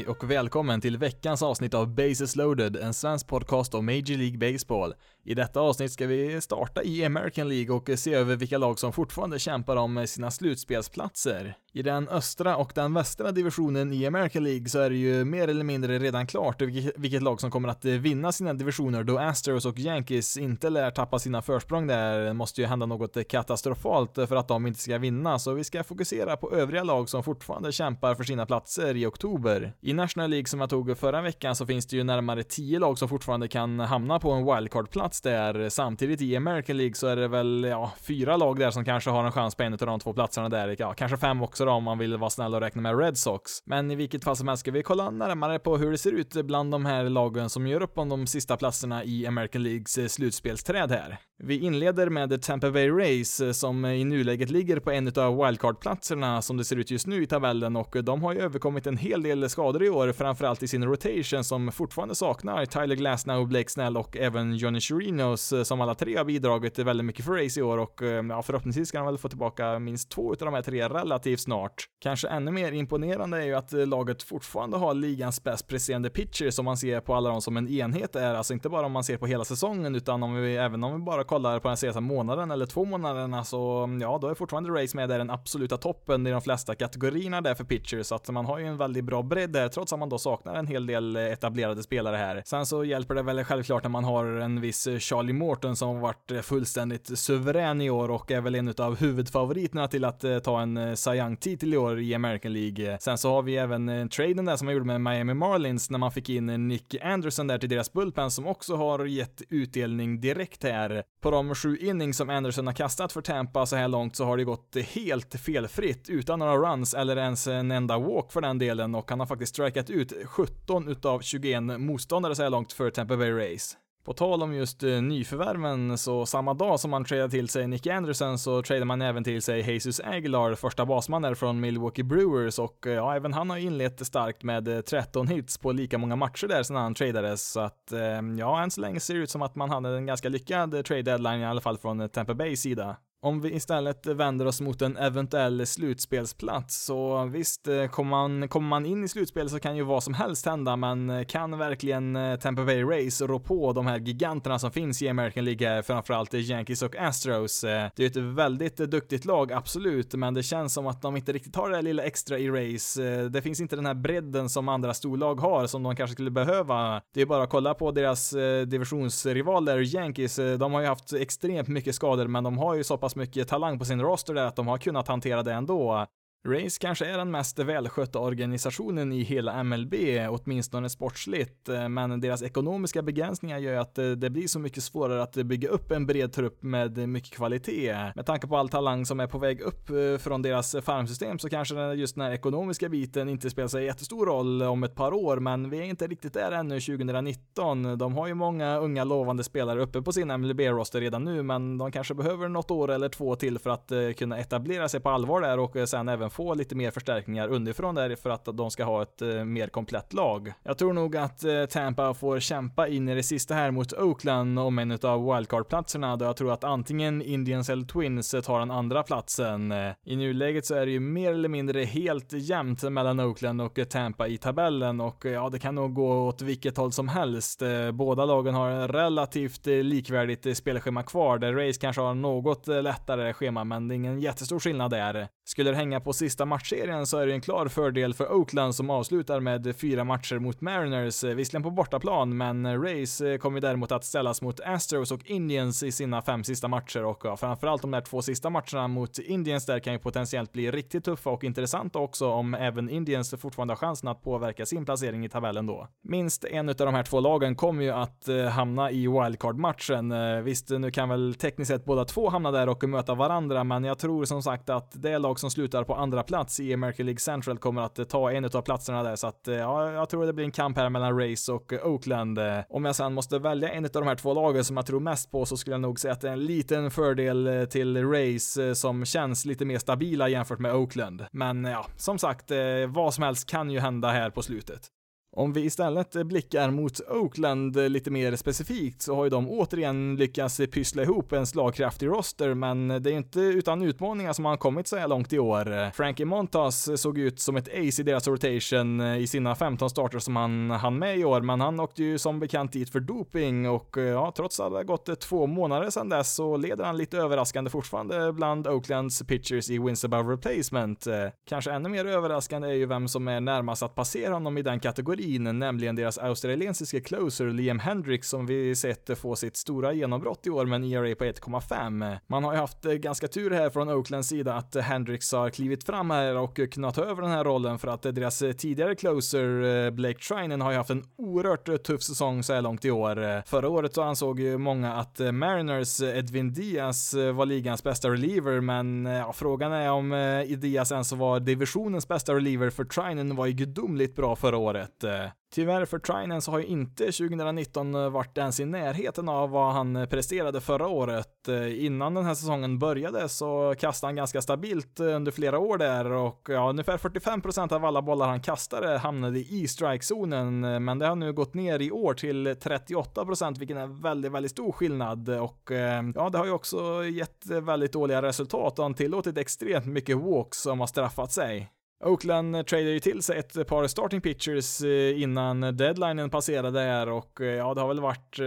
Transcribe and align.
Hej 0.00 0.08
och 0.08 0.30
välkommen 0.30 0.80
till 0.80 0.98
veckans 0.98 1.42
avsnitt 1.42 1.74
av 1.74 1.94
Bases 1.94 2.36
loaded, 2.36 2.76
en 2.76 2.94
svensk 2.94 3.26
podcast 3.26 3.74
om 3.74 3.86
Major 3.86 4.16
League 4.16 4.52
Baseball. 4.52 4.94
I 5.24 5.34
detta 5.34 5.60
avsnitt 5.60 5.92
ska 5.92 6.06
vi 6.06 6.40
starta 6.40 6.82
i 6.82 7.04
American 7.04 7.48
League 7.48 7.76
och 7.76 7.90
se 7.98 8.14
över 8.14 8.36
vilka 8.36 8.58
lag 8.58 8.78
som 8.78 8.92
fortfarande 8.92 9.38
kämpar 9.38 9.76
om 9.76 10.06
sina 10.06 10.30
slutspelsplatser. 10.30 11.54
I 11.72 11.82
den 11.82 12.08
östra 12.08 12.56
och 12.56 12.72
den 12.74 12.94
västra 12.94 13.32
divisionen 13.32 13.92
i 13.92 14.06
American 14.06 14.44
League 14.44 14.68
så 14.68 14.78
är 14.78 14.90
det 14.90 14.96
ju 14.96 15.24
mer 15.24 15.48
eller 15.48 15.64
mindre 15.64 15.98
redan 15.98 16.26
klart 16.26 16.62
vilket 16.96 17.22
lag 17.22 17.40
som 17.40 17.50
kommer 17.50 17.68
att 17.68 17.84
vinna 17.84 18.32
sina 18.32 18.54
divisioner 18.54 19.04
då 19.04 19.18
Astros 19.18 19.66
och 19.66 19.78
Yankees 19.78 20.36
inte 20.36 20.70
lär 20.70 20.90
tappa 20.90 21.18
sina 21.18 21.42
försprång 21.42 21.86
där. 21.86 22.20
Det 22.20 22.34
måste 22.34 22.60
ju 22.60 22.66
hända 22.66 22.86
något 22.86 23.28
katastrofalt 23.28 24.14
för 24.14 24.36
att 24.36 24.48
de 24.48 24.66
inte 24.66 24.80
ska 24.80 24.98
vinna, 24.98 25.38
så 25.38 25.52
vi 25.52 25.64
ska 25.64 25.84
fokusera 25.84 26.36
på 26.36 26.52
övriga 26.52 26.84
lag 26.84 27.08
som 27.08 27.22
fortfarande 27.22 27.72
kämpar 27.72 28.14
för 28.14 28.24
sina 28.24 28.46
platser 28.46 28.96
i 28.96 29.06
oktober. 29.06 29.72
I 29.80 29.89
i 29.90 29.92
National 29.92 30.30
League 30.30 30.46
som 30.46 30.60
jag 30.60 30.70
tog 30.70 30.98
förra 30.98 31.22
veckan 31.22 31.56
så 31.56 31.66
finns 31.66 31.86
det 31.86 31.96
ju 31.96 32.04
närmare 32.04 32.42
10 32.42 32.78
lag 32.78 32.98
som 32.98 33.08
fortfarande 33.08 33.48
kan 33.48 33.80
hamna 33.80 34.18
på 34.18 34.30
en 34.30 34.44
wildcard-plats 34.44 35.20
där. 35.20 35.68
Samtidigt 35.68 36.20
i 36.22 36.36
American 36.36 36.76
League 36.76 36.94
så 36.94 37.06
är 37.06 37.16
det 37.16 37.28
väl, 37.28 37.66
ja, 37.70 37.92
fyra 38.00 38.36
lag 38.36 38.58
där 38.58 38.70
som 38.70 38.84
kanske 38.84 39.10
har 39.10 39.24
en 39.24 39.32
chans 39.32 39.54
på 39.54 39.62
en 39.62 39.72
av 39.72 39.78
de 39.78 40.00
två 40.00 40.12
platserna 40.12 40.48
där. 40.48 40.76
Ja, 40.78 40.92
kanske 40.92 41.16
fem 41.16 41.42
också 41.42 41.64
då 41.64 41.72
om 41.72 41.84
man 41.84 41.98
vill 41.98 42.16
vara 42.16 42.30
snäll 42.30 42.54
och 42.54 42.60
räkna 42.60 42.82
med 42.82 42.98
Red 42.98 43.18
Sox. 43.18 43.52
Men 43.64 43.90
i 43.90 43.94
vilket 43.94 44.24
fall 44.24 44.36
som 44.36 44.48
helst 44.48 44.60
ska 44.60 44.70
vi 44.70 44.82
kolla 44.82 45.10
närmare 45.10 45.58
på 45.58 45.76
hur 45.76 45.90
det 45.90 45.98
ser 45.98 46.12
ut 46.12 46.32
bland 46.32 46.72
de 46.72 46.86
här 46.86 47.04
lagen 47.04 47.50
som 47.50 47.66
gör 47.66 47.82
upp 47.82 47.98
om 47.98 48.08
de 48.08 48.26
sista 48.26 48.56
platserna 48.56 49.04
i 49.04 49.26
American 49.26 49.62
Leagues 49.62 49.98
eh, 49.98 50.06
slutspelsträd 50.06 50.90
här. 50.90 51.18
Vi 51.42 51.58
inleder 51.58 52.08
med 52.08 52.42
Tampa 52.42 52.70
Bay 52.70 52.90
Rays 52.90 53.40
eh, 53.40 53.52
som 53.52 53.84
i 53.84 54.04
nuläget 54.04 54.50
ligger 54.50 54.80
på 54.80 54.90
en 54.90 55.06
av 55.06 55.36
wildcard-platserna 55.36 56.42
som 56.42 56.56
det 56.56 56.64
ser 56.64 56.76
ut 56.76 56.90
just 56.90 57.06
nu 57.06 57.22
i 57.22 57.26
tabellen 57.26 57.76
och 57.76 57.96
eh, 57.96 58.02
de 58.02 58.22
har 58.22 58.32
ju 58.32 58.40
överkommit 58.40 58.86
en 58.86 58.96
hel 58.96 59.22
del 59.22 59.50
skador 59.50 59.79
i 59.82 59.90
år, 59.90 60.12
framförallt 60.12 60.62
i 60.62 60.68
sin 60.68 60.84
rotation 60.84 61.44
som 61.44 61.72
fortfarande 61.72 62.14
saknar 62.14 62.66
Tyler 62.66 62.96
Glasnow, 62.96 63.46
Blake 63.48 63.68
Snell 63.68 63.96
och 63.96 64.16
även 64.16 64.56
Johnny 64.56 64.80
Chirinos 64.80 65.54
som 65.64 65.80
alla 65.80 65.94
tre 65.94 66.16
har 66.16 66.24
bidragit 66.24 66.78
väldigt 66.78 67.04
mycket 67.04 67.24
för 67.24 67.32
race 67.44 67.60
i 67.60 67.62
år. 67.62 67.78
Och 67.78 68.02
eh, 68.02 68.24
ja, 68.26 68.42
förhoppningsvis 68.42 68.88
ska 68.88 68.98
han 68.98 69.06
väl 69.06 69.18
få 69.18 69.28
tillbaka 69.28 69.78
minst 69.78 70.10
två 70.10 70.30
av 70.30 70.36
de 70.36 70.54
här 70.54 70.62
tre 70.62 70.88
relativt 70.88 71.40
snart. 71.40 71.84
Kanske 72.00 72.28
ännu 72.28 72.50
mer 72.50 72.72
imponerande 72.72 73.38
är 73.38 73.46
ju 73.46 73.54
att 73.54 73.72
eh, 73.72 73.86
laget 73.86 74.22
fortfarande 74.22 74.76
har 74.76 74.94
ligans 74.94 75.42
bäst 75.42 75.68
presterande 75.68 76.10
pitcher 76.10 76.50
som 76.50 76.64
man 76.64 76.76
ser 76.76 77.00
på 77.00 77.14
alla 77.14 77.30
dem 77.30 77.40
som 77.40 77.56
en 77.56 77.68
enhet 77.68 78.16
är, 78.16 78.34
alltså 78.34 78.52
inte 78.52 78.68
bara 78.68 78.86
om 78.86 78.92
man 78.92 79.04
ser 79.04 79.16
på 79.16 79.26
hela 79.26 79.44
säsongen 79.44 79.94
utan 79.94 80.22
om 80.22 80.34
vi, 80.34 80.56
även 80.56 80.84
om 80.84 80.92
vi 80.92 80.98
bara 80.98 81.24
kollar 81.24 81.60
på 81.60 81.68
den 81.68 81.76
senaste 81.76 82.00
månaden 82.00 82.50
eller 82.50 82.66
två 82.66 82.84
månaderna 82.84 83.44
så 83.44 83.82
mm, 83.84 84.00
ja, 84.00 84.18
då 84.22 84.28
är 84.28 84.34
fortfarande 84.34 84.82
Race 84.82 84.96
med 84.96 85.08
där 85.08 85.18
den 85.18 85.30
absoluta 85.30 85.76
toppen 85.76 86.26
i 86.26 86.30
de 86.30 86.40
flesta 86.40 86.74
kategorierna 86.74 87.40
där 87.40 87.54
för 87.54 87.64
pitchers, 87.64 88.06
så 88.06 88.14
att 88.14 88.28
man 88.28 88.46
har 88.46 88.58
ju 88.58 88.66
en 88.66 88.76
väldigt 88.76 89.04
bra 89.04 89.22
bredd 89.22 89.50
där 89.50 89.68
trots 89.72 89.92
att 89.92 89.98
man 89.98 90.08
då 90.08 90.18
saknar 90.18 90.54
en 90.54 90.66
hel 90.66 90.86
del 90.86 91.16
eh, 91.16 91.22
etablerade 91.22 91.82
spelare 91.82 92.16
här. 92.16 92.42
Sen 92.46 92.66
så 92.66 92.84
hjälper 92.84 93.14
det 93.14 93.22
väl 93.22 93.44
självklart 93.44 93.82
när 93.82 93.90
man 93.90 94.04
har 94.04 94.24
en 94.24 94.60
viss 94.60 94.86
eh, 94.86 94.98
Charlie 94.98 95.32
Morton 95.32 95.76
som 95.76 95.88
har 95.88 96.00
varit 96.00 96.30
eh, 96.30 96.40
fullständigt 96.40 97.18
suverän 97.18 97.80
i 97.80 97.90
år 97.90 98.10
och 98.10 98.30
är 98.30 98.40
väl 98.40 98.54
en 98.54 98.74
av 98.78 98.96
huvudfavoriterna 98.96 99.88
till 99.88 100.04
att 100.04 100.24
ta 100.44 100.60
en 100.60 100.96
Cy 100.96 101.10
Young-titel 101.10 101.74
i 101.74 101.76
år 101.76 102.00
i 102.00 102.14
American 102.14 102.52
League. 102.52 102.98
Sen 103.00 103.18
så 103.18 103.32
har 103.32 103.42
vi 103.42 103.56
även 103.56 104.08
traden 104.08 104.44
där 104.44 104.56
som 104.56 104.64
man 104.64 104.74
gjorde 104.74 104.86
med 104.86 105.00
Miami 105.00 105.34
Marlins 105.34 105.90
när 105.90 105.98
man 105.98 106.12
fick 106.12 106.28
in 106.28 106.68
Nick 106.68 106.94
Anderson 107.02 107.46
där 107.46 107.58
till 107.58 107.68
deras 107.68 107.92
bullpen 107.92 108.30
som 108.30 108.46
också 108.46 108.76
har 108.76 109.04
gett 109.04 109.42
utdelning 109.48 110.20
direkt 110.20 110.62
här. 110.62 111.02
På 111.20 111.30
de 111.30 111.54
sju 111.54 111.76
innings 111.76 112.16
som 112.16 112.30
Anderson 112.30 112.66
har 112.66 112.74
kastat 112.74 113.12
för 113.12 113.20
Tampa 113.20 113.66
så 113.66 113.76
här 113.76 113.88
långt 113.88 114.16
så 114.16 114.24
har 114.24 114.36
det 114.36 114.44
gått 114.44 114.76
helt 114.94 115.34
felfritt 115.34 116.08
utan 116.08 116.38
några 116.38 116.56
runs 116.56 116.94
eller 116.94 117.16
ens 117.16 117.46
en 117.46 117.70
enda 117.70 117.98
walk 117.98 118.32
för 118.32 118.40
den 118.40 118.58
delen 118.58 118.94
och 118.94 119.10
han 119.10 119.20
har 119.20 119.26
faktiskt 119.26 119.54
strikat 119.60 119.90
ut 119.90 120.12
17 120.26 120.88
utav 120.88 121.20
21 121.20 121.62
motståndare 121.62 122.34
så 122.34 122.42
här 122.42 122.50
långt 122.50 122.72
för 122.72 122.90
Tampa 122.90 123.16
Bay 123.16 123.32
Rays. 123.32 123.76
På 124.04 124.12
tal 124.12 124.42
om 124.42 124.54
just 124.54 124.82
eh, 124.82 125.02
nyförvärven, 125.02 125.98
så 125.98 126.26
samma 126.26 126.54
dag 126.54 126.80
som 126.80 126.90
man 126.90 127.04
tradade 127.04 127.30
till 127.30 127.48
sig 127.48 127.66
Nick 127.66 127.86
Anderson 127.86 128.38
så 128.38 128.62
tradade 128.62 128.84
man 128.84 129.02
även 129.02 129.24
till 129.24 129.42
sig 129.42 129.72
Jesus 129.72 130.00
Aguilar, 130.00 130.54
första 130.54 130.86
basman 130.86 131.22
där 131.22 131.34
från 131.34 131.60
Milwaukee 131.60 132.02
Brewers 132.02 132.58
och 132.58 132.86
eh, 132.86 132.92
ja, 132.92 133.16
även 133.16 133.32
han 133.32 133.50
har 133.50 133.56
inlett 133.56 134.06
starkt 134.06 134.42
med 134.42 134.68
eh, 134.68 134.80
13 134.80 135.28
hits 135.28 135.58
på 135.58 135.72
lika 135.72 135.98
många 135.98 136.16
matcher 136.16 136.46
där 136.48 136.62
sedan 136.62 136.76
han 136.76 136.94
tradades, 136.94 137.50
så 137.50 137.60
att 137.60 137.92
ja, 138.38 138.62
än 138.62 138.70
så 138.70 138.80
länge 138.80 139.00
ser 139.00 139.14
det 139.14 139.20
ut 139.20 139.30
som 139.30 139.42
att 139.42 139.54
man 139.54 139.70
hade 139.70 139.88
en 139.88 140.06
ganska 140.06 140.28
lyckad 140.28 140.84
trade 140.84 141.02
deadline 141.02 141.40
i 141.40 141.46
alla 141.46 141.60
fall 141.60 141.78
från 141.78 142.08
Tampa 142.08 142.34
Bays 142.34 142.60
sida. 142.60 142.96
Om 143.22 143.40
vi 143.40 143.54
istället 143.54 144.06
vänder 144.06 144.46
oss 144.46 144.60
mot 144.60 144.82
en 144.82 144.96
eventuell 144.96 145.66
slutspelsplats, 145.66 146.84
så 146.84 147.24
visst, 147.24 147.68
eh, 147.68 147.86
kommer 147.86 148.10
man, 148.10 148.48
kommer 148.48 148.68
man 148.68 148.86
in 148.86 149.04
i 149.04 149.08
slutspel 149.08 149.50
så 149.50 149.60
kan 149.60 149.76
ju 149.76 149.82
vad 149.82 150.02
som 150.02 150.14
helst 150.14 150.46
hända, 150.46 150.76
men 150.76 151.10
eh, 151.10 151.24
kan 151.24 151.58
verkligen 151.58 152.16
eh, 152.16 152.36
Tampa 152.36 152.64
Bay 152.64 152.82
Rays 152.82 153.20
rå 153.20 153.40
på 153.40 153.72
de 153.72 153.86
här 153.86 153.98
giganterna 153.98 154.58
som 154.58 154.70
finns 154.70 155.02
i 155.02 155.08
American 155.08 155.44
League, 155.44 155.82
framförallt 155.82 156.34
Yankees 156.34 156.82
och 156.82 156.96
Astros? 156.96 157.60
Det 157.60 157.98
är 157.98 158.06
ett 158.06 158.16
väldigt 158.16 158.76
duktigt 158.76 159.24
lag, 159.24 159.52
absolut, 159.52 160.14
men 160.14 160.34
det 160.34 160.42
känns 160.42 160.74
som 160.74 160.86
att 160.86 161.02
de 161.02 161.16
inte 161.16 161.32
riktigt 161.32 161.56
har 161.56 161.70
det 161.70 161.76
där 161.76 161.82
lilla 161.82 162.02
extra 162.02 162.38
i 162.38 162.50
Rays. 162.50 162.98
Det 163.30 163.42
finns 163.42 163.60
inte 163.60 163.76
den 163.76 163.86
här 163.86 163.94
bredden 163.94 164.48
som 164.48 164.68
andra 164.68 164.94
storlag 164.94 165.40
har, 165.40 165.66
som 165.66 165.82
de 165.82 165.96
kanske 165.96 166.14
skulle 166.14 166.30
behöva. 166.30 167.02
Det 167.14 167.20
är 167.20 167.26
bara 167.26 167.42
att 167.42 167.50
kolla 167.50 167.74
på 167.74 167.90
deras 167.90 168.30
divisionsrivaler, 168.66 169.94
Yankees, 169.94 170.36
de 170.36 170.72
har 170.72 170.80
ju 170.80 170.86
haft 170.86 171.12
extremt 171.12 171.68
mycket 171.68 171.94
skador, 171.94 172.26
men 172.26 172.44
de 172.44 172.58
har 172.58 172.74
ju 172.74 172.84
så 172.84 172.98
pass 172.98 173.09
mycket 173.16 173.48
talang 173.48 173.78
på 173.78 173.84
sin 173.84 174.00
roster 174.00 174.34
där 174.34 174.46
att 174.46 174.56
de 174.56 174.66
har 174.66 174.78
kunnat 174.78 175.08
hantera 175.08 175.42
det 175.42 175.52
ändå. 175.52 176.06
Race 176.48 176.78
kanske 176.80 177.06
är 177.06 177.18
den 177.18 177.30
mest 177.30 177.58
välskötta 177.58 178.18
organisationen 178.18 179.12
i 179.12 179.22
hela 179.22 179.64
MLB, 179.64 179.94
åtminstone 180.30 180.90
sportsligt, 180.90 181.68
eh, 181.68 181.88
men 181.88 182.20
deras 182.20 182.42
ekonomiska 182.42 183.02
begränsningar 183.02 183.58
gör 183.58 183.76
att 183.76 183.98
eh, 183.98 184.10
det 184.10 184.30
blir 184.30 184.46
så 184.46 184.58
mycket 184.58 184.82
svårare 184.82 185.22
att 185.22 185.34
bygga 185.34 185.68
upp 185.68 185.90
en 185.90 186.06
bred 186.06 186.32
trupp 186.32 186.62
med 186.62 187.08
mycket 187.08 187.36
kvalitet. 187.36 188.12
Med 188.14 188.26
tanke 188.26 188.46
på 188.46 188.56
all 188.56 188.68
talang 188.68 189.06
som 189.06 189.20
är 189.20 189.26
på 189.26 189.38
väg 189.38 189.60
upp 189.60 189.90
eh, 189.90 190.18
från 190.18 190.42
deras 190.42 190.76
farmsystem 190.82 191.38
så 191.38 191.48
kanske 191.48 191.74
just 191.92 192.14
den 192.14 192.24
här 192.24 192.32
ekonomiska 192.32 192.88
biten 192.88 193.28
inte 193.28 193.50
spelar 193.50 193.68
sig 193.68 193.84
jättestor 193.84 194.26
roll 194.26 194.62
om 194.62 194.84
ett 194.84 194.94
par 194.94 195.14
år, 195.14 195.36
men 195.36 195.70
vi 195.70 195.78
är 195.78 195.84
inte 195.84 196.06
riktigt 196.06 196.34
där 196.34 196.52
ännu 196.52 196.80
2019. 196.80 197.98
De 197.98 198.14
har 198.14 198.26
ju 198.26 198.34
många 198.34 198.76
unga 198.76 199.04
lovande 199.04 199.44
spelare 199.44 199.82
uppe 199.82 200.02
på 200.02 200.12
sin 200.12 200.28
MLB-roster 200.40 201.00
redan 201.00 201.24
nu, 201.24 201.42
men 201.42 201.78
de 201.78 201.92
kanske 201.92 202.14
behöver 202.14 202.48
något 202.48 202.70
år 202.70 202.90
eller 202.90 203.08
två 203.08 203.36
till 203.36 203.58
för 203.58 203.70
att 203.70 203.92
kunna 204.16 204.38
etablera 204.38 204.88
sig 204.88 205.00
på 205.00 205.10
allvar 205.10 205.40
där 205.40 205.58
och 205.58 205.88
sen 205.88 206.08
även 206.08 206.29
få 206.30 206.54
lite 206.54 206.74
mer 206.74 206.90
förstärkningar 206.90 207.48
underifrån 207.48 207.94
där 207.94 208.16
för 208.16 208.30
att 208.30 208.44
de 208.44 208.70
ska 208.70 208.84
ha 208.84 209.02
ett 209.02 209.22
eh, 209.22 209.44
mer 209.44 209.68
komplett 209.68 210.12
lag. 210.12 210.52
Jag 210.62 210.78
tror 210.78 210.92
nog 210.92 211.16
att 211.16 211.44
eh, 211.44 211.64
Tampa 211.64 212.14
får 212.14 212.40
kämpa 212.40 212.88
in 212.88 213.08
i 213.08 213.14
det 213.14 213.22
sista 213.22 213.54
här 213.54 213.70
mot 213.70 213.92
Oakland 213.92 214.58
om 214.58 214.78
en 214.78 214.98
av 215.02 215.34
wildcard-platserna 215.34 216.16
då 216.16 216.24
jag 216.24 216.36
tror 216.36 216.52
att 216.52 216.64
antingen 216.64 217.22
Indians 217.22 217.70
eller 217.70 217.84
Twins 217.84 218.34
eh, 218.34 218.40
tar 218.40 218.58
den 218.58 218.70
andra 218.70 219.02
platsen. 219.02 219.72
Eh, 219.72 219.92
I 220.04 220.16
nuläget 220.16 220.66
så 220.66 220.74
är 220.74 220.86
det 220.86 220.92
ju 220.92 221.00
mer 221.00 221.32
eller 221.32 221.48
mindre 221.48 221.84
helt 221.84 222.32
jämnt 222.32 222.82
mellan 222.82 223.20
Oakland 223.20 223.60
och 223.60 223.78
eh, 223.78 223.84
Tampa 223.84 224.28
i 224.28 224.38
tabellen 224.38 225.00
och 225.00 225.24
ja, 225.24 225.48
det 225.48 225.58
kan 225.58 225.74
nog 225.74 225.94
gå 225.94 226.28
åt 226.28 226.42
vilket 226.42 226.76
håll 226.76 226.92
som 226.92 227.08
helst. 227.08 227.62
Båda 227.92 228.24
lagen 228.24 228.54
har 228.54 228.88
relativt 228.88 229.66
likvärdigt 229.66 230.56
spelschema 230.56 231.02
kvar 231.02 231.38
där 231.38 231.52
Rays 231.52 231.78
kanske 231.78 232.02
har 232.02 232.14
något 232.14 232.66
lättare 232.66 233.32
schema 233.32 233.64
men 233.64 233.88
det 233.88 233.94
är 233.94 233.96
ingen 233.96 234.20
jättestor 234.20 234.60
skillnad 234.60 234.90
där. 234.90 235.28
Skulle 235.50 235.70
det 235.70 235.76
hänga 235.76 236.00
på 236.00 236.12
sista 236.12 236.44
matchserien 236.44 237.06
så 237.06 237.18
är 237.18 237.26
det 237.26 237.32
en 237.32 237.40
klar 237.40 237.68
fördel 237.68 238.14
för 238.14 238.32
Oakland 238.32 238.74
som 238.74 238.90
avslutar 238.90 239.40
med 239.40 239.76
fyra 239.76 240.04
matcher 240.04 240.38
mot 240.38 240.60
Mariners, 240.60 241.24
eh, 241.24 241.34
visserligen 241.34 241.62
på 241.62 241.70
bortaplan, 241.70 242.36
men 242.36 242.82
Rays 242.82 243.20
eh, 243.20 243.38
kommer 243.38 243.60
däremot 243.60 243.92
att 243.92 244.04
ställas 244.04 244.42
mot 244.42 244.60
Astros 244.60 245.12
och 245.12 245.20
Indians 245.24 245.82
i 245.82 245.92
sina 245.92 246.22
fem 246.22 246.44
sista 246.44 246.68
matcher 246.68 247.04
och 247.04 247.20
ja, 247.24 247.36
framförallt 247.36 247.82
de 247.82 247.90
där 247.90 248.00
två 248.00 248.22
sista 248.22 248.50
matcherna 248.50 248.88
mot 248.88 249.18
Indians 249.18 249.66
där 249.66 249.78
kan 249.78 249.92
ju 249.92 249.98
potentiellt 249.98 250.52
bli 250.52 250.70
riktigt 250.70 251.04
tuffa 251.04 251.30
och 251.30 251.44
intressanta 251.44 251.98
också 251.98 252.28
om 252.30 252.54
även 252.54 252.90
Indians 252.90 253.34
fortfarande 253.38 253.72
har 253.72 253.78
chansen 253.78 254.08
att 254.08 254.22
påverka 254.22 254.66
sin 254.66 254.84
placering 254.84 255.24
i 255.24 255.28
tabellen 255.28 255.66
då. 255.66 255.88
Minst 256.02 256.44
en 256.44 256.68
av 256.68 256.74
de 256.74 256.94
här 256.94 257.02
två 257.02 257.20
lagen 257.20 257.56
kommer 257.56 257.82
ju 257.82 257.90
att 257.90 258.28
eh, 258.28 258.44
hamna 258.44 258.90
i 258.90 259.08
wildcard-matchen. 259.08 260.14
Visst, 260.44 260.70
nu 260.70 260.90
kan 260.90 261.08
väl 261.08 261.34
tekniskt 261.34 261.68
sett 261.70 261.84
båda 261.84 262.04
två 262.04 262.28
hamna 262.28 262.50
där 262.50 262.68
och 262.68 262.88
möta 262.88 263.14
varandra, 263.14 263.64
men 263.64 263.84
jag 263.84 263.98
tror 263.98 264.24
som 264.24 264.42
sagt 264.42 264.70
att 264.70 265.02
det 265.02 265.18
lag 265.18 265.39
lag 265.40 265.50
som 265.50 265.50
slutar 265.50 265.84
på 265.84 265.94
andra 265.94 266.22
plats 266.22 266.60
i 266.60 266.74
American 266.74 267.06
League 267.06 267.18
Central 267.18 267.58
kommer 267.58 267.82
att 267.82 267.98
eh, 267.98 268.04
ta 268.04 268.30
en 268.32 268.44
av 268.44 268.62
platserna 268.62 269.02
där, 269.02 269.16
så 269.16 269.26
att 269.26 269.48
eh, 269.48 269.54
ja, 269.54 269.92
jag 269.92 270.08
tror 270.08 270.26
det 270.26 270.32
blir 270.32 270.44
en 270.44 270.52
kamp 270.52 270.76
här 270.76 270.90
mellan 270.90 271.20
Race 271.20 271.52
och 271.52 271.72
eh, 271.72 271.86
Oakland. 271.86 272.38
Om 272.68 272.84
jag 272.84 272.96
sen 272.96 273.14
måste 273.14 273.38
välja 273.38 273.68
en 273.68 273.84
av 273.84 273.90
de 273.90 274.06
här 274.06 274.16
två 274.16 274.34
lagen 274.34 274.64
som 274.64 274.76
jag 274.76 274.86
tror 274.86 275.00
mest 275.00 275.30
på 275.30 275.46
så 275.46 275.56
skulle 275.56 275.74
jag 275.74 275.80
nog 275.80 276.00
säga 276.00 276.12
att 276.12 276.20
det 276.20 276.28
är 276.28 276.32
en 276.32 276.44
liten 276.44 276.90
fördel 276.90 277.66
till 277.70 278.06
Race 278.06 278.74
som 278.74 279.04
känns 279.04 279.44
lite 279.44 279.64
mer 279.64 279.78
stabila 279.78 280.28
jämfört 280.28 280.58
med 280.58 280.74
Oakland. 280.74 281.24
Men 281.32 281.64
ja, 281.64 281.86
som 281.96 282.18
sagt, 282.18 282.50
vad 282.88 283.14
som 283.14 283.24
helst 283.24 283.50
kan 283.50 283.70
ju 283.70 283.80
hända 283.80 284.08
här 284.08 284.30
på 284.30 284.42
slutet. 284.42 284.90
Om 285.36 285.52
vi 285.52 285.60
istället 285.60 286.12
blickar 286.12 286.70
mot 286.70 287.00
Oakland 287.00 287.76
lite 287.76 288.10
mer 288.10 288.36
specifikt 288.36 289.02
så 289.02 289.14
har 289.14 289.24
ju 289.24 289.30
de 289.30 289.50
återigen 289.50 290.16
lyckats 290.16 290.60
pyssla 290.72 291.02
ihop 291.02 291.32
en 291.32 291.46
slagkraftig 291.46 292.06
roster, 292.06 292.54
men 292.54 292.88
det 292.88 293.10
är 293.10 293.14
inte 293.14 293.40
utan 293.40 293.82
utmaningar 293.82 294.32
som 294.32 294.44
har 294.44 294.56
kommit 294.56 294.86
så 294.86 294.96
här 294.96 295.08
långt 295.08 295.32
i 295.32 295.38
år. 295.38 295.90
Frankie 295.90 296.26
Montas 296.26 297.00
såg 297.00 297.18
ut 297.18 297.40
som 297.40 297.56
ett 297.56 297.68
ace 297.68 298.02
i 298.02 298.04
deras 298.04 298.28
rotation 298.28 299.00
eh, 299.00 299.18
i 299.18 299.26
sina 299.26 299.54
15 299.54 299.90
starter 299.90 300.18
som 300.18 300.36
han 300.36 300.70
hann 300.70 300.98
med 300.98 301.18
i 301.18 301.24
år, 301.24 301.40
men 301.40 301.60
han 301.60 301.80
åkte 301.80 302.02
ju 302.02 302.18
som 302.18 302.40
bekant 302.40 302.72
dit 302.72 302.90
för 302.90 303.00
doping 303.00 303.68
och 303.68 303.98
eh, 303.98 304.04
ja, 304.04 304.32
trots 304.36 304.60
att 304.60 304.70
det 304.70 304.76
har 304.76 304.84
gått 304.84 305.20
två 305.20 305.46
månader 305.46 305.90
sedan 305.90 306.08
dess 306.08 306.34
så 306.34 306.56
leder 306.56 306.84
han 306.84 306.96
lite 306.96 307.18
överraskande 307.18 307.70
fortfarande 307.70 308.32
bland 308.32 308.68
Oaklands 308.68 309.22
pitchers 309.22 309.70
i 309.70 309.78
wins 309.78 310.04
above 310.04 310.32
replacement. 310.32 311.06
Eh, 311.06 311.14
kanske 311.48 311.72
ännu 311.72 311.88
mer 311.88 312.04
överraskande 312.04 312.68
är 312.68 312.74
ju 312.74 312.86
vem 312.86 313.08
som 313.08 313.28
är 313.28 313.40
närmast 313.40 313.82
att 313.82 313.94
passera 313.94 314.32
honom 314.32 314.58
i 314.58 314.62
den 314.62 314.80
kategorin 314.80 315.19
kategorin, 315.20 315.58
nämligen 315.58 315.96
deras 315.96 316.18
australiensiske 316.18 317.00
closer 317.00 317.50
Liam 317.50 317.78
Hendricks 317.78 318.28
som 318.28 318.46
vi 318.46 318.76
sett 318.76 319.18
få 319.18 319.36
sitt 319.36 319.56
stora 319.56 319.92
genombrott 319.92 320.46
i 320.46 320.50
år 320.50 320.66
med 320.66 320.76
en 320.76 320.84
ERA 320.84 321.14
på 321.14 321.24
1,5. 321.24 322.18
Man 322.26 322.44
har 322.44 322.52
ju 322.52 322.58
haft 322.58 322.86
eh, 322.86 322.92
ganska 322.92 323.28
tur 323.28 323.50
här 323.50 323.70
från 323.70 323.88
Oaklands 323.88 324.28
sida 324.28 324.54
att 324.54 324.74
Hendricks 324.74 325.32
har 325.32 325.50
klivit 325.50 325.84
fram 325.84 326.10
här 326.10 326.36
och 326.36 326.60
kunnat 326.72 326.94
ta 326.94 327.04
över 327.04 327.22
den 327.22 327.30
här 327.30 327.44
rollen 327.44 327.78
för 327.78 327.88
att 327.88 328.02
deras 328.02 328.42
tidigare 328.58 328.94
closer 328.94 329.62
eh, 329.86 329.90
Blake 329.90 330.18
Trinen 330.18 330.60
har 330.60 330.70
ju 330.70 330.76
haft 330.76 330.90
en 330.90 331.04
oerhört 331.16 331.68
eh, 331.68 331.76
tuff 331.76 332.02
säsong 332.02 332.42
så 332.42 332.52
här 332.52 332.62
långt 332.62 332.84
i 332.84 332.90
år. 332.90 333.42
Förra 333.46 333.68
året 333.68 333.94
så 333.94 334.02
ansåg 334.02 334.40
ju 334.40 334.58
många 334.58 334.94
att 334.94 335.18
Mariners 335.32 336.02
Edwin 336.02 336.52
Diaz 336.52 337.14
var 337.34 337.46
ligans 337.46 337.82
bästa 337.82 338.10
reliever, 338.10 338.60
men 338.60 339.04
ja, 339.04 339.32
frågan 339.32 339.72
är 339.72 339.90
om 339.90 340.10
Diaz 340.58 340.92
ens 340.92 341.12
var 341.12 341.40
divisionens 341.40 342.08
bästa 342.08 342.34
reliever 342.34 342.70
för 342.70 342.84
Trinen 342.84 343.36
var 343.36 343.46
ju 343.46 343.52
gudomligt 343.52 344.16
bra 344.16 344.36
förra 344.36 344.56
året. 344.56 345.04
Tyvärr 345.54 345.84
för 345.84 345.98
Trinen 345.98 346.42
så 346.42 346.50
har 346.50 346.58
ju 346.58 346.66
inte 346.66 347.04
2019 347.04 348.12
varit 348.12 348.38
ens 348.38 348.60
i 348.60 348.64
närheten 348.64 349.28
av 349.28 349.50
vad 349.50 349.72
han 349.72 350.06
presterade 350.10 350.60
förra 350.60 350.88
året. 350.88 351.48
Eh, 351.48 351.84
innan 351.84 352.14
den 352.14 352.24
här 352.24 352.34
säsongen 352.34 352.78
började 352.78 353.28
så 353.28 353.74
kastade 353.78 354.08
han 354.08 354.16
ganska 354.16 354.42
stabilt 354.42 355.00
eh, 355.00 355.06
under 355.06 355.32
flera 355.32 355.58
år 355.58 355.78
där 355.78 356.12
och 356.12 356.46
ja, 356.48 356.70
ungefär 356.70 356.98
45% 356.98 357.72
av 357.72 357.84
alla 357.84 358.02
bollar 358.02 358.28
han 358.28 358.40
kastade 358.40 358.98
hamnade 358.98 359.38
i 359.38 359.68
strikezonen, 359.68 360.64
eh, 360.64 360.80
men 360.80 360.98
det 360.98 361.06
har 361.06 361.16
nu 361.16 361.32
gått 361.32 361.54
ner 361.54 361.82
i 361.82 361.90
år 361.90 362.14
till 362.14 362.46
38% 362.46 363.58
vilket 363.58 363.76
är 363.76 364.02
väldigt, 364.02 364.32
väldigt 364.32 364.52
stor 364.52 364.72
skillnad 364.72 365.28
och 365.28 365.70
ja, 366.14 366.30
det 366.30 366.38
har 366.38 366.44
ju 366.44 366.52
också 366.52 367.04
gett 367.04 367.46
väldigt 367.46 367.92
dåliga 367.92 368.22
resultat 368.22 368.78
och 368.78 368.84
han 368.84 368.94
tillåtit 368.94 369.38
extremt 369.38 369.86
mycket 369.86 370.16
walks 370.16 370.58
som 370.62 370.80
har 370.80 370.86
straffat 370.86 371.32
sig. 371.32 371.70
Oakland 372.04 372.56
eh, 372.56 372.62
tradade 372.62 372.90
ju 372.90 373.00
till 373.00 373.22
sig 373.22 373.38
ett 373.38 373.56
eh, 373.56 373.64
par 373.64 373.86
starting 373.86 374.20
pitchers 374.20 374.82
eh, 374.82 375.22
innan 375.22 375.60
deadlinen 375.60 376.30
passerade 376.30 376.80
här 376.80 377.08
och 377.08 377.40
ja, 377.40 377.74
det 377.74 377.80
har 377.80 377.88
väl 377.88 378.00
varit 378.00 378.38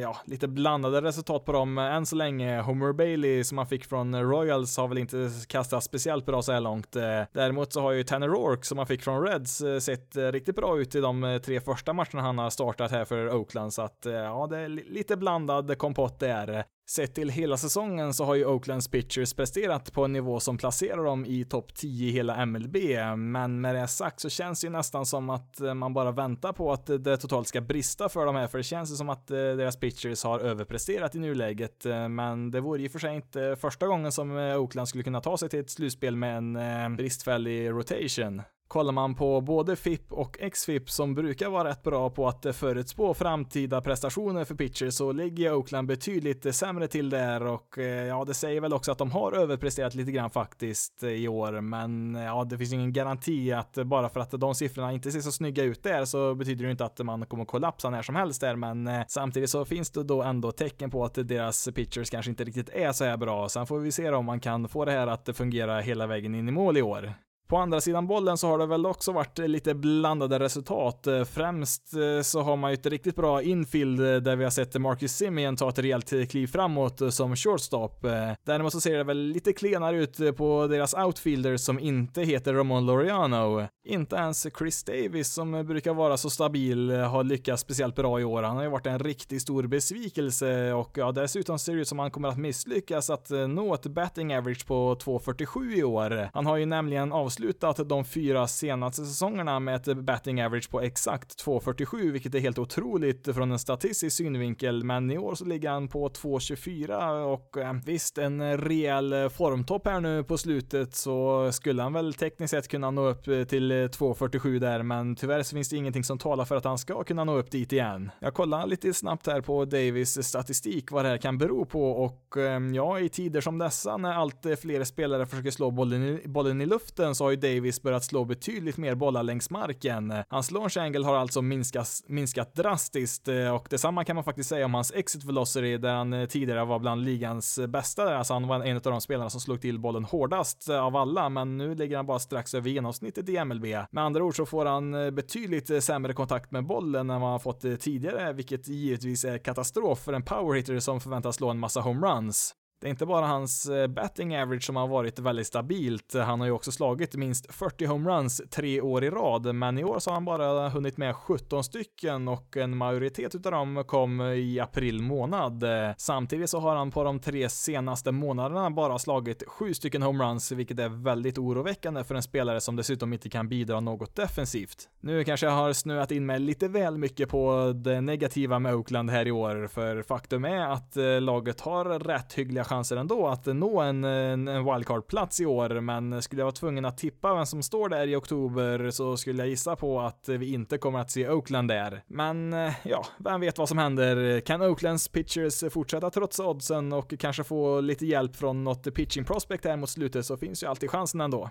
ja, 0.00 0.16
lite 0.24 0.48
blandade 0.48 1.00
resultat 1.00 1.44
på 1.44 1.52
dem 1.52 1.78
än 1.78 2.06
så 2.06 2.16
länge. 2.16 2.60
Homer 2.60 2.92
Bailey 2.92 3.44
som 3.44 3.56
man 3.56 3.66
fick 3.66 3.84
från 3.84 4.30
Royals 4.30 4.76
har 4.76 4.88
väl 4.88 4.98
inte 4.98 5.30
kastat 5.48 5.84
speciellt 5.84 6.26
bra 6.26 6.42
så 6.42 6.52
här 6.52 6.60
långt. 6.60 6.92
Däremot 7.32 7.72
så 7.72 7.80
har 7.80 7.92
ju 7.92 8.04
Tanner 8.04 8.28
Rourke 8.28 8.66
som 8.66 8.76
man 8.76 8.86
fick 8.86 9.02
från 9.02 9.22
Reds 9.22 9.62
sett 9.80 10.16
riktigt 10.16 10.56
bra 10.56 10.78
ut 10.78 10.94
i 10.94 11.00
de 11.00 11.40
tre 11.44 11.60
första 11.60 11.92
matcherna 11.92 12.22
han 12.22 12.38
har 12.38 12.50
startat 12.50 12.90
här 12.90 13.04
för 13.04 13.34
Oakland 13.34 13.72
så 13.72 13.82
att 13.82 13.98
ja, 14.04 14.46
det 14.50 14.58
är 14.58 14.68
lite 14.68 15.16
blandad 15.16 15.78
kompott 15.78 16.20
där. 16.20 16.64
Sett 16.92 17.14
till 17.14 17.28
hela 17.28 17.56
säsongen 17.56 18.14
så 18.14 18.24
har 18.24 18.34
ju 18.34 18.46
Oaklands 18.46 18.88
pitchers 18.88 19.34
presterat 19.34 19.92
på 19.92 20.04
en 20.04 20.12
nivå 20.12 20.40
som 20.40 20.58
placerar 20.58 21.04
dem 21.04 21.26
i 21.26 21.44
topp 21.44 21.74
10 21.74 22.08
i 22.08 22.10
hela 22.10 22.46
MLB, 22.46 22.76
men 23.16 23.60
med 23.60 23.74
det 23.74 23.88
sagt 23.88 24.20
så 24.20 24.28
känns 24.28 24.60
det 24.60 24.66
ju 24.66 24.70
nästan 24.70 25.06
som 25.06 25.30
att 25.30 25.60
eh, 25.60 25.74
man 25.74 25.94
bara 25.94 26.10
väntar 26.10 26.52
på 26.52 26.72
att 26.72 26.86
det 26.86 27.16
totalt 27.16 27.48
ska 27.48 27.60
brista 27.60 28.08
för 28.08 28.26
dem 28.26 28.36
här, 28.36 28.46
för 28.46 28.58
det 28.58 28.64
känns 28.64 28.92
ju 28.92 28.96
som 28.96 29.08
att 29.08 29.30
eh, 29.30 29.36
deras 29.36 29.76
pitchers 29.76 30.24
har 30.24 30.38
överpresterat 30.40 31.14
i 31.14 31.18
nuläget, 31.18 31.86
eh, 31.86 32.08
men 32.08 32.50
det 32.50 32.60
vore 32.60 32.82
ju 32.82 32.88
för 32.88 32.98
sig 32.98 33.14
inte 33.14 33.56
första 33.60 33.86
gången 33.86 34.12
som 34.12 34.36
Oakland 34.36 34.88
skulle 34.88 35.04
kunna 35.04 35.20
ta 35.20 35.36
sig 35.36 35.48
till 35.48 35.60
ett 35.60 35.70
slutspel 35.70 36.16
med 36.16 36.36
en 36.36 36.96
bristfällig 36.96 37.70
rotation. 37.70 38.42
Kollar 38.72 38.92
man 38.92 39.14
på 39.14 39.40
både 39.40 39.76
FIP 39.76 40.12
och 40.12 40.38
XFIP 40.52 40.90
som 40.90 41.14
brukar 41.14 41.48
vara 41.48 41.68
rätt 41.68 41.82
bra 41.82 42.10
på 42.10 42.28
att 42.28 42.46
eh, 42.46 42.52
förutspå 42.52 43.14
framtida 43.14 43.80
prestationer 43.80 44.44
för 44.44 44.54
pitchers 44.54 44.94
så 44.94 45.12
ligger 45.12 45.54
Oakland 45.54 45.88
betydligt 45.88 46.46
eh, 46.46 46.52
sämre 46.52 46.88
till 46.88 47.10
där 47.10 47.46
och 47.46 47.78
eh, 47.78 48.06
ja, 48.06 48.24
det 48.24 48.34
säger 48.34 48.60
väl 48.60 48.72
också 48.72 48.92
att 48.92 48.98
de 48.98 49.10
har 49.10 49.32
överpresterat 49.32 49.94
lite 49.94 50.12
grann 50.12 50.30
faktiskt 50.30 51.02
i 51.02 51.28
år, 51.28 51.60
men 51.60 52.14
ja, 52.14 52.44
det 52.44 52.58
finns 52.58 52.72
ingen 52.72 52.92
garanti 52.92 53.52
att 53.52 53.74
bara 53.74 54.08
för 54.08 54.20
att 54.20 54.30
de 54.30 54.54
siffrorna 54.54 54.92
inte 54.92 55.10
ser 55.10 55.20
så 55.20 55.32
snygga 55.32 55.64
ut 55.64 55.82
där 55.82 56.04
så 56.04 56.34
betyder 56.34 56.64
det 56.64 56.70
inte 56.70 56.84
att 56.84 56.98
man 56.98 57.26
kommer 57.26 57.44
kollapsa 57.44 57.90
när 57.90 58.02
som 58.02 58.14
helst 58.14 58.40
där, 58.40 58.56
men 58.56 58.90
samtidigt 59.08 59.50
så 59.50 59.64
finns 59.64 59.90
det 59.90 60.04
då 60.04 60.22
ändå 60.22 60.52
tecken 60.52 60.90
på 60.90 61.04
att 61.04 61.14
deras 61.14 61.68
pitchers 61.74 62.10
kanske 62.10 62.30
inte 62.30 62.44
riktigt 62.44 62.68
är 62.68 62.92
så 62.92 63.04
här 63.04 63.16
bra. 63.16 63.48
Sen 63.48 63.66
får 63.66 63.78
vi 63.78 63.92
se 63.92 64.10
om 64.10 64.24
man 64.24 64.40
kan 64.40 64.68
få 64.68 64.84
det 64.84 64.92
här 64.92 65.06
att 65.06 65.36
fungera 65.36 65.80
hela 65.80 66.06
vägen 66.06 66.34
in 66.34 66.48
i 66.48 66.52
mål 66.52 66.76
i 66.76 66.82
år. 66.82 67.14
På 67.52 67.58
andra 67.58 67.80
sidan 67.80 68.06
bollen 68.06 68.38
så 68.38 68.46
har 68.46 68.58
det 68.58 68.66
väl 68.66 68.86
också 68.86 69.12
varit 69.12 69.38
lite 69.38 69.74
blandade 69.74 70.38
resultat. 70.38 71.06
Eh, 71.06 71.24
främst 71.24 71.94
eh, 71.94 72.22
så 72.22 72.40
har 72.40 72.56
man 72.56 72.70
ju 72.70 72.74
ett 72.74 72.86
riktigt 72.86 73.16
bra 73.16 73.42
infield 73.42 74.00
eh, 74.00 74.16
där 74.16 74.36
vi 74.36 74.44
har 74.44 74.50
sett 74.50 74.80
Marcus 74.80 75.12
Simeon 75.12 75.56
ta 75.56 75.68
ett 75.68 75.78
rejält 75.78 76.30
kliv 76.30 76.46
framåt 76.46 77.14
som 77.14 77.36
shortstop. 77.36 78.02
Däremot 78.44 78.72
så 78.72 78.80
ser 78.80 78.98
det 78.98 79.04
väl 79.04 79.18
lite 79.18 79.52
klenare 79.52 79.96
ut 79.96 80.36
på 80.36 80.66
deras 80.66 80.94
outfielders 80.94 81.60
som 81.60 81.78
inte 81.78 82.22
heter 82.22 82.54
Ramon 82.54 82.86
Laureano. 82.86 83.66
Inte 83.84 84.16
ens 84.16 84.46
Chris 84.58 84.84
Davis 84.84 85.32
som 85.32 85.66
brukar 85.66 85.94
vara 85.94 86.16
så 86.16 86.30
stabil 86.30 86.90
har 86.90 87.24
lyckats 87.24 87.62
speciellt 87.62 87.94
bra 87.94 88.20
i 88.20 88.24
år. 88.24 88.42
Han 88.42 88.56
har 88.56 88.62
ju 88.62 88.70
varit 88.70 88.86
en 88.86 88.98
riktigt 88.98 89.42
stor 89.42 89.66
besvikelse 89.66 90.72
och 90.72 90.98
ja, 90.98 91.12
dessutom 91.12 91.58
ser 91.58 91.74
det 91.74 91.80
ut 91.80 91.88
som 91.88 91.98
han 91.98 92.10
kommer 92.10 92.28
att 92.28 92.38
misslyckas 92.38 93.10
att 93.10 93.30
nå 93.48 93.74
ett 93.74 93.86
batting 93.86 94.36
average 94.36 94.66
på 94.66 94.94
2.47 94.94 95.74
i 95.74 95.84
år. 95.84 96.28
Han 96.32 96.46
har 96.46 96.56
ju 96.56 96.66
nämligen 96.66 97.12
avslutat 97.12 97.41
avslutat 97.42 97.88
de 97.88 98.04
fyra 98.04 98.48
senaste 98.48 99.04
säsongerna 99.04 99.60
med 99.60 99.88
ett 99.88 99.96
batting 99.96 100.42
average 100.42 100.70
på 100.70 100.80
exakt 100.80 101.44
2,47, 101.44 102.10
vilket 102.10 102.34
är 102.34 102.38
helt 102.38 102.58
otroligt 102.58 103.34
från 103.34 103.52
en 103.52 103.58
statistisk 103.58 104.16
synvinkel, 104.16 104.84
men 104.84 105.10
i 105.10 105.18
år 105.18 105.34
så 105.34 105.44
ligger 105.44 105.70
han 105.70 105.88
på 105.88 106.08
2,24 106.08 107.22
och 107.24 107.56
eh, 107.56 107.72
visst, 107.86 108.18
en 108.18 108.58
rejäl 108.58 109.30
formtopp 109.30 109.86
här 109.86 110.00
nu 110.00 110.24
på 110.24 110.38
slutet 110.38 110.94
så 110.94 111.48
skulle 111.52 111.82
han 111.82 111.92
väl 111.92 112.14
tekniskt 112.14 112.50
sett 112.50 112.68
kunna 112.68 112.90
nå 112.90 113.08
upp 113.08 113.24
till 113.24 113.72
2,47 113.72 114.58
där, 114.58 114.82
men 114.82 115.16
tyvärr 115.16 115.42
så 115.42 115.56
finns 115.56 115.68
det 115.68 115.76
ingenting 115.76 116.04
som 116.04 116.18
talar 116.18 116.44
för 116.44 116.56
att 116.56 116.64
han 116.64 116.78
ska 116.78 117.04
kunna 117.04 117.24
nå 117.24 117.38
upp 117.38 117.50
dit 117.50 117.72
igen. 117.72 118.10
Jag 118.20 118.34
kollar 118.34 118.66
lite 118.66 118.94
snabbt 118.94 119.26
här 119.26 119.40
på 119.40 119.64
Davis 119.64 120.28
statistik 120.28 120.90
vad 120.90 121.04
det 121.04 121.08
här 121.08 121.18
kan 121.18 121.38
bero 121.38 121.64
på 121.64 121.90
och 121.90 122.36
eh, 122.36 122.60
ja, 122.74 123.00
i 123.00 123.08
tider 123.08 123.40
som 123.40 123.58
dessa 123.58 123.96
när 123.96 124.12
allt 124.12 124.46
fler 124.60 124.84
spelare 124.84 125.26
försöker 125.26 125.50
slå 125.50 125.70
bollen 125.70 126.02
i, 126.02 126.28
bollen 126.28 126.60
i 126.60 126.66
luften 126.66 127.14
så 127.14 127.24
har 127.24 127.31
ju 127.32 127.36
Davis 127.36 127.82
börjat 127.82 128.04
slå 128.04 128.24
betydligt 128.24 128.76
mer 128.76 128.94
bollar 128.94 129.22
längs 129.22 129.50
marken. 129.50 130.14
Hans 130.28 130.50
launch 130.50 130.76
angle 130.76 131.06
har 131.06 131.16
alltså 131.16 131.42
minskat, 131.42 131.88
minskat 132.06 132.54
drastiskt 132.54 133.28
eh, 133.28 133.54
och 133.54 133.66
detsamma 133.70 134.04
kan 134.04 134.16
man 134.16 134.24
faktiskt 134.24 134.48
säga 134.48 134.64
om 134.64 134.74
hans 134.74 134.92
exit 134.92 135.24
velocity 135.24 135.76
där 135.78 135.94
han 135.94 136.12
eh, 136.12 136.26
tidigare 136.26 136.64
var 136.64 136.78
bland 136.78 137.04
ligans 137.04 137.58
eh, 137.58 137.66
bästa. 137.66 138.16
Alltså 138.16 138.32
han 138.34 138.48
var 138.48 138.64
en 138.64 138.76
av 138.76 138.82
de 138.82 139.00
spelarna 139.00 139.30
som 139.30 139.40
slog 139.40 139.60
till 139.60 139.78
bollen 139.78 140.04
hårdast 140.04 140.68
av 140.68 140.96
alla, 140.96 141.28
men 141.28 141.58
nu 141.58 141.74
ligger 141.74 141.96
han 141.96 142.06
bara 142.06 142.18
strax 142.18 142.54
över 142.54 142.70
genomsnittet 142.70 143.28
i 143.28 143.44
MLB. 143.44 143.64
Med 143.90 144.04
andra 144.04 144.24
ord 144.24 144.36
så 144.36 144.46
får 144.46 144.66
han 144.66 145.14
betydligt 145.14 145.84
sämre 145.84 146.12
kontakt 146.12 146.50
med 146.50 146.66
bollen 146.66 147.10
än 147.10 147.20
vad 147.20 147.30
han 147.30 147.40
fått 147.40 147.60
tidigare, 147.80 148.32
vilket 148.32 148.68
givetvis 148.68 149.24
är 149.24 149.38
katastrof 149.38 149.98
för 149.98 150.12
en 150.12 150.22
powerhitter 150.22 150.78
som 150.78 151.00
förväntas 151.00 151.36
slå 151.36 151.50
en 151.50 151.58
massa 151.58 151.80
homeruns. 151.80 152.54
Det 152.82 152.88
är 152.88 152.90
inte 152.90 153.06
bara 153.06 153.26
hans 153.26 153.66
eh, 153.66 153.86
batting 153.86 154.36
average 154.36 154.62
som 154.64 154.76
har 154.76 154.88
varit 154.88 155.18
väldigt 155.18 155.46
stabilt. 155.46 156.14
Han 156.14 156.40
har 156.40 156.46
ju 156.46 156.52
också 156.52 156.72
slagit 156.72 157.14
minst 157.14 157.54
40 157.54 157.86
homeruns 157.86 158.42
tre 158.50 158.80
år 158.80 159.04
i 159.04 159.10
rad, 159.10 159.54
men 159.54 159.78
i 159.78 159.84
år 159.84 159.98
så 159.98 160.10
har 160.10 160.14
han 160.14 160.24
bara 160.24 160.68
hunnit 160.68 160.96
med 160.96 161.16
17 161.16 161.64
stycken 161.64 162.28
och 162.28 162.56
en 162.56 162.76
majoritet 162.76 163.34
utav 163.34 163.52
dem 163.52 163.84
kom 163.86 164.20
i 164.20 164.60
april 164.60 165.02
månad. 165.02 165.64
Samtidigt 165.96 166.50
så 166.50 166.60
har 166.60 166.76
han 166.76 166.90
på 166.90 167.04
de 167.04 167.20
tre 167.20 167.48
senaste 167.48 168.12
månaderna 168.12 168.70
bara 168.70 168.98
slagit 168.98 169.42
sju 169.46 169.74
stycken 169.74 170.02
homeruns, 170.02 170.52
vilket 170.52 170.78
är 170.78 170.88
väldigt 170.88 171.38
oroväckande 171.38 172.04
för 172.04 172.14
en 172.14 172.22
spelare 172.22 172.60
som 172.60 172.76
dessutom 172.76 173.12
inte 173.12 173.28
kan 173.28 173.48
bidra 173.48 173.80
något 173.80 174.16
defensivt. 174.16 174.88
Nu 175.00 175.24
kanske 175.24 175.46
jag 175.46 175.52
har 175.52 175.72
snöat 175.72 176.10
in 176.10 176.26
mig 176.26 176.38
lite 176.38 176.68
väl 176.68 176.98
mycket 176.98 177.28
på 177.28 177.72
det 177.74 178.00
negativa 178.00 178.58
med 178.58 178.74
Oakland 178.74 179.10
här 179.10 179.26
i 179.26 179.30
år, 179.30 179.66
för 179.66 180.02
faktum 180.02 180.44
är 180.44 180.68
att 180.68 180.96
eh, 180.96 181.20
laget 181.20 181.60
har 181.60 181.84
rätt 181.84 182.32
hyggliga 182.32 182.64
chanser 182.72 182.96
ändå 182.96 183.28
att 183.28 183.46
nå 183.46 183.80
en, 183.80 184.04
en 184.04 184.64
wildcard-plats 184.64 185.40
i 185.40 185.46
år, 185.46 185.80
men 185.80 186.22
skulle 186.22 186.40
jag 186.40 186.46
vara 186.46 186.52
tvungen 186.52 186.84
att 186.84 186.98
tippa 186.98 187.34
vem 187.34 187.46
som 187.46 187.62
står 187.62 187.88
där 187.88 188.06
i 188.06 188.16
oktober 188.16 188.90
så 188.90 189.16
skulle 189.16 189.42
jag 189.42 189.48
gissa 189.48 189.76
på 189.76 190.00
att 190.00 190.28
vi 190.28 190.52
inte 190.52 190.78
kommer 190.78 190.98
att 190.98 191.10
se 191.10 191.28
Oakland 191.28 191.68
där. 191.68 192.02
Men 192.06 192.52
eh, 192.52 192.72
ja, 192.82 193.04
vem 193.18 193.40
vet 193.40 193.58
vad 193.58 193.68
som 193.68 193.78
händer? 193.78 194.40
Kan 194.40 194.62
Oaklands 194.62 195.08
pitchers 195.08 195.72
fortsätta 195.72 196.10
trotsa 196.10 196.46
oddsen 196.46 196.92
och 196.92 197.14
kanske 197.18 197.44
få 197.44 197.80
lite 197.80 198.06
hjälp 198.06 198.36
från 198.36 198.64
något 198.64 198.94
pitching 198.94 199.24
prospect 199.24 199.64
här 199.64 199.76
mot 199.76 199.90
slutet 199.90 200.26
så 200.26 200.36
finns 200.36 200.62
ju 200.62 200.66
alltid 200.66 200.90
chansen 200.90 201.20
ändå. 201.20 201.50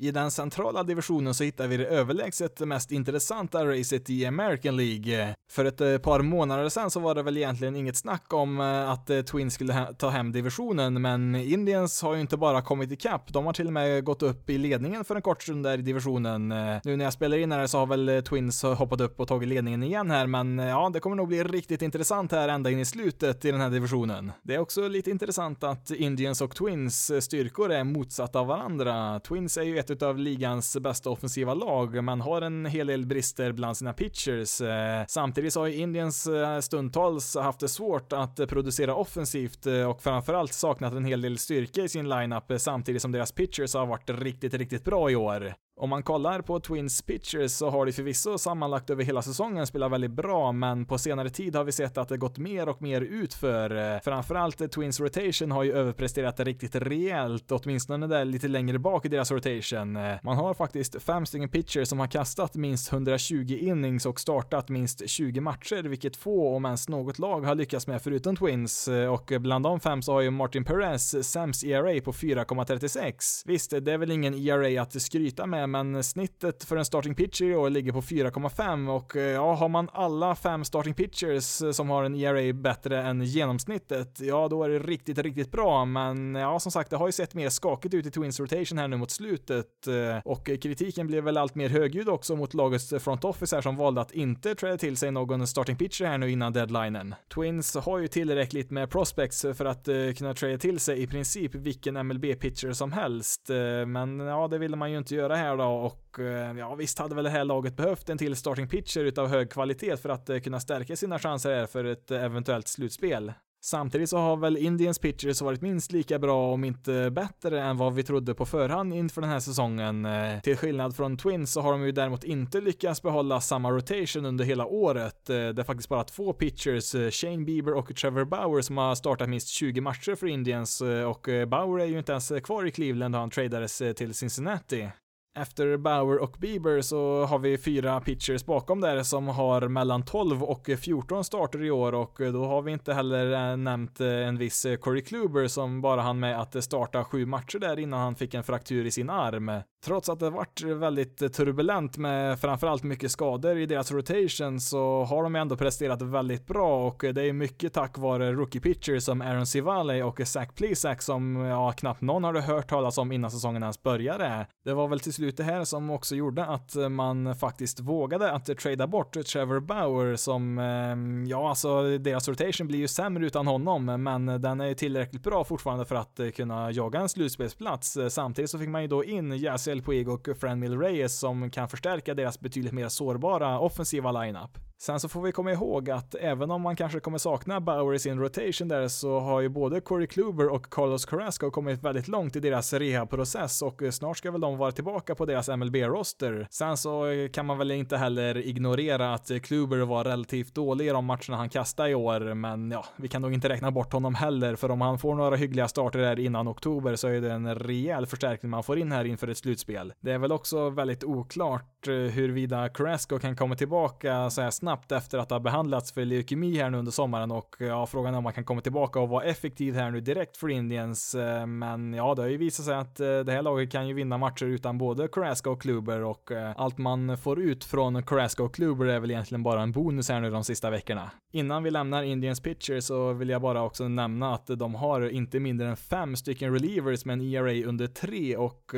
I 0.00 0.10
den 0.10 0.30
centrala 0.30 0.82
divisionen 0.82 1.34
så 1.34 1.44
hittar 1.44 1.68
vi 1.68 1.76
det 1.76 1.86
överlägset 1.86 2.60
mest 2.60 2.92
intressanta 2.92 3.66
racet 3.66 4.10
i 4.10 4.26
American 4.26 4.76
League. 4.76 5.34
För 5.50 5.64
ett 5.64 5.80
eh, 5.80 5.98
par 5.98 6.20
månader 6.20 6.68
sedan 6.68 6.90
så 6.90 7.00
var 7.00 7.14
det 7.14 7.22
väl 7.22 7.36
egentligen 7.36 7.76
inget 7.76 7.96
snack 7.96 8.32
om 8.32 8.60
eh, 8.60 8.90
att 8.90 9.10
eh, 9.10 9.20
Twins 9.20 9.54
skulle 9.54 9.86
ta 9.98 10.08
hem 10.08 10.32
divisionen, 10.32 11.02
men 11.02 11.34
Indians 11.34 12.02
har 12.02 12.14
ju 12.14 12.20
inte 12.20 12.36
bara 12.36 12.62
kommit 12.62 12.92
ikapp, 12.92 13.32
de 13.32 13.46
har 13.46 13.52
till 13.52 13.66
och 13.66 13.72
med 13.72 14.04
gått 14.04 14.22
upp 14.22 14.50
i 14.50 14.58
ledningen 14.58 15.04
för 15.04 15.16
en 15.16 15.22
kort 15.22 15.42
stund 15.42 15.64
där 15.64 15.78
i 15.78 15.82
divisionen. 15.82 16.48
Nu 16.84 16.96
när 16.96 17.04
jag 17.04 17.12
spelar 17.12 17.36
in 17.36 17.52
här 17.52 17.66
så 17.66 17.78
har 17.78 17.86
väl 17.86 18.22
Twins 18.28 18.62
hoppat 18.62 19.00
upp 19.00 19.20
och 19.20 19.28
tagit 19.28 19.48
ledningen 19.48 19.82
igen 19.82 20.10
här, 20.10 20.26
men 20.26 20.58
ja, 20.58 20.90
det 20.92 21.00
kommer 21.00 21.16
nog 21.16 21.28
bli 21.28 21.44
riktigt 21.44 21.82
intressant 21.82 22.32
här 22.32 22.48
ända 22.48 22.70
in 22.70 22.78
i 22.78 22.84
slutet 22.84 23.44
i 23.44 23.50
den 23.50 23.60
här 23.60 23.70
divisionen. 23.70 24.32
Det 24.42 24.54
är 24.54 24.58
också 24.58 24.88
lite 24.88 25.10
intressant 25.10 25.64
att 25.64 25.90
Indians 25.90 26.40
och 26.40 26.56
Twins 26.56 27.24
styrkor 27.24 27.72
är 27.72 27.84
motsatta 27.84 28.40
av 28.40 28.46
varandra. 28.46 29.20
Twins 29.20 29.56
är 29.56 29.62
ju 29.62 29.78
ett 29.90 30.02
av 30.02 30.18
ligans 30.18 30.76
bästa 30.76 31.10
offensiva 31.10 31.54
lag, 31.54 32.04
men 32.04 32.20
har 32.20 32.42
en 32.42 32.66
hel 32.66 32.86
del 32.86 33.06
brister 33.06 33.52
bland 33.52 33.76
sina 33.76 33.92
pitchers. 33.92 34.60
Eh, 34.60 35.04
samtidigt 35.08 35.52
så 35.52 35.60
har 35.60 35.68
Indiens 35.68 36.26
eh, 36.26 36.60
stundtals 36.60 37.36
haft 37.36 37.60
det 37.60 37.68
svårt 37.68 38.12
att 38.12 38.48
producera 38.48 38.94
offensivt 38.94 39.66
eh, 39.66 39.90
och 39.90 40.02
framförallt 40.02 40.52
saknat 40.52 40.92
en 40.92 41.04
hel 41.04 41.20
del 41.20 41.38
styrka 41.38 41.82
i 41.82 41.88
sin 41.88 42.08
lineup 42.08 42.52
samtidigt 42.58 43.02
som 43.02 43.12
deras 43.12 43.32
pitchers 43.32 43.74
har 43.74 43.86
varit 43.86 44.10
riktigt, 44.10 44.54
riktigt 44.54 44.84
bra 44.84 45.10
i 45.10 45.16
år. 45.16 45.54
Om 45.82 45.90
man 45.90 46.02
kollar 46.02 46.40
på 46.40 46.60
Twins 46.60 47.02
pitchers 47.02 47.50
så 47.50 47.70
har 47.70 47.86
de 47.86 47.92
förvisso 47.92 48.38
sammanlagt 48.38 48.90
över 48.90 49.04
hela 49.04 49.22
säsongen 49.22 49.66
spelat 49.66 49.92
väldigt 49.92 50.10
bra, 50.10 50.52
men 50.52 50.86
på 50.86 50.98
senare 50.98 51.30
tid 51.30 51.56
har 51.56 51.64
vi 51.64 51.72
sett 51.72 51.98
att 51.98 52.08
det 52.08 52.16
gått 52.16 52.38
mer 52.38 52.68
och 52.68 52.82
mer 52.82 53.00
utför. 53.00 53.94
Eh, 53.94 54.00
framförallt 54.00 54.72
Twins 54.72 55.00
rotation 55.00 55.50
har 55.50 55.62
ju 55.62 55.72
överpresterat 55.72 56.40
riktigt 56.40 56.74
rejält, 56.74 57.52
åtminstone 57.52 58.06
där 58.06 58.24
lite 58.24 58.48
längre 58.48 58.78
bak 58.78 59.04
i 59.04 59.08
deras 59.08 59.30
rotation. 59.30 59.96
Eh, 59.96 60.14
man 60.22 60.36
har 60.36 60.54
faktiskt 60.54 61.02
fem 61.02 61.26
stycken 61.26 61.48
pitchers 61.48 61.88
som 61.88 61.98
har 61.98 62.06
kastat 62.06 62.54
minst 62.54 62.92
120 62.92 63.58
innings 63.60 64.06
och 64.06 64.20
startat 64.20 64.68
minst 64.68 65.08
20 65.08 65.40
matcher, 65.40 65.82
vilket 65.82 66.16
få, 66.16 66.56
om 66.56 66.64
ens 66.64 66.88
något 66.88 67.18
lag, 67.18 67.40
har 67.40 67.54
lyckats 67.54 67.86
med 67.86 68.02
förutom 68.02 68.36
Twins. 68.36 68.88
Eh, 68.88 69.12
och 69.12 69.32
bland 69.40 69.64
de 69.64 69.80
fem 69.80 70.02
så 70.02 70.12
har 70.12 70.20
ju 70.20 70.30
Martin 70.30 70.64
Perez 70.64 71.30
sämst 71.30 71.64
ERA 71.64 72.00
på 72.00 72.12
4,36. 72.12 73.42
Visst, 73.46 73.70
det 73.70 73.92
är 73.92 73.98
väl 73.98 74.10
ingen 74.10 74.34
ERA 74.34 74.82
att 74.82 75.02
skryta 75.02 75.46
med, 75.46 75.71
men 75.72 76.04
snittet 76.04 76.64
för 76.64 76.76
en 76.76 76.84
starting 76.84 77.14
pitcher 77.14 77.44
i 77.44 77.56
år 77.56 77.70
ligger 77.70 77.92
på 77.92 78.00
4,5 78.00 78.96
och 78.96 79.16
eh, 79.16 79.22
ja, 79.22 79.54
har 79.54 79.68
man 79.68 79.88
alla 79.92 80.34
fem 80.34 80.64
starting 80.64 80.94
pitchers 80.94 81.62
eh, 81.62 81.70
som 81.70 81.90
har 81.90 82.04
en 82.04 82.14
ERA 82.14 82.52
bättre 82.52 83.02
än 83.02 83.24
genomsnittet, 83.24 84.20
ja, 84.20 84.48
då 84.48 84.64
är 84.64 84.68
det 84.68 84.78
riktigt, 84.78 85.18
riktigt 85.18 85.50
bra. 85.50 85.84
Men 85.84 86.34
ja, 86.34 86.60
som 86.60 86.72
sagt, 86.72 86.90
det 86.90 86.96
har 86.96 87.08
ju 87.08 87.12
sett 87.12 87.34
mer 87.34 87.48
skakigt 87.48 87.94
ut 87.94 88.06
i 88.06 88.10
Twins 88.10 88.40
rotation 88.40 88.78
här 88.78 88.88
nu 88.88 88.96
mot 88.96 89.10
slutet 89.10 89.86
eh, 89.86 90.18
och 90.24 90.46
kritiken 90.46 91.06
blev 91.06 91.24
väl 91.24 91.36
allt 91.36 91.54
mer 91.54 91.68
högljudd 91.68 92.08
också 92.08 92.36
mot 92.36 92.54
lagets 92.54 92.94
front 93.00 93.24
office 93.24 93.56
här 93.56 93.62
som 93.62 93.76
valde 93.76 94.00
att 94.00 94.12
inte 94.12 94.54
träda 94.54 94.76
till 94.78 94.96
sig 94.96 95.10
någon 95.10 95.46
starting 95.46 95.76
pitcher 95.76 96.04
här 96.04 96.18
nu 96.18 96.30
innan 96.30 96.52
deadlinen. 96.52 97.14
Twins 97.34 97.76
har 97.76 97.98
ju 97.98 98.08
tillräckligt 98.08 98.70
med 98.70 98.90
prospects 98.90 99.46
för 99.54 99.64
att 99.64 99.88
kunna 100.18 100.34
trada 100.34 100.58
till 100.58 100.80
sig 100.80 101.02
i 101.02 101.06
princip 101.06 101.54
vilken 101.54 101.96
MLB-pitcher 101.96 102.72
som 102.72 102.92
helst, 102.92 103.50
men 103.86 104.20
ja, 104.20 104.48
det 104.48 104.58
ville 104.58 104.76
man 104.76 104.90
ju 104.90 104.98
inte 104.98 105.14
göra 105.14 105.36
här 105.36 105.51
då 105.56 105.64
och 105.64 106.18
eh, 106.18 106.58
ja, 106.58 106.74
visst 106.74 106.98
hade 106.98 107.14
väl 107.14 107.24
det 107.24 107.30
här 107.30 107.44
laget 107.44 107.76
behövt 107.76 108.08
en 108.08 108.18
till 108.18 108.36
starting 108.36 108.68
pitcher 108.68 109.00
utav 109.00 109.28
hög 109.28 109.50
kvalitet 109.50 109.96
för 109.96 110.08
att 110.08 110.30
eh, 110.30 110.38
kunna 110.38 110.60
stärka 110.60 110.96
sina 110.96 111.18
chanser 111.18 111.54
här 111.54 111.66
för 111.66 111.84
ett 111.84 112.10
eh, 112.10 112.24
eventuellt 112.24 112.68
slutspel. 112.68 113.32
Samtidigt 113.64 114.10
så 114.10 114.18
har 114.18 114.36
väl 114.36 114.56
Indians 114.56 114.98
pitchers 114.98 115.42
varit 115.42 115.60
minst 115.60 115.92
lika 115.92 116.18
bra, 116.18 116.52
om 116.52 116.64
inte 116.64 117.10
bättre, 117.10 117.62
än 117.62 117.76
vad 117.76 117.94
vi 117.94 118.02
trodde 118.02 118.34
på 118.34 118.46
förhand 118.46 118.94
inför 118.94 119.20
den 119.20 119.30
här 119.30 119.40
säsongen. 119.40 120.08
Till 120.42 120.56
skillnad 120.56 120.96
från 120.96 121.16
Twins 121.16 121.52
så 121.52 121.60
har 121.60 121.72
de 121.72 121.84
ju 121.84 121.92
däremot 121.92 122.24
inte 122.24 122.60
lyckats 122.60 123.02
behålla 123.02 123.40
samma 123.40 123.70
rotation 123.70 124.26
under 124.26 124.44
hela 124.44 124.66
året. 124.66 125.26
Det 125.26 125.34
är 125.34 125.64
faktiskt 125.64 125.88
bara 125.88 126.04
två 126.04 126.32
pitchers, 126.32 127.14
Shane 127.14 127.44
Bieber 127.44 127.74
och 127.74 127.96
Trevor 127.96 128.24
Bauer, 128.24 128.62
som 128.62 128.76
har 128.76 128.94
startat 128.94 129.28
minst 129.28 129.48
20 129.48 129.80
matcher 129.80 130.14
för 130.14 130.26
Indians 130.26 130.82
och 131.08 131.28
Bauer 131.48 131.80
är 131.80 131.86
ju 131.86 131.98
inte 131.98 132.12
ens 132.12 132.32
kvar 132.44 132.66
i 132.66 132.70
Cleveland 132.70 133.14
då 133.14 133.18
han 133.18 133.30
tradades 133.30 133.82
till 133.96 134.14
Cincinnati. 134.14 134.88
Efter 135.34 135.76
Bauer 135.76 136.18
och 136.18 136.36
Bieber 136.38 136.80
så 136.80 137.24
har 137.24 137.38
vi 137.38 137.58
fyra 137.58 138.00
pitchers 138.00 138.44
bakom 138.44 138.80
där 138.80 139.02
som 139.02 139.28
har 139.28 139.68
mellan 139.68 140.02
12 140.02 140.42
och 140.42 140.70
14 140.78 141.24
starter 141.24 141.64
i 141.64 141.70
år 141.70 141.94
och 141.94 142.18
då 142.18 142.44
har 142.44 142.62
vi 142.62 142.72
inte 142.72 142.94
heller 142.94 143.50
eh, 143.50 143.56
nämnt 143.56 144.00
eh, 144.00 144.08
en 144.08 144.38
viss 144.38 144.64
eh, 144.64 144.76
Corey 144.76 145.02
Kluber 145.02 145.48
som 145.48 145.80
bara 145.80 146.00
hann 146.00 146.20
med 146.20 146.40
att 146.40 146.64
starta 146.64 147.04
sju 147.04 147.26
matcher 147.26 147.58
där 147.58 147.78
innan 147.78 148.00
han 148.00 148.14
fick 148.14 148.34
en 148.34 148.44
fraktur 148.44 148.86
i 148.86 148.90
sin 148.90 149.10
arm. 149.10 149.52
Trots 149.84 150.08
att 150.08 150.20
det 150.20 150.30
varit 150.30 150.62
väldigt 150.62 151.34
turbulent 151.34 151.96
med 151.96 152.40
framförallt 152.40 152.82
mycket 152.82 153.10
skador 153.10 153.58
i 153.58 153.66
deras 153.66 153.92
rotation 153.92 154.60
så 154.60 155.04
har 155.04 155.22
de 155.22 155.36
ändå 155.36 155.56
presterat 155.56 156.02
väldigt 156.02 156.46
bra 156.46 156.86
och 156.86 157.04
det 157.14 157.22
är 157.22 157.32
mycket 157.32 157.72
tack 157.72 157.98
vare 157.98 158.32
rookie 158.32 158.60
pitchers 158.60 159.02
som 159.02 159.20
Aaron 159.20 159.46
Civale 159.46 160.02
och 160.02 160.20
Zach 160.24 160.48
Plesac 160.54 161.04
som 161.04 161.36
ja, 161.36 161.72
knappt 161.72 162.00
någon 162.00 162.24
hade 162.24 162.40
hört 162.40 162.68
talas 162.68 162.98
om 162.98 163.12
innan 163.12 163.30
säsongen 163.30 163.62
ens 163.62 163.82
började. 163.82 164.46
Det 164.64 164.74
var 164.74 164.88
väl 164.88 165.00
till 165.00 165.12
slut 165.22 165.36
det 165.36 165.44
här 165.44 165.64
som 165.64 165.90
också 165.90 166.14
gjorde 166.14 166.44
att 166.44 166.76
eh, 166.76 166.88
man 166.88 167.36
faktiskt 167.36 167.80
vågade 167.80 168.32
att 168.32 168.58
trada 168.58 168.86
bort 168.86 169.12
Trevor 169.26 169.60
Bauer 169.60 170.16
som, 170.16 170.58
eh, 170.58 171.28
ja 171.30 171.48
alltså 171.48 171.98
deras 171.98 172.28
rotation 172.28 172.66
blir 172.66 172.78
ju 172.78 172.88
sämre 172.88 173.26
utan 173.26 173.46
honom 173.46 173.84
men 173.84 174.26
den 174.26 174.60
är 174.60 174.66
ju 174.66 174.74
tillräckligt 174.74 175.22
bra 175.22 175.44
fortfarande 175.44 175.84
för 175.84 175.94
att 175.94 176.20
eh, 176.20 176.28
kunna 176.28 176.70
jaga 176.70 177.00
en 177.00 177.08
slutspelsplats. 177.08 177.98
Samtidigt 178.08 178.50
så 178.50 178.58
fick 178.58 178.68
man 178.68 178.82
ju 178.82 178.88
då 178.88 179.04
in 179.04 179.38
Jazzy 179.38 179.72
Marcel 179.72 179.82
Puig 179.82 180.08
och 180.08 180.28
Franmil 180.40 180.78
Reyes 180.78 181.18
som 181.18 181.50
kan 181.50 181.68
förstärka 181.68 182.14
deras 182.14 182.40
betydligt 182.40 182.72
mer 182.72 182.88
sårbara 182.88 183.58
offensiva 183.58 184.12
lineup. 184.12 184.71
Sen 184.82 185.00
så 185.00 185.08
får 185.08 185.22
vi 185.22 185.32
komma 185.32 185.52
ihåg 185.52 185.90
att 185.90 186.14
även 186.14 186.50
om 186.50 186.62
man 186.62 186.76
kanske 186.76 187.00
kommer 187.00 187.18
sakna 187.18 187.60
Bauer 187.60 187.94
i 187.94 187.98
sin 187.98 188.18
rotation 188.20 188.68
där 188.68 188.88
så 188.88 189.20
har 189.20 189.40
ju 189.40 189.48
både 189.48 189.80
Corey 189.80 190.06
Kluber 190.06 190.48
och 190.48 190.70
Carlos 190.70 191.04
Carrasco 191.04 191.50
kommit 191.50 191.82
väldigt 191.82 192.08
långt 192.08 192.36
i 192.36 192.40
deras 192.40 192.72
rehabprocess 192.72 193.62
och 193.62 193.82
eh, 193.82 193.90
snart 193.90 194.18
ska 194.18 194.30
väl 194.30 194.40
de 194.40 194.58
vara 194.58 194.72
tillbaka 194.72 195.14
på 195.14 195.26
deras 195.26 195.48
MLB-roster. 195.48 196.46
Sen 196.50 196.76
så 196.76 197.06
eh, 197.06 197.28
kan 197.28 197.46
man 197.46 197.58
väl 197.58 197.70
inte 197.70 197.96
heller 197.96 198.36
ignorera 198.46 199.14
att 199.14 199.30
eh, 199.30 199.38
Kluber 199.38 199.78
var 199.78 200.04
relativt 200.04 200.54
dålig 200.54 200.86
i 200.86 200.90
de 200.90 201.04
matcherna 201.04 201.36
han 201.36 201.48
kastade 201.48 201.90
i 201.90 201.94
år, 201.94 202.34
men 202.34 202.70
ja, 202.70 202.84
vi 202.96 203.08
kan 203.08 203.22
nog 203.22 203.34
inte 203.34 203.48
räkna 203.48 203.70
bort 203.70 203.92
honom 203.92 204.14
heller, 204.14 204.56
för 204.56 204.70
om 204.70 204.80
han 204.80 204.98
får 204.98 205.14
några 205.14 205.36
hyggliga 205.36 205.68
starter 205.68 205.98
där 205.98 206.18
innan 206.18 206.48
oktober 206.48 206.96
så 206.96 207.08
är 207.08 207.20
det 207.20 207.32
en 207.32 207.54
rejäl 207.54 208.06
förstärkning 208.06 208.50
man 208.50 208.62
får 208.62 208.78
in 208.78 208.92
här 208.92 209.04
inför 209.04 209.28
ett 209.28 209.38
slutspel. 209.38 209.92
Det 210.00 210.12
är 210.12 210.18
väl 210.18 210.32
också 210.32 210.70
väldigt 210.70 211.04
oklart 211.04 211.71
Eh, 211.88 211.94
huruvida 211.94 212.68
Carrasco 212.68 213.18
kan 213.18 213.36
komma 213.36 213.54
tillbaka 213.54 214.30
så 214.30 214.42
här 214.42 214.50
snabbt 214.50 214.92
efter 214.92 215.18
att 215.18 215.30
ha 215.30 215.40
behandlats 215.40 215.92
för 215.92 216.04
leukemi 216.04 216.58
här 216.58 216.70
nu 216.70 216.78
under 216.78 216.92
sommaren 216.92 217.30
och 217.30 217.56
eh, 217.58 217.66
ja, 217.66 217.86
frågan 217.86 218.14
är 218.14 218.18
om 218.18 218.24
man 218.24 218.32
kan 218.32 218.44
komma 218.44 218.60
tillbaka 218.60 219.00
och 219.00 219.08
vara 219.08 219.24
effektiv 219.24 219.74
här 219.74 219.90
nu 219.90 220.00
direkt 220.00 220.36
för 220.36 220.48
Indians. 220.48 221.14
Eh, 221.14 221.46
men 221.46 221.94
ja, 221.94 222.14
det 222.14 222.22
har 222.22 222.28
ju 222.28 222.36
visat 222.36 222.66
sig 222.66 222.74
att 222.74 222.96
det 222.96 223.32
här 223.32 223.42
laget 223.42 223.72
kan 223.72 223.88
ju 223.88 223.94
vinna 223.94 224.18
matcher 224.18 224.44
utan 224.44 224.78
både 224.78 225.08
Carrasco 225.08 225.50
och 225.50 225.62
Kluber 225.62 226.00
och 226.04 226.30
allt 226.56 226.78
man 226.78 227.18
får 227.18 227.40
ut 227.40 227.64
från 227.64 228.02
Carrasco 228.02 228.44
och 228.44 228.54
Kluber 228.54 228.86
är 228.86 229.00
väl 229.00 229.10
egentligen 229.10 229.42
bara 229.42 229.62
en 229.62 229.72
bonus 229.72 230.08
här 230.08 230.20
nu 230.20 230.30
de 230.30 230.44
sista 230.44 230.70
veckorna. 230.70 231.10
Innan 231.32 231.62
vi 231.62 231.70
lämnar 231.70 232.02
Indians 232.02 232.40
pitcher 232.40 232.80
så 232.80 233.12
vill 233.12 233.28
jag 233.28 233.42
bara 233.42 233.62
också 233.62 233.88
nämna 233.88 234.34
att 234.34 234.46
de 234.46 234.74
har 234.74 235.08
inte 235.08 235.40
mindre 235.40 235.68
än 235.68 235.76
fem 235.76 236.16
stycken 236.16 236.52
relievers 236.52 237.04
med 237.04 237.12
en 237.12 237.20
ERA 237.20 237.68
under 237.68 237.86
tre 237.86 238.36
och 238.36 238.74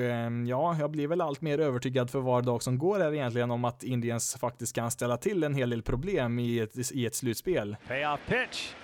ja, 0.46 0.76
jag 0.80 0.90
blir 0.90 1.08
väl 1.08 1.20
allt 1.20 1.40
mer 1.40 1.58
övertygad 1.58 2.10
för 2.10 2.20
var 2.20 2.42
dag 2.42 2.62
som 2.62 2.78
går 2.78 2.93
här 3.00 3.14
egentligen 3.14 3.50
om 3.50 3.64
att 3.64 3.82
Indians 3.82 4.36
faktiskt 4.40 4.74
kan 4.74 4.90
ställa 4.90 5.16
till 5.16 5.44
en 5.44 5.54
hel 5.54 5.70
del 5.70 5.82
problem 5.82 6.38
i 6.38 6.58
ett, 6.58 6.92
i 6.92 7.06
ett 7.06 7.14
slutspel. 7.14 7.76
Payoff 7.88 8.20
pitch. 8.26 8.74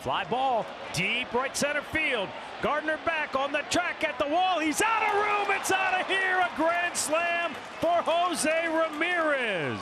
Fly 0.00 0.24
ball 0.30 0.64
deep 0.94 1.34
right 1.34 1.56
center 1.56 1.82
field. 1.92 2.28
Gardner 2.62 2.98
back 3.04 3.34
on 3.34 3.52
the 3.52 3.62
track 3.70 4.04
at 4.04 4.18
the 4.18 4.30
wall. 4.30 4.60
He's 4.60 4.82
out 4.82 5.02
of 5.08 5.14
room. 5.14 5.56
It's 5.60 5.72
out 5.72 6.00
of 6.00 6.06
here. 6.06 6.38
A 6.40 6.50
grand 6.56 6.96
slam 6.96 7.54
for 7.80 8.02
Jose 8.02 8.68
Ramirez. 8.68 9.80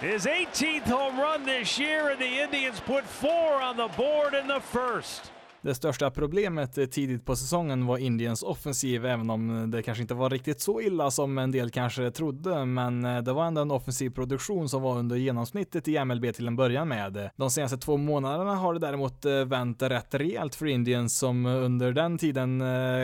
His 0.00 0.26
18th 0.26 0.82
home 0.82 1.18
run 1.18 1.46
this 1.46 1.78
year, 1.78 2.10
and 2.10 2.20
the 2.20 2.42
Indians 2.42 2.80
put 2.80 3.04
four 3.04 3.60
on 3.62 3.76
the 3.76 3.88
board 3.96 4.34
in 4.34 4.46
the 4.46 4.60
first. 4.60 5.30
Det 5.64 5.74
största 5.74 6.10
problemet 6.10 6.78
eh, 6.78 6.86
tidigt 6.86 7.24
på 7.24 7.36
säsongen 7.36 7.86
var 7.86 7.98
Indiens 7.98 8.42
offensiv, 8.42 9.06
även 9.06 9.30
om 9.30 9.62
eh, 9.62 9.66
det 9.66 9.82
kanske 9.82 10.02
inte 10.02 10.14
var 10.14 10.30
riktigt 10.30 10.60
så 10.60 10.80
illa 10.80 11.10
som 11.10 11.38
en 11.38 11.50
del 11.50 11.70
kanske 11.70 12.10
trodde, 12.10 12.64
men 12.64 13.04
eh, 13.04 13.22
det 13.22 13.32
var 13.32 13.44
ändå 13.44 13.60
en 13.60 13.70
offensiv 13.70 14.10
produktion 14.10 14.68
som 14.68 14.82
var 14.82 14.98
under 14.98 15.16
genomsnittet 15.16 15.88
i 15.88 16.04
MLB 16.04 16.34
till 16.34 16.46
en 16.46 16.56
början 16.56 16.88
med. 16.88 17.30
De 17.36 17.50
senaste 17.50 17.76
två 17.76 17.96
månaderna 17.96 18.54
har 18.54 18.74
det 18.74 18.80
däremot 18.80 19.24
vänt 19.46 19.82
rätt 19.82 20.14
rejält 20.14 20.54
för 20.54 20.66
Indiens 20.66 21.18
som 21.18 21.46
under 21.46 21.92
den 21.92 22.18
tiden 22.18 22.62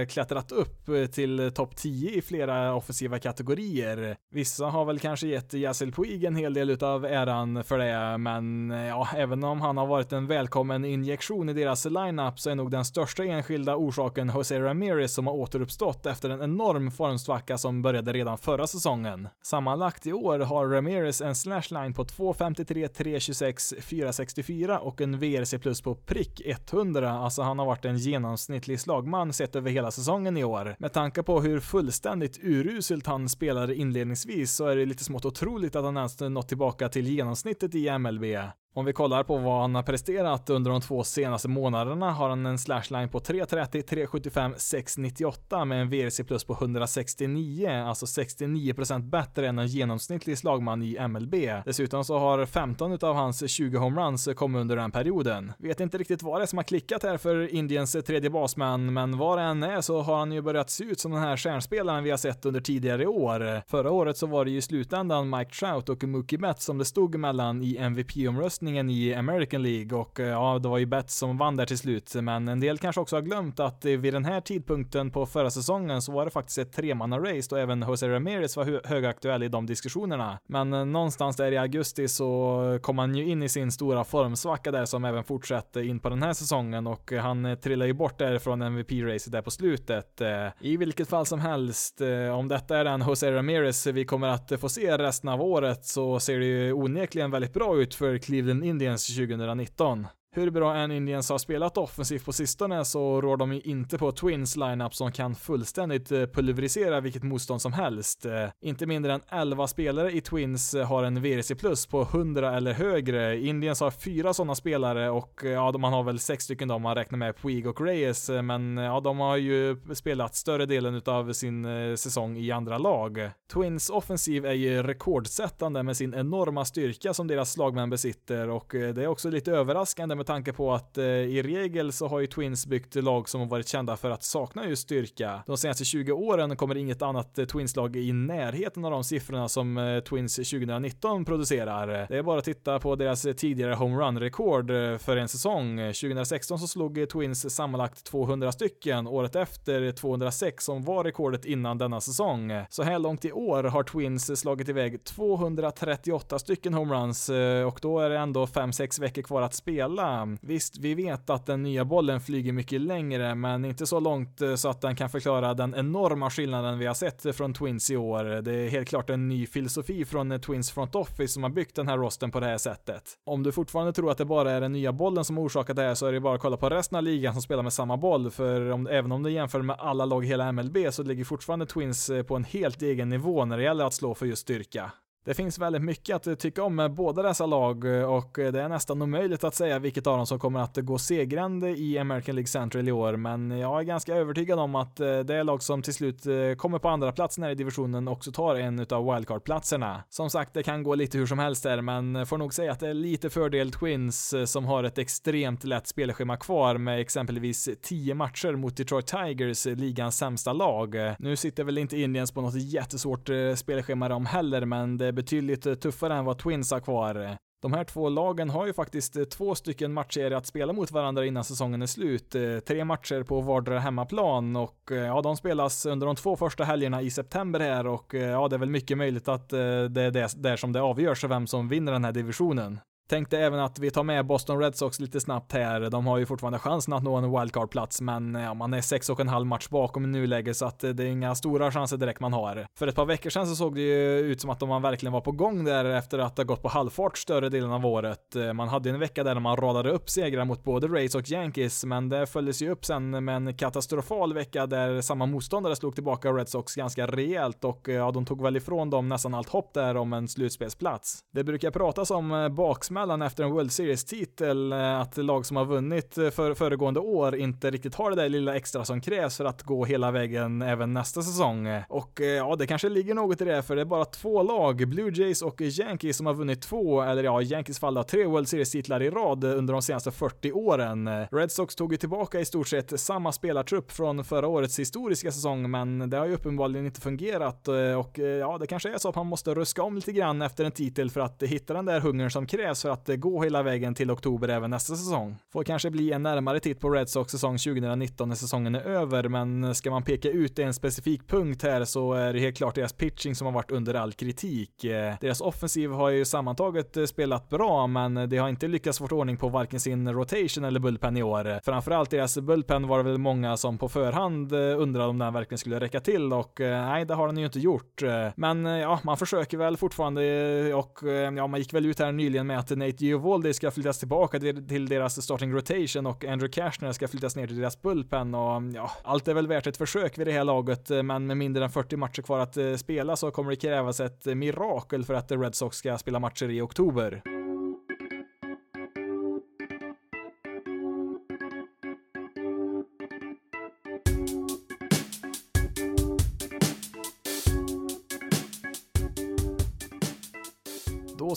klättrat 0.09 0.52
upp 0.52 0.87
till 1.12 1.52
topp 1.55 1.76
10 1.76 2.11
i 2.11 2.23
flera 2.23 2.75
offensiva 2.75 3.19
kategorier. 3.19 4.17
Vissa 4.33 4.67
har 4.67 4.85
väl 4.85 4.99
kanske 4.99 5.26
gett 5.26 5.55
Yasil 5.55 5.93
Puig 5.93 6.25
en 6.25 6.37
hel 6.37 6.55
del 6.55 6.71
utav 6.71 7.05
äran 7.05 7.64
för 7.64 7.79
det, 7.79 8.19
men 8.19 8.71
ja, 8.71 9.09
även 9.17 9.45
om 9.45 9.61
han 9.61 9.76
har 9.76 9.87
varit 9.87 10.12
en 10.12 10.26
välkommen 10.26 10.85
injektion 10.85 11.49
i 11.49 11.52
deras 11.52 11.85
lineup 11.85 12.40
så 12.40 12.50
är 12.50 12.54
nog 12.54 12.71
den 12.71 12.85
största 12.85 13.25
enskilda 13.25 13.76
orsaken 13.76 14.33
Jose 14.35 14.61
Ramirez 14.61 15.14
som 15.14 15.26
har 15.26 15.35
återuppstått 15.35 16.07
efter 16.07 16.30
en 16.30 16.42
enorm 16.42 16.90
formsvacka 16.90 17.59
som 17.59 17.83
började 17.83 18.12
redan 18.12 18.38
förra 18.38 18.66
säsongen. 18.66 19.28
Sammanlagt 19.42 20.07
i 20.07 20.12
år 20.12 20.38
har 20.38 20.66
Ramirez 20.66 21.21
en 21.21 21.35
slashline 21.35 21.95
på 21.95 22.04
2.53, 22.04 22.88
3.26, 22.88 23.80
4.64 23.80 24.76
och 24.76 25.00
en 25.00 25.19
VRC 25.19 25.59
plus 25.59 25.83
på 25.83 25.95
prick 25.95 26.42
100, 26.45 27.11
alltså 27.11 27.42
han 27.42 27.59
har 27.59 27.66
varit 27.66 27.85
en 27.85 27.97
genomsnittlig 27.97 28.80
slagman 28.80 29.33
sett 29.33 29.57
över 29.57 29.71
hela 29.71 29.90
säsongen 29.90 30.37
i 30.37 30.45
år. 30.45 30.76
Med 30.78 30.92
tanke 30.92 31.23
på 31.23 31.40
hur 31.40 31.61
fullständigt 31.61 32.38
uruselt 32.42 33.07
han 33.07 33.28
spelade 33.28 33.75
inledningsvis 33.75 34.52
så 34.52 34.66
är 34.66 34.76
det 34.76 34.87
lite 34.87 35.04
smått 35.04 35.25
otroligt 35.25 35.76
att 35.76 35.85
han 35.85 35.97
ens 35.97 36.21
nått 36.21 36.49
tillbaka 36.49 36.88
till 36.88 37.07
genomsnittet 37.07 37.75
i 37.75 37.99
MLB. 37.99 38.25
Om 38.74 38.84
vi 38.84 38.92
kollar 38.92 39.22
på 39.22 39.36
vad 39.36 39.60
han 39.60 39.74
har 39.74 39.82
presterat 39.82 40.50
under 40.50 40.70
de 40.70 40.80
två 40.80 41.04
senaste 41.04 41.48
månaderna 41.48 42.12
har 42.12 42.28
han 42.28 42.46
en 42.46 42.58
slashline 42.58 43.08
på 43.08 43.20
3.30, 43.20 44.06
3.75, 44.06 44.54
6.98 44.54 45.64
med 45.64 45.80
en 45.82 45.90
VRC 45.90 46.24
plus 46.24 46.44
på 46.44 46.52
169, 46.52 47.68
alltså 47.68 48.06
69% 48.06 49.10
bättre 49.10 49.48
än 49.48 49.58
en 49.58 49.66
genomsnittlig 49.66 50.38
slagman 50.38 50.82
i 50.82 51.08
MLB. 51.08 51.34
Dessutom 51.64 52.04
så 52.04 52.18
har 52.18 52.46
15 52.46 52.92
av 52.92 53.14
hans 53.14 53.50
20 53.50 53.78
homeruns 53.78 54.28
kommit 54.36 54.60
under 54.60 54.76
den 54.76 54.90
perioden. 54.90 55.52
Vet 55.58 55.80
inte 55.80 55.98
riktigt 55.98 56.22
vad 56.22 56.40
det 56.40 56.44
är 56.44 56.46
som 56.46 56.58
har 56.58 56.64
klickat 56.64 57.02
här 57.02 57.16
för 57.16 57.54
Indiens 57.54 57.92
tredje 58.06 58.30
basman, 58.30 58.92
men 58.92 59.18
vad 59.18 59.38
det 59.38 59.42
än 59.42 59.62
är 59.62 59.80
så 59.80 60.00
har 60.02 60.16
han 60.16 60.32
ju 60.32 60.42
börjat 60.42 60.70
se 60.70 60.84
ut 60.84 61.00
som 61.00 61.12
den 61.12 61.20
här 61.20 61.36
stjärnspelaren 61.36 62.04
vi 62.04 62.10
har 62.10 62.18
sett 62.18 62.46
under 62.46 62.60
tidigare 62.60 63.06
år. 63.06 63.62
Förra 63.70 63.90
året 63.90 64.16
så 64.16 64.26
var 64.26 64.44
det 64.44 64.50
ju 64.50 64.56
i 64.56 64.62
slutändan 64.62 65.30
Mike 65.30 65.54
Trout 65.54 65.88
och 65.88 66.04
Mookie 66.04 66.38
Betts 66.38 66.64
som 66.64 66.78
det 66.78 66.84
stod 66.84 67.14
mellan 67.14 67.62
i 67.62 67.76
MVP-omröstningen 67.76 68.60
omröstningen 68.61 68.90
i 68.90 69.14
American 69.14 69.62
League 69.62 69.99
och 69.99 70.21
eh, 70.21 70.29
ja, 70.29 70.59
det 70.59 70.69
var 70.69 70.79
ju 70.79 70.87
Betts 70.87 71.17
som 71.17 71.38
vann 71.38 71.57
där 71.57 71.67
till 71.67 71.79
slut, 71.79 72.14
men 72.14 72.49
en 72.49 72.61
del 72.61 72.79
kanske 72.79 73.00
också 73.00 73.17
har 73.17 73.23
glömt 73.23 73.61
att 73.61 73.85
vid 73.85 74.14
den 74.14 74.25
här 74.25 74.40
tidpunkten 74.40 75.11
på 75.11 75.26
förra 75.26 75.50
säsongen 75.50 76.02
så 76.02 76.12
var 76.12 76.25
det 76.25 76.31
faktiskt 76.31 76.59
ett 76.59 76.73
tremannarace 76.73 77.55
och 77.55 77.61
även 77.61 77.85
Jose 77.88 78.09
Ramirez 78.09 78.57
var 78.57 78.88
högaktuell 78.88 79.43
i 79.43 79.49
de 79.49 79.67
diskussionerna. 79.67 80.38
Men 80.49 80.73
eh, 80.73 80.85
någonstans 80.85 81.37
där 81.37 81.52
i 81.52 81.59
augusti 81.59 82.09
så 82.09 82.79
kom 82.83 82.99
han 82.99 83.14
ju 83.14 83.25
in 83.25 83.43
i 83.43 83.49
sin 83.49 83.73
stora 83.73 84.05
formsvacka 84.05 84.71
där 84.71 84.85
som 84.85 85.05
även 85.05 85.25
fortsatte 85.25 85.81
in 85.81 86.00
på 86.00 86.09
den 86.09 86.23
här 86.23 86.33
säsongen 86.33 86.87
och 86.87 87.12
han 87.12 87.47
eh, 87.47 87.55
trillade 87.55 87.88
ju 87.88 87.95
bort 87.95 88.19
därifrån 88.19 88.62
MVP-racet 88.62 89.33
där 89.33 89.43
på 89.43 89.50
slutet. 89.50 90.21
I 90.61 90.76
vilket 90.76 91.09
fall 91.09 91.26
som 91.26 91.40
helst, 91.40 92.00
om 92.35 92.49
detta 92.49 92.79
är 92.79 92.85
den 92.85 93.00
Jose 93.00 93.33
Ramirez 93.33 93.87
vi 93.87 94.05
kommer 94.05 94.29
att 94.29 94.52
få 94.61 94.69
se 94.69 94.99
resten 94.99 95.29
av 95.29 95.43
året 95.43 95.85
så 95.85 96.21
ser 96.21 96.38
det 96.38 96.45
ju 96.45 96.73
onekligen 96.73 97.31
väldigt 97.31 97.52
bra 97.52 97.81
ut 97.81 97.95
för 97.95 98.19
Cleveland 98.19 98.50
Sweden 98.50 98.64
Indians 98.64 99.07
2019. 99.07 100.19
Hur 100.32 100.50
bra 100.50 100.76
än 100.76 100.90
Indians 100.90 101.30
har 101.30 101.38
spelat 101.38 101.76
offensivt 101.76 102.25
på 102.25 102.32
sistone 102.32 102.84
så 102.84 103.20
rår 103.20 103.37
de 103.37 103.52
ju 103.52 103.60
inte 103.60 103.99
på 103.99 104.12
Twins 104.12 104.56
lineup 104.56 104.94
som 104.94 105.12
kan 105.12 105.34
fullständigt 105.34 106.12
eh, 106.12 106.26
pulverisera 106.26 107.00
vilket 107.00 107.22
motstånd 107.22 107.62
som 107.62 107.72
helst. 107.72 108.26
Eh, 108.26 108.49
inte 108.62 108.87
mindre 108.87 109.12
än 109.12 109.20
11 109.28 109.66
spelare 109.66 110.12
i 110.12 110.20
Twins 110.20 110.75
eh, 110.75 110.87
har 110.87 111.04
en 111.04 111.22
VRC 111.22 111.54
plus 111.54 111.87
på 111.87 112.02
100 112.02 112.56
eller 112.56 112.72
högre. 112.72 113.40
Indians 113.40 113.80
har 113.80 113.90
fyra 113.90 114.34
sådana 114.34 114.54
spelare 114.54 115.10
och 115.10 115.40
ja, 115.44 115.78
man 115.78 115.92
har 115.92 116.02
väl 116.02 116.18
sex 116.18 116.44
stycken 116.44 116.68
då 116.68 116.75
om 116.75 116.82
man 116.82 116.94
räknar 116.94 117.18
med 117.18 117.37
Puig 117.37 117.66
och 117.66 117.80
Reyes, 117.80 118.30
men 118.42 118.76
ja, 118.76 119.00
de 119.00 119.18
har 119.18 119.37
ju 119.37 119.76
spelat 119.94 120.34
större 120.34 120.66
delen 120.66 121.02
av 121.06 121.32
sin 121.32 121.66
säsong 121.96 122.37
i 122.37 122.50
andra 122.50 122.78
lag. 122.78 123.30
Twins 123.52 123.90
offensiv 123.90 124.46
är 124.46 124.52
ju 124.52 124.82
rekordsättande 124.82 125.82
med 125.82 125.96
sin 125.96 126.14
enorma 126.14 126.64
styrka 126.64 127.14
som 127.14 127.26
deras 127.26 127.52
slagmän 127.52 127.90
besitter 127.90 128.49
och 128.49 128.66
det 128.70 129.02
är 129.02 129.06
också 129.06 129.30
lite 129.30 129.52
överraskande 129.52 130.19
med 130.20 130.26
tanke 130.26 130.52
på 130.52 130.72
att 130.72 130.98
eh, 130.98 131.04
i 131.04 131.42
regel 131.42 131.92
så 131.92 132.09
har 132.09 132.20
ju 132.20 132.26
Twins 132.26 132.66
byggt 132.66 132.94
lag 132.94 133.28
som 133.28 133.40
har 133.40 133.48
varit 133.48 133.68
kända 133.68 133.96
för 133.96 134.11
att 134.11 134.22
sakna 134.22 134.68
just 134.68 134.83
styrka. 134.83 135.42
De 135.46 135.56
senaste 135.56 135.85
20 135.85 136.12
åren 136.12 136.56
kommer 136.56 136.76
inget 136.76 137.02
annat 137.02 137.38
eh, 137.38 137.44
Twins-lag 137.44 137.96
i 137.96 138.12
närheten 138.12 138.85
av 138.85 138.90
de 138.90 139.04
siffrorna 139.04 139.48
som 139.48 139.78
eh, 139.78 140.00
Twins 140.00 140.37
2019 140.37 141.24
producerar. 141.24 142.06
Det 142.09 142.18
är 142.18 142.22
bara 142.22 142.38
att 142.38 142.44
titta 142.44 142.78
på 142.78 142.96
deras 142.96 143.24
eh, 143.24 143.33
tidigare 143.33 143.74
homerun-rekord 143.74 144.70
eh, 144.70 144.98
för 144.98 145.16
en 145.16 145.28
säsong. 145.28 145.76
2016 145.76 146.59
så 146.59 146.68
slog 146.68 146.98
eh, 146.98 147.04
Twins 147.04 147.54
sammanlagt 147.54 148.04
200 148.04 148.52
stycken, 148.52 149.06
året 149.06 149.37
efter 149.37 149.92
206 149.92 150.64
som 150.64 150.83
var 150.83 151.04
rekordet 151.04 151.44
innan 151.44 151.78
denna 151.78 152.00
säsong. 152.00 152.52
Så 152.70 152.83
här 152.83 152.98
långt 152.98 153.24
i 153.24 153.33
år 153.33 153.64
har 153.64 153.83
Twins 153.83 154.40
slagit 154.40 154.68
iväg 154.68 155.04
238 155.04 156.38
stycken 156.38 156.74
homeruns 156.74 157.30
och 157.66 157.78
då 157.83 158.00
är 158.00 158.11
det 158.11 158.18
ändå 158.18 158.46
5-6 158.46 159.00
veckor 159.00 159.22
kvar 159.22 159.42
att 159.42 159.54
spela 159.54 160.10
Visst, 160.40 160.79
vi 160.79 160.94
vet 160.94 161.31
att 161.31 161.46
den 161.46 161.62
nya 161.62 161.85
bollen 161.85 162.20
flyger 162.20 162.53
mycket 162.53 162.81
längre, 162.81 163.35
men 163.35 163.64
inte 163.64 163.87
så 163.87 164.01
långt 164.01 164.40
eh, 164.40 164.55
så 164.55 164.68
att 164.68 164.81
den 164.81 164.96
kan 164.96 165.11
förklara 165.11 165.55
den 165.55 165.75
enorma 165.75 166.31
skillnaden 166.31 166.79
vi 166.79 166.87
har 166.87 166.94
sett 166.94 167.27
eh, 167.27 167.33
från 167.33 167.55
Twins 167.55 167.90
i 167.90 167.96
år. 167.96 168.25
Det 168.25 168.55
är 168.55 168.68
helt 168.68 168.88
klart 168.88 169.11
en 169.11 169.29
ny 169.29 169.46
filosofi 169.46 170.05
från 170.05 170.33
eh, 170.33 170.38
Twins 170.38 170.70
Front 170.70 170.94
Office 170.94 171.33
som 171.33 171.42
har 171.42 171.51
byggt 171.51 171.77
den 171.77 171.88
här 171.88 171.99
rosten 171.99 172.31
på 172.31 172.40
det 172.40 172.46
här 172.46 172.59
sättet. 172.59 173.03
Om 173.27 173.42
du 173.42 173.53
fortfarande 173.53 173.92
tror 173.92 174.11
att 174.11 174.18
det 174.18 174.25
bara 174.25 174.51
är 174.51 174.61
den 174.61 174.73
nya 174.73 174.92
bollen 174.92 175.25
som 175.25 175.38
orsakat 175.38 175.77
det 175.77 175.83
här 175.83 175.94
så 175.94 176.07
är 176.07 176.12
det 176.12 176.20
bara 176.20 176.35
att 176.35 176.40
kolla 176.40 176.57
på 176.57 176.68
resten 176.70 176.96
av 176.96 177.03
ligan 177.03 177.33
som 177.33 177.42
spelar 177.42 177.62
med 177.62 177.73
samma 177.73 177.96
boll, 177.96 178.31
för 178.31 178.70
om, 178.70 178.87
även 178.87 179.12
om 179.12 179.23
du 179.23 179.31
jämför 179.31 179.62
med 179.62 179.77
alla 179.79 180.05
lag 180.05 180.25
i 180.25 180.29
hela 180.29 180.53
MLB 180.53 180.77
så 180.90 181.03
ligger 181.03 181.25
fortfarande 181.25 181.66
Twins 181.66 182.11
på 182.27 182.37
en 182.37 182.44
helt 182.44 182.83
egen 182.83 183.09
nivå 183.09 183.44
när 183.44 183.57
det 183.57 183.62
gäller 183.62 183.85
att 183.85 183.94
slå 183.94 184.14
för 184.14 184.27
just 184.27 184.42
styrka. 184.42 184.92
Det 185.24 185.35
finns 185.35 185.59
väldigt 185.59 185.83
mycket 185.83 186.26
att 186.26 186.38
tycka 186.38 186.62
om 186.62 186.76
med 186.76 186.94
båda 186.94 187.22
dessa 187.22 187.46
lag 187.46 187.98
eh, 187.98 188.04
och 188.04 188.30
det 188.35 188.61
är 188.61 188.68
nästan 188.68 189.02
omöjligt 189.02 189.44
att 189.44 189.54
säga 189.54 189.78
vilket 189.78 190.06
av 190.06 190.16
dem 190.16 190.26
som 190.26 190.38
kommer 190.38 190.61
att 190.61 190.76
gå 190.76 190.98
segrande 190.98 191.70
i 191.70 191.98
American 191.98 192.35
League 192.35 192.46
Central 192.46 192.88
i 192.88 192.92
år, 192.92 193.16
men 193.16 193.50
jag 193.50 193.80
är 193.80 193.85
ganska 193.85 194.14
övertygad 194.14 194.59
om 194.59 194.74
att 194.74 195.00
eh, 195.00 195.18
det 195.18 195.42
lag 195.42 195.62
som 195.62 195.83
till 195.83 195.94
slut 195.94 196.26
eh, 196.26 196.54
kommer 196.56 196.78
på 196.78 196.88
andra 196.88 197.12
platsen 197.12 197.44
här 197.44 197.50
i 197.50 197.54
divisionen 197.54 198.09
också 198.09 198.33
tar 198.33 198.54
en 198.54 198.87
av 198.90 199.14
wildcard-platserna. 199.14 200.02
Som 200.09 200.30
sagt, 200.30 200.54
det 200.54 200.62
kan 200.62 200.83
gå 200.83 200.94
lite 200.94 201.18
hur 201.18 201.26
som 201.26 201.38
helst 201.38 201.62
där, 201.62 201.80
men 201.80 202.26
får 202.26 202.38
nog 202.38 202.54
säga 202.54 202.72
att 202.72 202.80
det 202.80 202.88
är 202.88 202.94
lite 202.94 203.30
fördel 203.30 203.72
Twins 203.72 204.35
som 204.46 204.64
har 204.64 204.85
ett 204.85 204.98
extremt 204.98 205.64
lätt 205.64 205.87
spelschema 205.87 206.37
kvar 206.37 206.78
med 206.78 207.00
exempelvis 207.00 207.68
10 207.83 208.14
matcher 208.14 208.52
mot 208.52 208.76
Detroit 208.76 209.06
Tigers, 209.06 209.66
ligans 209.66 210.16
sämsta 210.16 210.52
lag. 210.52 210.96
Nu 211.18 211.37
sitter 211.37 211.64
väl 211.64 211.78
inte 211.78 212.00
Indians 212.00 212.33
på 212.33 212.40
något 212.40 212.62
jättesvårt 212.62 213.30
spelschema 213.56 214.09
de 214.09 214.26
heller, 214.26 214.64
men 214.64 214.98
det 214.98 215.10
Eh, 215.11 215.14
betydligt 215.14 215.66
eh, 215.66 215.75
tuffare 215.75 216.14
än 216.14 216.25
vad 216.25 216.38
Twins 216.38 216.70
har 216.70 216.81
kvar. 216.81 217.37
De 217.62 217.73
här 217.73 217.85
två 217.85 218.09
lagen 218.09 218.51
har 218.51 218.66
ju 218.66 218.73
faktiskt 218.73 219.16
eh, 219.16 219.25
två 219.25 219.55
stycken 219.55 219.92
matcher 219.92 220.31
att 220.31 220.46
spela 220.46 220.73
mot 220.73 220.90
varandra 220.90 221.27
innan 221.27 221.44
säsongen 221.44 221.83
är 221.83 221.87
slut. 221.87 222.31
Tre 222.66 222.85
matcher 222.85 223.23
på 223.23 223.40
vardera 223.40 223.79
hemmaplan 223.79 224.57
och 224.57 224.90
ja, 224.90 225.23
de 225.23 225.37
spelas 225.37 225.87
under 225.87 226.07
de 226.07 226.16
två 226.16 226.37
första 226.37 226.64
helgerna 226.64 227.03
i 227.03 227.11
september 227.11 227.61
här 227.61 227.87
och 227.87 228.14
ja, 228.14 228.49
det 228.49 228.57
är 228.57 228.59
väl 228.59 228.70
mycket 228.70 228.99
möjligt 228.99 229.29
att 229.29 229.49
det 229.49 230.03
är 230.03 230.42
där 230.42 230.57
som 230.57 230.73
det 230.73 230.81
avgörs 230.81 231.25
vem 231.25 231.46
som 231.46 231.68
vinner 231.68 231.92
den 231.92 232.05
här 232.05 232.12
divisionen. 232.12 232.79
Tänkte 233.11 233.38
även 233.38 233.61
att 233.61 233.79
vi 233.79 233.90
tar 233.90 234.03
med 234.03 234.27
Boston 234.27 234.59
Red 234.59 234.77
Sox 234.77 235.01
lite 235.01 235.20
snabbt 235.20 235.53
här. 235.53 235.90
De 235.90 236.07
har 236.07 236.18
ju 236.18 236.27
fortfarande 236.27 236.59
chansen 236.59 236.94
att 236.94 237.03
nå 237.03 237.16
en 237.16 237.31
wildcard-plats, 237.31 238.01
men 238.01 238.35
ja, 238.35 238.55
man 238.55 238.75
är 238.75 238.81
sex 238.81 239.11
och 239.11 239.20
en 239.20 239.29
halv 239.29 239.46
match 239.46 239.68
bakom 239.68 240.05
i 240.05 240.09
nuläget, 240.09 240.57
så 240.57 240.66
att 240.66 240.85
eh, 240.85 240.90
det 240.90 241.05
är 241.05 241.07
inga 241.07 241.35
stora 241.35 241.73
chanser 241.73 241.96
direkt 241.96 242.20
man 242.20 242.33
har. 242.33 242.66
För 242.79 242.87
ett 242.87 242.94
par 242.94 243.05
veckor 243.05 243.31
sedan 243.31 243.46
så 243.46 243.55
såg 243.55 243.75
det 243.75 243.81
ju 243.81 244.18
ut 244.18 244.40
som 244.40 244.51
att 244.51 244.61
de 244.61 244.83
verkligen 244.83 245.12
var 245.12 245.20
på 245.20 245.33
gång 245.33 245.64
där 245.64 245.85
efter 245.85 246.18
att 246.18 246.37
ha 246.37 246.44
gått 246.44 246.62
på 246.62 246.68
halvfart 246.68 247.18
större 247.18 247.49
delen 247.49 247.73
av 247.73 247.87
året. 247.87 248.37
Eh, 248.37 248.53
man 248.53 248.68
hade 248.68 248.90
en 248.90 248.99
vecka 248.99 249.25
där 249.25 249.40
man 249.40 249.57
radade 249.57 249.90
upp 249.90 250.11
segrar 250.11 250.44
mot 250.44 250.64
både 250.64 250.88
Rays 250.88 251.14
och 251.14 251.31
Yankees, 251.31 251.85
men 251.85 252.09
det 252.09 252.27
följdes 252.27 252.62
ju 252.62 252.70
upp 252.70 252.85
sen 252.85 253.25
med 253.25 253.37
en 253.37 253.57
katastrofal 253.57 254.35
vecka 254.35 254.66
där 254.66 255.01
samma 255.01 255.27
motståndare 255.27 255.77
slog 255.77 255.94
tillbaka 255.94 256.33
Red 256.33 256.49
Sox 256.49 256.75
ganska 256.75 257.07
rejält 257.07 257.64
och 257.64 257.88
eh, 257.88 257.94
ja, 257.94 258.11
de 258.11 258.25
tog 258.25 258.42
väl 258.42 258.57
ifrån 258.57 258.90
dem 258.90 259.09
nästan 259.09 259.35
allt 259.35 259.49
hopp 259.49 259.75
där 259.75 259.96
om 259.96 260.12
en 260.12 260.29
slutspelsplats. 260.29 261.20
Det 261.35 261.44
brukar 261.44 261.70
pratas 261.70 262.11
om 262.11 262.55
baksmälla 262.57 262.99
baksmällan 263.00 263.22
efter 263.22 263.44
en 263.44 263.50
World 263.50 263.72
Series-titel 263.72 264.72
eh, 264.72 265.00
att 265.00 265.16
lag 265.16 265.46
som 265.46 265.56
har 265.56 265.64
vunnit 265.64 266.18
eh, 266.18 266.30
för 266.30 266.54
föregående 266.54 267.00
år 267.00 267.36
inte 267.36 267.70
riktigt 267.70 267.94
har 267.94 268.10
det 268.10 268.16
där 268.16 268.28
lilla 268.28 268.56
extra 268.56 268.84
som 268.84 269.00
krävs 269.00 269.36
för 269.36 269.44
att 269.44 269.62
gå 269.62 269.84
hela 269.84 270.10
vägen 270.10 270.62
även 270.62 270.92
nästa 270.92 271.22
säsong. 271.22 271.68
Och 271.88 272.20
eh, 272.20 272.26
ja, 272.26 272.56
det 272.56 272.66
kanske 272.66 272.88
ligger 272.88 273.14
något 273.14 273.40
i 273.40 273.44
det, 273.44 273.62
för 273.62 273.76
det 273.76 273.82
är 273.82 273.86
bara 273.86 274.04
två 274.04 274.42
lag, 274.42 274.88
Blue 274.88 275.12
Jays 275.14 275.42
och 275.42 275.60
Yankees, 275.60 276.16
som 276.16 276.26
har 276.26 276.34
vunnit 276.34 276.62
två, 276.62 277.02
eller 277.02 277.24
ja, 277.24 277.42
Yankees 277.42 277.78
fall 277.78 277.94
då, 277.94 278.02
tre 278.02 278.26
World 278.26 278.48
Series-titlar 278.48 279.02
i 279.02 279.10
rad 279.10 279.44
under 279.44 279.72
de 279.72 279.82
senaste 279.82 280.10
40 280.10 280.52
åren. 280.52 281.10
Red 281.30 281.52
Sox 281.52 281.74
tog 281.74 281.92
ju 281.92 281.96
tillbaka 281.96 282.40
i 282.40 282.44
stort 282.44 282.68
sett 282.68 283.00
samma 283.00 283.32
spelartrupp 283.32 283.92
från 283.92 284.24
förra 284.24 284.48
årets 284.48 284.78
historiska 284.78 285.32
säsong, 285.32 285.70
men 285.70 286.10
det 286.10 286.16
har 286.16 286.26
ju 286.26 286.34
uppenbarligen 286.34 286.86
inte 286.86 287.00
fungerat 287.00 287.68
och 287.68 288.18
ja, 288.18 288.58
det 288.58 288.66
kanske 288.66 288.94
är 288.94 288.98
så 288.98 289.08
att 289.08 289.16
man 289.16 289.26
måste 289.26 289.54
ruska 289.54 289.82
om 289.82 289.94
lite 289.94 290.12
grann 290.12 290.42
efter 290.42 290.64
en 290.64 290.72
titel 290.72 291.10
för 291.10 291.20
att 291.20 291.42
hitta 291.42 291.74
den 291.74 291.84
där 291.84 292.00
hungern 292.00 292.30
som 292.30 292.46
krävs 292.46 292.82
för 292.82 292.89
att 292.90 293.09
eh, 293.09 293.16
gå 293.16 293.42
hela 293.42 293.62
vägen 293.62 293.94
till 293.94 294.11
oktober 294.11 294.48
även 294.48 294.70
nästa 294.70 294.96
säsong. 294.96 295.37
Får 295.53 295.64
kanske 295.64 295.90
bli 295.90 296.12
en 296.12 296.22
närmare 296.22 296.61
titt 296.61 296.81
på 296.81 296.90
Red 296.90 297.09
Sox 297.09 297.33
säsong 297.33 297.59
2019 297.59 298.29
när 298.29 298.37
säsongen 298.37 298.74
är 298.74 298.81
över, 298.81 299.29
men 299.29 299.64
eh, 299.64 299.72
ska 299.72 299.90
man 299.90 300.03
peka 300.03 300.29
ut 300.29 300.59
en 300.59 300.74
specifik 300.74 301.29
punkt 301.29 301.62
här 301.62 301.85
så 301.85 302.12
är 302.12 302.33
det 302.33 302.40
helt 302.40 302.57
klart 302.57 302.74
deras 302.74 302.92
pitching 302.92 303.35
som 303.35 303.46
har 303.46 303.53
varit 303.53 303.70
under 303.70 303.94
all 303.94 304.12
kritik. 304.12 304.85
Eh, 304.85 305.14
deras 305.20 305.40
offensiv 305.40 305.90
har 305.90 306.11
ju 306.11 306.24
sammantaget 306.24 306.96
spelat 307.09 307.48
bra, 307.48 307.87
men 307.87 308.14
det 308.14 308.37
har 308.37 308.48
inte 308.48 308.68
lyckats 308.68 308.98
få 308.98 309.07
ordning 309.07 309.37
på 309.37 309.48
varken 309.48 309.81
sin 309.81 310.12
rotation 310.12 310.64
eller 310.64 310.81
bullpen 310.81 311.16
i 311.16 311.22
år. 311.22 311.61
Framförallt 311.64 312.11
deras 312.11 312.38
bullpen 312.38 312.88
var 312.88 312.98
det 312.98 313.05
väl 313.05 313.18
många 313.18 313.57
som 313.57 313.79
på 313.79 313.88
förhand 313.88 314.53
undrade 314.53 315.09
om 315.09 315.18
den 315.18 315.33
verkligen 315.33 315.59
skulle 315.59 315.81
räcka 315.81 316.00
till 316.00 316.33
och 316.33 316.53
nej, 316.61 317.05
det 317.05 317.14
har 317.14 317.26
den 317.26 317.38
ju 317.38 317.44
inte 317.44 317.61
gjort. 317.61 318.03
Men 318.37 318.64
ja, 318.64 319.00
man 319.03 319.16
försöker 319.16 319.59
väl 319.59 319.76
fortfarande 319.76 320.74
och 320.74 320.98
ja, 321.37 321.46
man 321.46 321.61
gick 321.61 321.74
väl 321.74 321.87
ut 321.87 321.98
här 321.98 322.12
nyligen 322.12 322.46
med 322.46 322.59
att 322.59 322.69
Nate 322.76 323.04
Giovoldi 323.04 323.54
ska 323.54 323.70
flyttas 323.70 323.98
tillbaka 323.98 324.40
till 324.40 324.88
deras 324.88 325.22
starting 325.22 325.52
rotation 325.52 326.06
och 326.06 326.24
Andrew 326.24 326.52
Cashner 326.52 326.92
ska 326.92 327.09
flyttas 327.09 327.37
ner 327.37 327.46
till 327.46 327.56
deras 327.56 327.83
bullpen 327.83 328.35
och 328.35 328.62
ja, 328.74 328.90
allt 329.04 329.28
är 329.28 329.35
väl 329.35 329.46
värt 329.46 329.66
ett 329.66 329.76
försök 329.76 330.18
vid 330.18 330.26
det 330.26 330.33
här 330.33 330.44
laget, 330.44 330.90
men 331.04 331.26
med 331.26 331.37
mindre 331.37 331.64
än 331.64 331.70
40 331.70 331.96
matcher 331.96 332.22
kvar 332.22 332.38
att 332.38 332.56
eh, 332.56 332.74
spela 332.76 333.16
så 333.16 333.30
kommer 333.30 333.50
det 333.50 333.56
krävas 333.56 334.00
ett 334.00 334.26
mirakel 334.26 335.04
för 335.04 335.14
att 335.14 335.33
Red 335.33 335.54
Sox 335.54 335.76
ska 335.76 335.98
spela 335.98 336.18
matcher 336.18 336.48
i 336.48 336.61
oktober. 336.61 337.39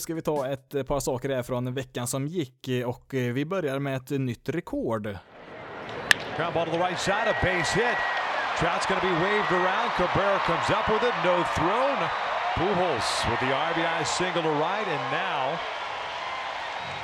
Ska 0.04 0.14
vi 0.14 0.22
ta 0.22 0.46
ett 0.46 0.74
eh, 0.74 0.82
par 0.82 1.00
saker 1.00 1.28
här 1.28 1.42
från 1.42 1.74
veckan 1.74 2.06
som 2.06 2.26
gick 2.26 2.68
eh, 2.68 2.88
och 2.88 3.14
eh, 3.14 3.32
vi 3.32 3.44
börjar 3.44 3.78
med 3.78 3.96
ett 3.96 4.10
nytt 4.10 4.48
rekord. 4.48 5.04
Ground 6.36 6.54
ball 6.54 6.66
to 6.66 6.72
the 6.72 6.78
right 6.78 7.00
side, 7.00 7.28
a 7.28 7.36
base 7.42 7.72
hit. 7.80 7.98
Trout's 8.58 8.86
going 8.88 9.00
to 9.00 9.06
be 9.06 9.14
waved 9.24 9.52
around. 9.52 9.88
Cabrera 9.96 10.38
comes 10.38 10.70
up 10.78 10.86
with 10.88 11.04
it, 11.08 11.14
no 11.24 11.36
throw. 11.56 11.88
Pujols 12.54 13.30
with 13.30 13.40
the 13.40 13.46
RBI 13.46 14.04
single 14.04 14.42
to 14.42 14.48
right, 14.48 14.88
and 14.88 15.04
now 15.10 15.42
the 15.52 15.58
most 15.58 15.60
hits 15.60 15.60
ever 15.60 15.60
by 15.60 15.72
a 16.34 16.52
foreign-born 16.52 16.72
player. 16.84 17.03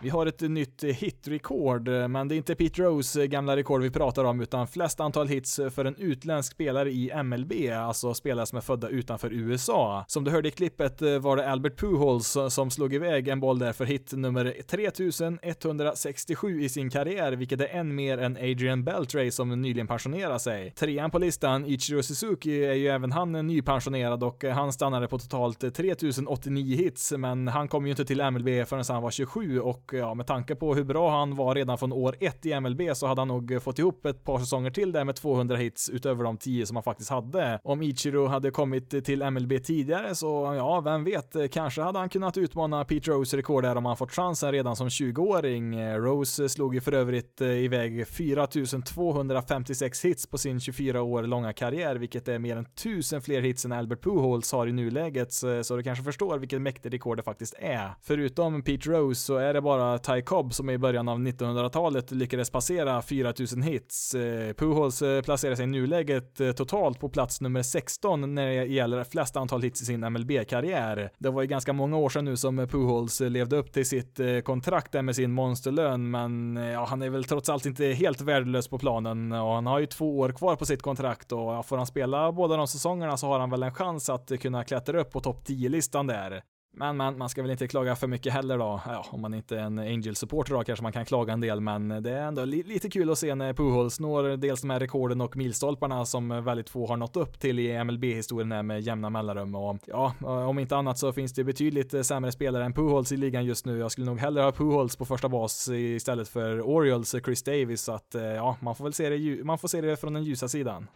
Vi 0.00 0.08
har 0.08 0.26
ett 0.26 0.40
nytt 0.40 0.84
hitrekord, 0.84 1.88
men 1.88 2.28
det 2.28 2.34
är 2.34 2.36
inte 2.36 2.54
Pete 2.54 2.82
Rose 2.82 3.26
gamla 3.26 3.56
rekord 3.56 3.82
vi 3.82 3.90
pratar 3.90 4.24
om, 4.24 4.40
utan 4.40 4.66
flest 4.66 5.00
antal 5.00 5.28
hits 5.28 5.60
för 5.74 5.84
en 5.84 5.96
utländsk 5.96 6.52
spelare 6.52 6.90
i 6.90 7.22
MLB, 7.22 7.52
alltså 7.76 8.14
spelare 8.14 8.46
som 8.46 8.58
är 8.58 8.62
födda 8.62 8.88
utanför 8.88 9.32
USA. 9.32 10.04
Som 10.08 10.24
du 10.24 10.30
hörde 10.30 10.48
i 10.48 10.50
klippet 10.50 11.02
var 11.20 11.36
det 11.36 11.50
Albert 11.50 11.80
Pujols 11.80 12.36
som 12.48 12.70
slog 12.70 12.94
iväg 12.94 13.28
en 13.28 13.40
boll 13.40 13.58
där 13.58 13.72
för 13.72 13.84
hit 13.84 14.12
nummer 14.12 14.54
3167 14.66 16.62
i 16.62 16.68
sin 16.68 16.90
karriär, 16.90 17.32
vilket 17.32 17.60
är 17.60 17.68
en 17.68 17.94
mer 17.94 18.18
än 18.18 18.36
Adrian 18.36 18.84
Beltray 18.84 19.30
som 19.30 19.62
nyligen 19.62 19.86
pensionerade 19.86 20.38
sig. 20.38 20.70
Trean 20.70 21.10
på 21.10 21.18
listan, 21.18 21.66
Ichiro 21.66 22.02
Suzuki, 22.02 22.64
är 22.64 22.74
ju 22.74 22.88
även 22.88 23.12
han 23.12 23.32
nypensionerad 23.32 24.22
och 24.24 24.44
han 24.44 24.72
stannade 24.72 25.08
på 25.08 25.18
totalt 25.18 25.74
1089 26.08 26.76
hits, 26.76 27.12
men 27.12 27.48
han 27.48 27.68
kom 27.68 27.86
ju 27.86 27.90
inte 27.90 28.04
till 28.04 28.30
MLB 28.30 28.68
förrän 28.68 28.84
han 28.88 29.02
var 29.02 29.10
27 29.10 29.60
och 29.60 29.90
ja, 29.92 30.14
med 30.14 30.26
tanke 30.26 30.54
på 30.54 30.74
hur 30.74 30.84
bra 30.84 31.10
han 31.10 31.34
var 31.34 31.54
redan 31.54 31.78
från 31.78 31.92
år 31.92 32.16
ett 32.20 32.46
i 32.46 32.60
MLB 32.60 32.80
så 32.94 33.06
hade 33.06 33.20
han 33.20 33.28
nog 33.28 33.62
fått 33.62 33.78
ihop 33.78 34.06
ett 34.06 34.24
par 34.24 34.38
säsonger 34.38 34.70
till 34.70 34.92
där 34.92 35.04
med 35.04 35.16
200 35.16 35.56
hits 35.56 35.90
utöver 35.90 36.24
de 36.24 36.36
10 36.36 36.66
som 36.66 36.76
han 36.76 36.82
faktiskt 36.82 37.10
hade. 37.10 37.60
Om 37.64 37.82
Ichiro 37.82 38.26
hade 38.26 38.50
kommit 38.50 39.04
till 39.04 39.30
MLB 39.30 39.64
tidigare 39.64 40.14
så 40.14 40.54
ja, 40.56 40.80
vem 40.80 41.04
vet, 41.04 41.52
kanske 41.52 41.82
hade 41.82 41.98
han 41.98 42.08
kunnat 42.08 42.36
utmana 42.36 42.84
Pete 42.84 43.10
Rose 43.10 43.36
rekord 43.36 43.62
där 43.64 43.76
om 43.76 43.86
han 43.86 43.96
fått 43.96 44.12
chansen 44.12 44.52
redan 44.52 44.76
som 44.76 44.88
20-åring. 44.88 45.94
Rose 45.96 46.48
slog 46.48 46.74
ju 46.74 46.80
för 46.80 46.92
övrigt 46.92 47.40
eh, 47.40 47.48
iväg 47.48 48.08
4256 48.08 50.04
hits 50.04 50.26
på 50.26 50.38
sin 50.38 50.60
24 50.60 51.02
år 51.02 51.22
långa 51.22 51.52
karriär, 51.52 51.96
vilket 51.96 52.28
är 52.28 52.38
mer 52.38 52.56
än 52.56 52.64
1000 52.64 53.22
fler 53.22 53.40
hits 53.40 53.64
än 53.64 53.72
Albert 53.72 54.02
Pujols 54.02 54.52
har 54.52 54.66
i 54.66 54.72
nuläget, 54.72 55.32
så 55.32 55.76
det 55.76 55.82
kan 55.82 55.91
kanske 55.92 56.04
förstår 56.04 56.38
vilket 56.38 56.62
mäktigt 56.62 56.94
rekord 56.94 57.16
det 57.16 57.22
faktiskt 57.22 57.54
är. 57.58 57.94
Förutom 58.02 58.62
Pete 58.62 58.90
Rose 58.90 59.20
så 59.20 59.36
är 59.36 59.54
det 59.54 59.60
bara 59.60 59.98
Ty 59.98 60.22
Cobb 60.22 60.54
som 60.54 60.70
i 60.70 60.78
början 60.78 61.08
av 61.08 61.18
1900-talet 61.18 62.10
lyckades 62.10 62.50
passera 62.50 63.02
4000 63.02 63.62
hits. 63.62 64.14
Eh, 64.14 64.52
Pujols 64.52 65.02
eh, 65.02 65.22
placerar 65.22 65.54
sig 65.54 65.64
i 65.64 65.66
nuläget 65.66 66.40
eh, 66.40 66.52
totalt 66.52 67.00
på 67.00 67.08
plats 67.08 67.40
nummer 67.40 67.62
16 67.62 68.34
när 68.34 68.46
det 68.46 68.64
gäller 68.64 69.04
flest 69.04 69.36
antal 69.36 69.62
hits 69.62 69.82
i 69.82 69.84
sin 69.84 70.00
MLB-karriär. 70.00 71.10
Det 71.18 71.30
var 71.30 71.42
ju 71.42 71.48
ganska 71.48 71.72
många 71.72 71.96
år 71.96 72.08
sedan 72.08 72.24
nu 72.24 72.36
som 72.36 72.68
Pujols 72.68 73.20
levde 73.20 73.56
upp 73.56 73.72
till 73.72 73.86
sitt 73.86 74.20
kontrakt 74.44 74.92
där 74.92 75.02
med 75.02 75.16
sin 75.16 75.32
monsterlön, 75.32 76.10
men 76.10 76.56
ja, 76.56 76.84
han 76.84 77.02
är 77.02 77.10
väl 77.10 77.24
trots 77.24 77.48
allt 77.48 77.66
inte 77.66 77.84
helt 77.84 78.20
värdelös 78.20 78.68
på 78.68 78.78
planen 78.78 79.32
och 79.32 79.54
han 79.54 79.66
har 79.66 79.78
ju 79.78 79.86
två 79.86 80.18
år 80.18 80.32
kvar 80.32 80.56
på 80.56 80.66
sitt 80.66 80.82
kontrakt 80.82 81.32
och 81.32 81.66
får 81.66 81.76
han 81.76 81.86
spela 81.86 82.32
båda 82.32 82.56
de 82.56 82.68
säsongerna 82.68 83.16
så 83.16 83.26
har 83.26 83.40
han 83.40 83.50
väl 83.50 83.62
en 83.62 83.74
chans 83.74 84.10
att 84.10 84.40
kunna 84.40 84.64
klättra 84.64 85.00
upp 85.00 85.10
på 85.10 85.20
topp 85.20 85.44
listan 85.72 86.06
där. 86.06 86.42
Men, 86.74 86.96
men 86.96 87.18
man 87.18 87.28
ska 87.28 87.42
väl 87.42 87.50
inte 87.50 87.68
klaga 87.68 87.96
för 87.96 88.06
mycket 88.06 88.32
heller 88.32 88.58
då. 88.58 88.80
Ja, 88.86 89.06
om 89.10 89.20
man 89.20 89.34
inte 89.34 89.58
är 89.58 89.62
en 89.62 89.78
Angel-supporter 89.78 90.54
då 90.54 90.64
kanske 90.64 90.82
man 90.82 90.92
kan 90.92 91.04
klaga 91.04 91.32
en 91.32 91.40
del, 91.40 91.60
men 91.60 91.88
det 91.88 92.10
är 92.10 92.22
ändå 92.22 92.44
li 92.44 92.62
lite 92.62 92.90
kul 92.90 93.10
att 93.10 93.18
se 93.18 93.34
när 93.34 93.52
Pujols 93.52 94.00
når 94.00 94.36
dels 94.36 94.60
de 94.60 94.70
här 94.70 94.80
rekorden 94.80 95.20
och 95.20 95.36
milstolparna 95.36 96.04
som 96.04 96.44
väldigt 96.44 96.70
få 96.70 96.86
har 96.86 96.96
nått 96.96 97.16
upp 97.16 97.40
till 97.40 97.58
i 97.58 97.84
MLB-historien 97.84 98.66
med 98.66 98.80
jämna 98.80 99.10
mellanrum. 99.10 99.54
Och 99.54 99.78
ja, 99.86 100.14
om 100.48 100.58
inte 100.58 100.76
annat 100.76 100.98
så 100.98 101.12
finns 101.12 101.32
det 101.32 101.44
betydligt 101.44 102.06
sämre 102.06 102.32
spelare 102.32 102.64
än 102.64 102.72
Pujols 102.72 103.12
i 103.12 103.16
ligan 103.16 103.44
just 103.44 103.66
nu. 103.66 103.78
Jag 103.78 103.92
skulle 103.92 104.06
nog 104.06 104.18
hellre 104.18 104.42
ha 104.42 104.52
Pujols 104.52 104.96
på 104.96 105.04
första 105.04 105.28
bas 105.28 105.68
istället 105.68 106.28
för 106.28 106.60
Orioles 106.60 107.10
Chris 107.24 107.42
Davis, 107.42 107.82
så 107.82 107.92
att 107.92 108.14
eh, 108.14 108.22
ja, 108.22 108.56
man 108.60 108.74
får 108.74 108.84
väl 108.84 108.92
se 108.92 109.08
det, 109.08 109.44
man 109.44 109.58
får 109.58 109.68
se 109.68 109.80
det 109.80 109.96
från 109.96 110.12
den 110.12 110.24
ljusa 110.24 110.48
sidan. 110.48 110.86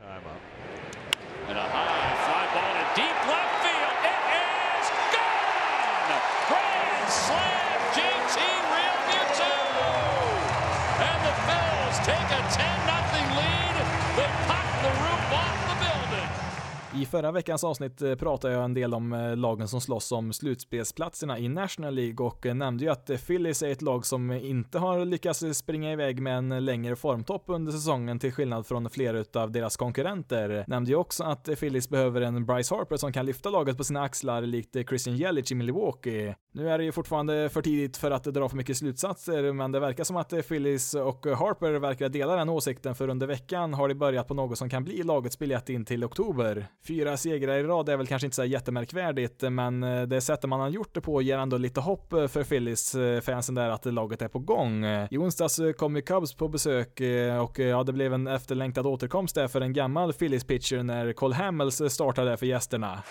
I 17.02 17.06
förra 17.06 17.32
veckans 17.32 17.64
avsnitt 17.64 18.02
eh, 18.02 18.14
pratade 18.14 18.54
jag 18.54 18.64
en 18.64 18.74
del 18.74 18.94
om 18.94 19.12
eh, 19.12 19.36
lagen 19.36 19.68
som 19.68 19.80
slåss 19.80 20.12
om 20.12 20.32
slutspelsplatserna 20.32 21.38
i 21.38 21.48
National 21.48 21.94
League 21.94 22.26
och 22.26 22.46
eh, 22.46 22.54
nämnde 22.54 22.84
ju 22.84 22.90
att 22.90 23.10
Phillies 23.26 23.62
är 23.62 23.70
ett 23.70 23.82
lag 23.82 24.06
som 24.06 24.30
inte 24.30 24.78
har 24.78 25.04
lyckats 25.04 25.44
springa 25.52 25.92
iväg 25.92 26.22
med 26.22 26.38
en 26.38 26.64
längre 26.64 26.96
formtopp 26.96 27.44
under 27.46 27.72
säsongen 27.72 28.18
till 28.18 28.32
skillnad 28.32 28.66
från 28.66 28.90
flera 28.90 29.42
av 29.42 29.50
deras 29.50 29.76
konkurrenter. 29.76 30.64
Nämnde 30.66 30.90
ju 30.90 30.96
också 30.96 31.24
att 31.24 31.44
Phillies 31.60 31.88
behöver 31.88 32.20
en 32.20 32.46
Bryce 32.46 32.74
Harper 32.74 32.96
som 32.96 33.12
kan 33.12 33.26
lyfta 33.26 33.50
laget 33.50 33.76
på 33.76 33.84
sina 33.84 34.02
axlar 34.02 34.42
likt 34.42 34.76
Christian 34.88 35.16
Jelic 35.16 35.52
i 35.52 35.54
Milwaukee. 35.54 36.34
Nu 36.56 36.70
är 36.70 36.78
det 36.78 36.84
ju 36.84 36.92
fortfarande 36.92 37.48
för 37.48 37.62
tidigt 37.62 37.96
för 37.96 38.10
att 38.10 38.24
dra 38.24 38.48
för 38.48 38.56
mycket 38.56 38.76
slutsatser, 38.76 39.52
men 39.52 39.72
det 39.72 39.80
verkar 39.80 40.04
som 40.04 40.16
att 40.16 40.48
Phillies 40.48 40.94
och 40.94 41.26
Harper 41.26 41.72
verkar 41.72 42.08
dela 42.08 42.36
den 42.36 42.48
åsikten 42.48 42.94
för 42.94 43.08
under 43.08 43.26
veckan 43.26 43.74
har 43.74 43.88
de 43.88 43.94
börjat 43.94 44.28
på 44.28 44.34
något 44.34 44.58
som 44.58 44.68
kan 44.68 44.84
bli 44.84 45.02
lagets 45.02 45.38
biljett 45.38 45.68
in 45.68 45.84
till 45.84 46.04
oktober. 46.04 46.66
Fyra 46.86 47.16
segrar 47.16 47.58
i 47.58 47.62
rad 47.62 47.88
är 47.88 47.96
väl 47.96 48.06
kanske 48.06 48.26
inte 48.26 48.34
så 48.34 48.44
jättemärkvärdigt, 48.44 49.42
men 49.42 49.80
det 49.80 50.20
sättet 50.20 50.50
man 50.50 50.60
har 50.60 50.68
gjort 50.68 50.94
det 50.94 51.00
på 51.00 51.22
ger 51.22 51.38
ändå 51.38 51.58
lite 51.58 51.80
hopp 51.80 52.08
för 52.10 52.44
Phillies-fansen 52.44 53.56
eh, 53.56 53.64
där 53.64 53.70
att 53.70 53.84
laget 53.84 54.22
är 54.22 54.28
på 54.28 54.38
gång. 54.38 54.84
I 55.10 55.18
onsdags 55.18 55.60
kom 55.76 55.96
ju 55.96 56.02
Cubs 56.02 56.34
på 56.34 56.48
besök 56.48 57.00
eh, 57.00 57.42
och 57.42 57.60
eh, 57.60 57.66
ja, 57.66 57.82
det 57.82 57.92
blev 57.92 58.14
en 58.14 58.26
efterlängtad 58.26 58.86
återkomst 58.86 59.34
där 59.34 59.48
för 59.48 59.60
en 59.60 59.72
gammal 59.72 60.12
Phillies-pitcher 60.12 60.82
när 60.82 61.12
Cole 61.12 61.34
Hamels 61.34 61.82
startade 61.88 62.36
för 62.36 62.46
gästerna. 62.46 63.02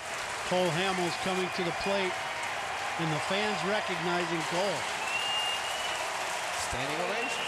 Cole 0.49 0.69
Hamels 0.69 1.23
coming 1.23 1.47
to 1.47 1.63
the 1.63 1.84
plate 1.84 2.35
and 2.99 3.12
the 3.12 3.23
fans 3.27 3.60
recognizing 3.67 4.41
Cole. 4.51 4.79
Standing 6.71 6.99
ovation. 7.03 7.45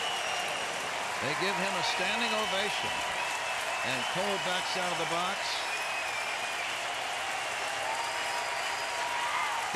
They 1.23 1.33
give 1.39 1.55
him 1.55 1.73
a 1.73 1.86
standing 1.95 2.33
ovation. 2.36 2.91
And 3.88 3.99
Cole 4.12 4.38
backs 4.43 4.75
out 4.77 4.91
of 4.91 4.99
the 4.99 5.12
box. 5.13 5.39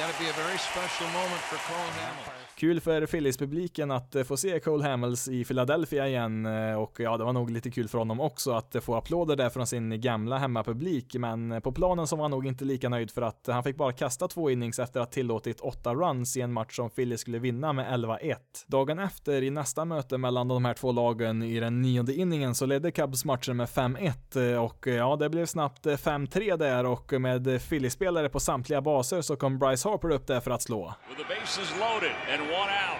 to 0.01 0.19
be 0.19 0.29
a 0.29 0.33
very 0.33 0.57
special 0.57 1.07
moment 1.09 1.41
for 1.45 1.57
Cole 1.71 1.91
Hamels. 2.01 2.40
Kul 2.61 2.79
för 2.81 3.05
Phillies-publiken 3.05 3.91
att 3.91 4.15
eh, 4.15 4.23
få 4.23 4.37
se 4.37 4.59
Cole 4.59 4.83
Hamels 4.83 5.27
i 5.27 5.45
Philadelphia 5.45 6.07
igen 6.07 6.45
eh, 6.45 6.73
och 6.73 6.99
ja, 6.99 7.17
det 7.17 7.23
var 7.23 7.33
nog 7.33 7.49
lite 7.49 7.71
kul 7.71 7.87
för 7.87 7.97
honom 7.97 8.19
också 8.19 8.51
att 8.51 8.75
eh, 8.75 8.81
få 8.81 8.95
applåder 8.95 9.35
där 9.35 9.49
från 9.49 9.67
sin 9.67 10.01
gamla 10.01 10.37
hemmapublik, 10.37 11.15
men 11.15 11.61
på 11.61 11.71
planen 11.71 12.07
så 12.07 12.15
var 12.15 12.23
han 12.23 12.31
nog 12.31 12.47
inte 12.47 12.65
lika 12.65 12.89
nöjd 12.89 13.11
för 13.11 13.21
att 13.21 13.47
han 13.47 13.63
fick 13.63 13.75
bara 13.75 13.93
kasta 13.93 14.27
två 14.27 14.49
innings 14.49 14.79
efter 14.79 14.99
att 14.99 15.11
tillåtit 15.11 15.59
åtta 15.59 15.93
runs 15.93 16.37
i 16.37 16.41
en 16.41 16.53
match 16.53 16.75
som 16.75 16.89
Phillies 16.89 17.21
skulle 17.21 17.39
vinna 17.39 17.73
med 17.73 17.99
11-1. 17.99 18.35
Dagen 18.67 18.99
efter, 18.99 19.43
i 19.43 19.49
nästa 19.49 19.85
möte 19.85 20.17
mellan 20.17 20.47
de 20.47 20.65
här 20.65 20.73
två 20.73 20.91
lagen 20.91 21.43
i 21.43 21.59
den 21.59 21.81
nionde 21.81 22.13
inningen, 22.13 22.55
så 22.55 22.65
ledde 22.65 22.91
Cubs 22.91 23.25
matchen 23.25 23.57
med 23.57 23.67
5-1 23.67 24.55
och 24.57 24.87
ja, 24.87 25.15
det 25.15 25.29
blev 25.29 25.45
snabbt 25.45 25.85
5-3 25.85 26.57
där 26.57 26.85
och 26.85 27.21
med 27.21 27.61
Phillies-spelare 27.69 28.29
på 28.29 28.39
samtliga 28.39 28.81
baser 28.81 29.21
så 29.21 29.35
kom 29.35 29.59
Bryce 29.59 29.89
Harper 29.89 30.09
upp 30.09 30.27
där 30.27 30.39
för 30.39 30.51
att 30.51 30.61
slå. 30.61 30.93
With 31.09 32.50
the 32.51 32.57
bases 32.57 32.59
loaded 32.59 32.59
and 32.59 32.59
one 32.59 32.69
out. 32.69 32.99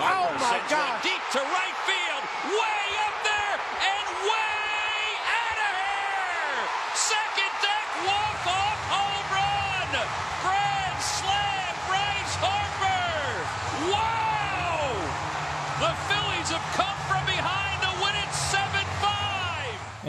Oh, 0.00 0.32
my 0.40 0.60
God. 0.68 1.02
Deep 1.02 1.20
to 1.32 1.38
right 1.38 1.76
field, 1.84 2.24
way 2.48 2.84
up 3.04 3.16
there 3.24 3.56
and 3.60 4.06
way 4.24 5.04
out 5.28 5.58
of 5.60 5.72
here. 5.76 6.64
Second 6.96 7.52
deck 7.60 7.88
walk 8.08 8.46
off 8.48 8.80
home 8.88 9.26
run. 9.36 9.92
Grand 10.42 10.98
slam, 11.00 11.74
Bryce 11.88 12.36
Harper. 12.40 13.44
Wow! 13.92 14.96
The 15.80 15.92
Phillies 16.08 16.50
have 16.50 16.66
come 16.76 17.01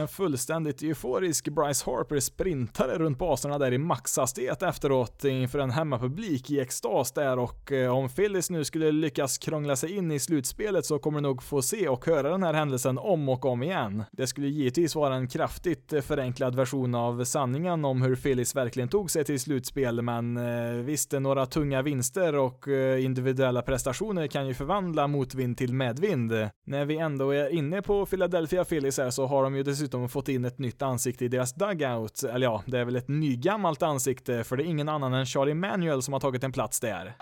En 0.03 0.07
fullständigt 0.07 0.81
euforisk 0.81 1.49
Bryce 1.49 1.85
Harper 1.85 2.19
sprintade 2.19 2.97
runt 2.97 3.17
baserna 3.17 3.57
där 3.57 3.73
i 3.73 3.77
maxhastighet 3.77 4.63
efteråt 4.63 5.23
inför 5.23 5.59
en 5.59 5.71
hemmapublik 5.71 6.51
i 6.51 6.59
extas 6.59 7.11
där 7.11 7.39
och 7.39 7.71
eh, 7.71 7.97
om 7.97 8.09
Phillies 8.09 8.49
nu 8.49 8.65
skulle 8.65 8.91
lyckas 8.91 9.37
krångla 9.37 9.75
sig 9.75 9.95
in 9.95 10.11
i 10.11 10.19
slutspelet 10.19 10.85
så 10.85 10.99
kommer 10.99 11.17
du 11.17 11.21
nog 11.21 11.43
få 11.43 11.61
se 11.61 11.87
och 11.87 12.05
höra 12.05 12.29
den 12.29 12.43
här 12.43 12.53
händelsen 12.53 12.97
om 12.97 13.29
och 13.29 13.45
om 13.45 13.63
igen. 13.63 14.03
Det 14.11 14.27
skulle 14.27 14.47
givetvis 14.47 14.95
vara 14.95 15.15
en 15.15 15.27
kraftigt 15.27 15.93
eh, 15.93 16.01
förenklad 16.01 16.55
version 16.55 16.95
av 16.95 17.23
sanningen 17.23 17.85
om 17.85 18.01
hur 18.01 18.15
Phillies 18.15 18.55
verkligen 18.55 18.89
tog 18.89 19.11
sig 19.11 19.23
till 19.23 19.39
slutspel, 19.39 20.01
men 20.01 20.37
eh, 20.37 20.73
visst, 20.73 21.11
några 21.11 21.45
tunga 21.45 21.81
vinster 21.81 22.35
och 22.35 22.67
individuella 22.99 23.61
prestationer 23.61 24.27
kan 24.27 24.47
ju 24.47 24.53
förvandla 24.53 25.07
motvind 25.07 25.57
till 25.57 25.73
medvind. 25.73 26.31
När 26.65 26.85
vi 26.85 26.97
ändå 26.97 27.31
är 27.31 27.49
inne 27.49 27.81
på 27.81 28.05
Philadelphia 28.05 28.65
Phillies 28.65 28.97
här 28.97 29.09
så 29.09 29.25
har 29.25 29.43
de 29.43 29.55
ju 29.55 29.63
dessutom 29.63 29.92
dessutom 29.93 30.09
fått 30.09 30.27
in 30.29 30.45
ett 30.45 30.59
nytt 30.59 30.81
ansikte 30.81 31.25
i 31.25 31.27
deras 31.27 31.53
dugout. 31.53 32.23
Eller 32.23 32.47
ja, 32.47 32.63
det 32.65 32.79
är 32.79 32.85
väl 32.85 32.95
ett 32.95 33.07
nygammalt 33.07 33.81
ansikte, 33.81 34.43
för 34.43 34.57
det 34.57 34.63
är 34.63 34.65
ingen 34.65 34.89
annan 34.89 35.13
än 35.13 35.25
Charlie 35.25 35.53
Manuel 35.53 36.01
som 36.01 36.13
har 36.13 36.19
tagit 36.19 36.43
en 36.43 36.51
plats 36.51 36.79
där. 36.79 37.13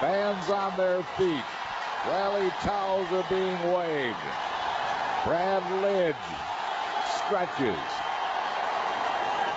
Fans 0.00 0.48
on 0.48 0.76
their 0.76 1.02
feet. 1.16 1.44
Rally 2.08 2.50
towels 2.62 3.12
are 3.12 3.26
being 3.28 3.58
waved. 3.72 4.16
Brad 5.26 5.62
Lidge 5.82 6.16
stretches. 7.26 7.90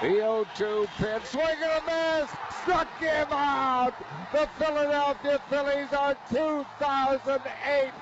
The 0.01 0.09
0-2 0.09 0.87
pitch, 0.97 1.25
swing 1.31 1.63
and 1.63 1.79
a 1.79 1.83
miss, 1.85 2.29
struck 2.61 2.89
him 2.99 3.31
out. 3.31 3.93
The 4.33 4.47
Philadelphia 4.59 5.39
Phillies 5.49 5.93
are 5.93 6.15
2008 6.29 7.93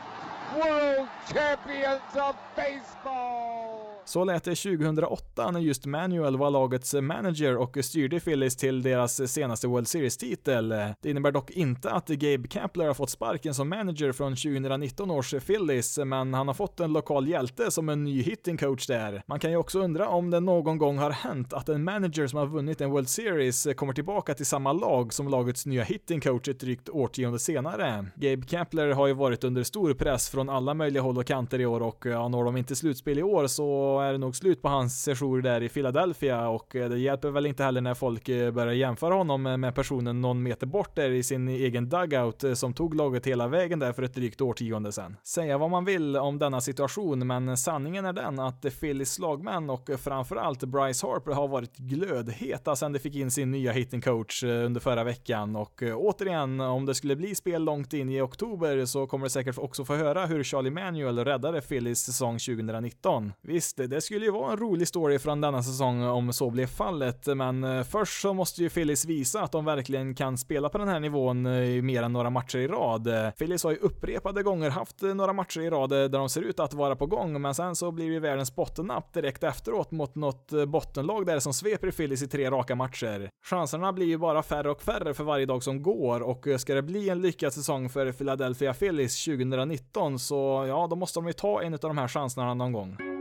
World 0.55 1.07
Champions 1.27 2.15
of 2.15 2.35
Baseball. 2.55 3.90
Så 4.11 4.23
lät 4.23 4.43
det 4.43 4.55
2008 4.55 5.51
när 5.51 5.59
just 5.59 5.85
Manuel 5.85 6.37
var 6.37 6.51
lagets 6.51 6.93
manager 6.93 7.57
och 7.57 7.77
styrde 7.81 8.19
Phillies 8.19 8.55
till 8.55 8.81
deras 8.81 9.31
senaste 9.31 9.67
World 9.67 9.87
Series-titel. 9.87 10.69
Det 11.01 11.09
innebär 11.09 11.31
dock 11.31 11.51
inte 11.51 11.91
att 11.91 12.07
Gabe 12.07 12.47
Kapler 12.47 12.85
har 12.85 12.93
fått 12.93 13.09
sparken 13.09 13.53
som 13.53 13.69
manager 13.69 14.11
från 14.11 14.35
2019 14.35 15.11
års 15.11 15.33
Phillies, 15.45 15.97
men 15.97 16.33
han 16.33 16.47
har 16.47 16.53
fått 16.53 16.79
en 16.79 16.93
lokal 16.93 17.27
hjälte 17.27 17.71
som 17.71 17.89
en 17.89 18.03
ny 18.03 18.21
hitting 18.21 18.57
coach 18.57 18.87
där. 18.87 19.23
Man 19.27 19.39
kan 19.39 19.51
ju 19.51 19.57
också 19.57 19.79
undra 19.79 20.07
om 20.07 20.29
det 20.31 20.39
någon 20.39 20.77
gång 20.77 20.97
har 20.97 21.11
hänt 21.11 21.53
att 21.53 21.69
en 21.69 21.83
manager 21.83 22.27
som 22.27 22.39
har 22.39 22.47
vunnit 22.47 22.81
en 22.81 22.91
World 22.91 23.09
Series 23.09 23.67
kommer 23.75 23.93
tillbaka 23.93 24.33
till 24.33 24.45
samma 24.45 24.73
lag 24.73 25.13
som 25.13 25.27
lagets 25.27 25.65
nya 25.65 25.83
hitting 25.83 26.21
coach 26.21 26.47
ett 26.47 26.59
drygt 26.59 26.89
årtionde 26.89 27.39
senare. 27.39 28.05
Gabe 28.15 28.47
Kapler 28.47 28.89
har 28.89 29.07
ju 29.07 29.13
varit 29.13 29.43
under 29.43 29.63
stor 29.63 29.93
press 29.93 30.29
från 30.29 30.49
alla 30.49 30.73
möjliga 30.73 31.03
håll 31.03 31.17
och 31.17 31.25
kanter 31.25 31.59
i 31.59 31.65
år 31.65 31.81
och 31.81 32.05
ja, 32.05 32.27
når 32.27 32.43
de 32.43 32.57
inte 32.57 32.75
slutspel 32.75 33.19
i 33.19 33.23
år 33.23 33.47
så 33.47 34.00
är 34.01 34.11
det 34.11 34.17
nog 34.17 34.35
slut 34.35 34.61
på 34.61 34.67
hans 34.69 35.03
sejour 35.03 35.41
där 35.41 35.63
i 35.63 35.69
Philadelphia 35.69 36.49
och 36.49 36.75
eh, 36.75 36.89
det 36.89 36.99
hjälper 36.99 37.29
väl 37.29 37.45
inte 37.45 37.63
heller 37.63 37.81
när 37.81 37.93
folk 37.93 38.29
eh, 38.29 38.51
börjar 38.51 38.73
jämföra 38.73 39.13
honom 39.13 39.45
eh, 39.45 39.57
med 39.57 39.75
personen 39.75 40.21
någon 40.21 40.43
meter 40.43 40.67
bort 40.67 40.95
där 40.95 41.09
i 41.09 41.23
sin 41.23 41.47
egen 41.47 41.89
dugout 41.89 42.43
som 42.53 42.73
tog 42.73 42.95
laget 42.95 43.27
hela 43.27 43.47
vägen 43.47 43.79
där 43.79 43.93
för 43.93 44.03
ett 44.03 44.13
drygt 44.13 44.41
årtionde 44.41 44.91
sedan. 44.91 45.17
Säga 45.23 45.57
vad 45.57 45.69
man 45.69 45.85
vill 45.85 46.17
om 46.17 46.39
denna 46.39 46.61
situation, 46.61 47.27
men 47.27 47.57
sanningen 47.57 48.05
är 48.05 48.13
den 48.13 48.39
att 48.39 48.79
Phillies 48.79 49.13
slagmän 49.13 49.69
och 49.69 49.89
framförallt 49.99 50.63
Bryce 50.63 51.07
Harper 51.07 51.31
har 51.31 51.47
varit 51.47 51.77
glödheta 51.77 52.75
sedan 52.75 52.93
de 52.93 52.99
fick 52.99 53.15
in 53.15 53.31
sin 53.31 53.51
nya 53.51 53.71
hitting 53.71 54.01
coach 54.01 54.43
under 54.43 54.79
förra 54.79 55.03
veckan 55.03 55.55
och 55.55 55.83
återigen, 55.95 56.59
om 56.59 56.85
det 56.85 56.95
skulle 56.95 57.15
bli 57.15 57.35
spel 57.35 57.63
långt 57.63 57.93
in 57.93 58.09
i 58.09 58.21
oktober 58.21 58.85
så 58.85 59.07
kommer 59.07 59.25
det 59.25 59.29
säkert 59.29 59.57
också 59.57 59.85
få 59.85 59.95
höra 59.95 60.25
hur 60.25 60.43
Charlie 60.43 60.71
Manuel 60.71 61.25
räddade 61.25 61.61
Phillies 61.61 61.99
säsong 61.99 62.39
2019. 62.39 63.33
Visst, 63.41 63.79
det 63.87 64.01
skulle 64.01 64.25
ju 64.25 64.31
vara 64.31 64.51
en 64.51 64.57
rolig 64.57 64.87
story 64.87 65.19
från 65.19 65.41
denna 65.41 65.63
säsong 65.63 66.03
om 66.03 66.33
så 66.33 66.49
blev 66.49 66.67
fallet, 66.67 67.27
men 67.27 67.63
eh, 67.63 67.83
först 67.83 68.21
så 68.21 68.33
måste 68.33 68.61
ju 68.61 68.69
Phillies 68.69 69.05
visa 69.05 69.41
att 69.41 69.51
de 69.51 69.65
verkligen 69.65 70.15
kan 70.15 70.37
spela 70.37 70.69
på 70.69 70.77
den 70.77 70.87
här 70.87 70.99
nivån 70.99 71.45
eh, 71.45 71.63
i 71.63 71.81
mer 71.81 72.03
än 72.03 72.13
några 72.13 72.29
matcher 72.29 72.57
i 72.57 72.67
rad. 72.67 73.09
Phillies 73.37 73.63
har 73.63 73.71
ju 73.71 73.77
upprepade 73.77 74.43
gånger 74.43 74.69
haft 74.69 75.03
eh, 75.03 75.15
några 75.15 75.33
matcher 75.33 75.61
i 75.61 75.69
rad 75.69 75.89
där 75.89 76.09
de 76.09 76.29
ser 76.29 76.41
ut 76.41 76.59
att 76.59 76.73
vara 76.73 76.95
på 76.95 77.05
gång, 77.05 77.41
men 77.41 77.55
sen 77.55 77.75
så 77.75 77.91
blir 77.91 78.07
det 78.07 78.13
ju 78.13 78.19
världens 78.19 78.55
bottennapp 78.55 79.13
direkt 79.13 79.43
efteråt 79.43 79.91
mot 79.91 80.15
något 80.15 80.51
bottenlag 80.67 81.25
där 81.25 81.39
som 81.39 81.53
sveper 81.53 81.91
Phillies 81.91 82.21
i 82.21 82.27
tre 82.27 82.51
raka 82.51 82.75
matcher. 82.75 83.29
Chanserna 83.45 83.93
blir 83.93 84.05
ju 84.05 84.17
bara 84.17 84.43
färre 84.43 84.71
och 84.71 84.81
färre 84.81 85.13
för 85.13 85.23
varje 85.23 85.45
dag 85.45 85.63
som 85.63 85.83
går 85.83 86.21
och 86.21 86.47
ska 86.57 86.75
det 86.75 86.81
bli 86.81 87.09
en 87.09 87.21
lyckad 87.21 87.53
säsong 87.53 87.89
för 87.89 88.11
Philadelphia 88.11 88.73
Phillies 88.73 89.25
2019 89.25 90.19
så 90.19 90.65
ja, 90.67 90.87
då 90.89 90.95
måste 90.95 91.19
de 91.19 91.27
ju 91.27 91.33
ta 91.33 91.61
en 91.61 91.73
av 91.73 91.79
de 91.79 91.97
här 91.97 92.07
chanserna 92.07 92.53
någon 92.53 92.71
gång. 92.71 93.20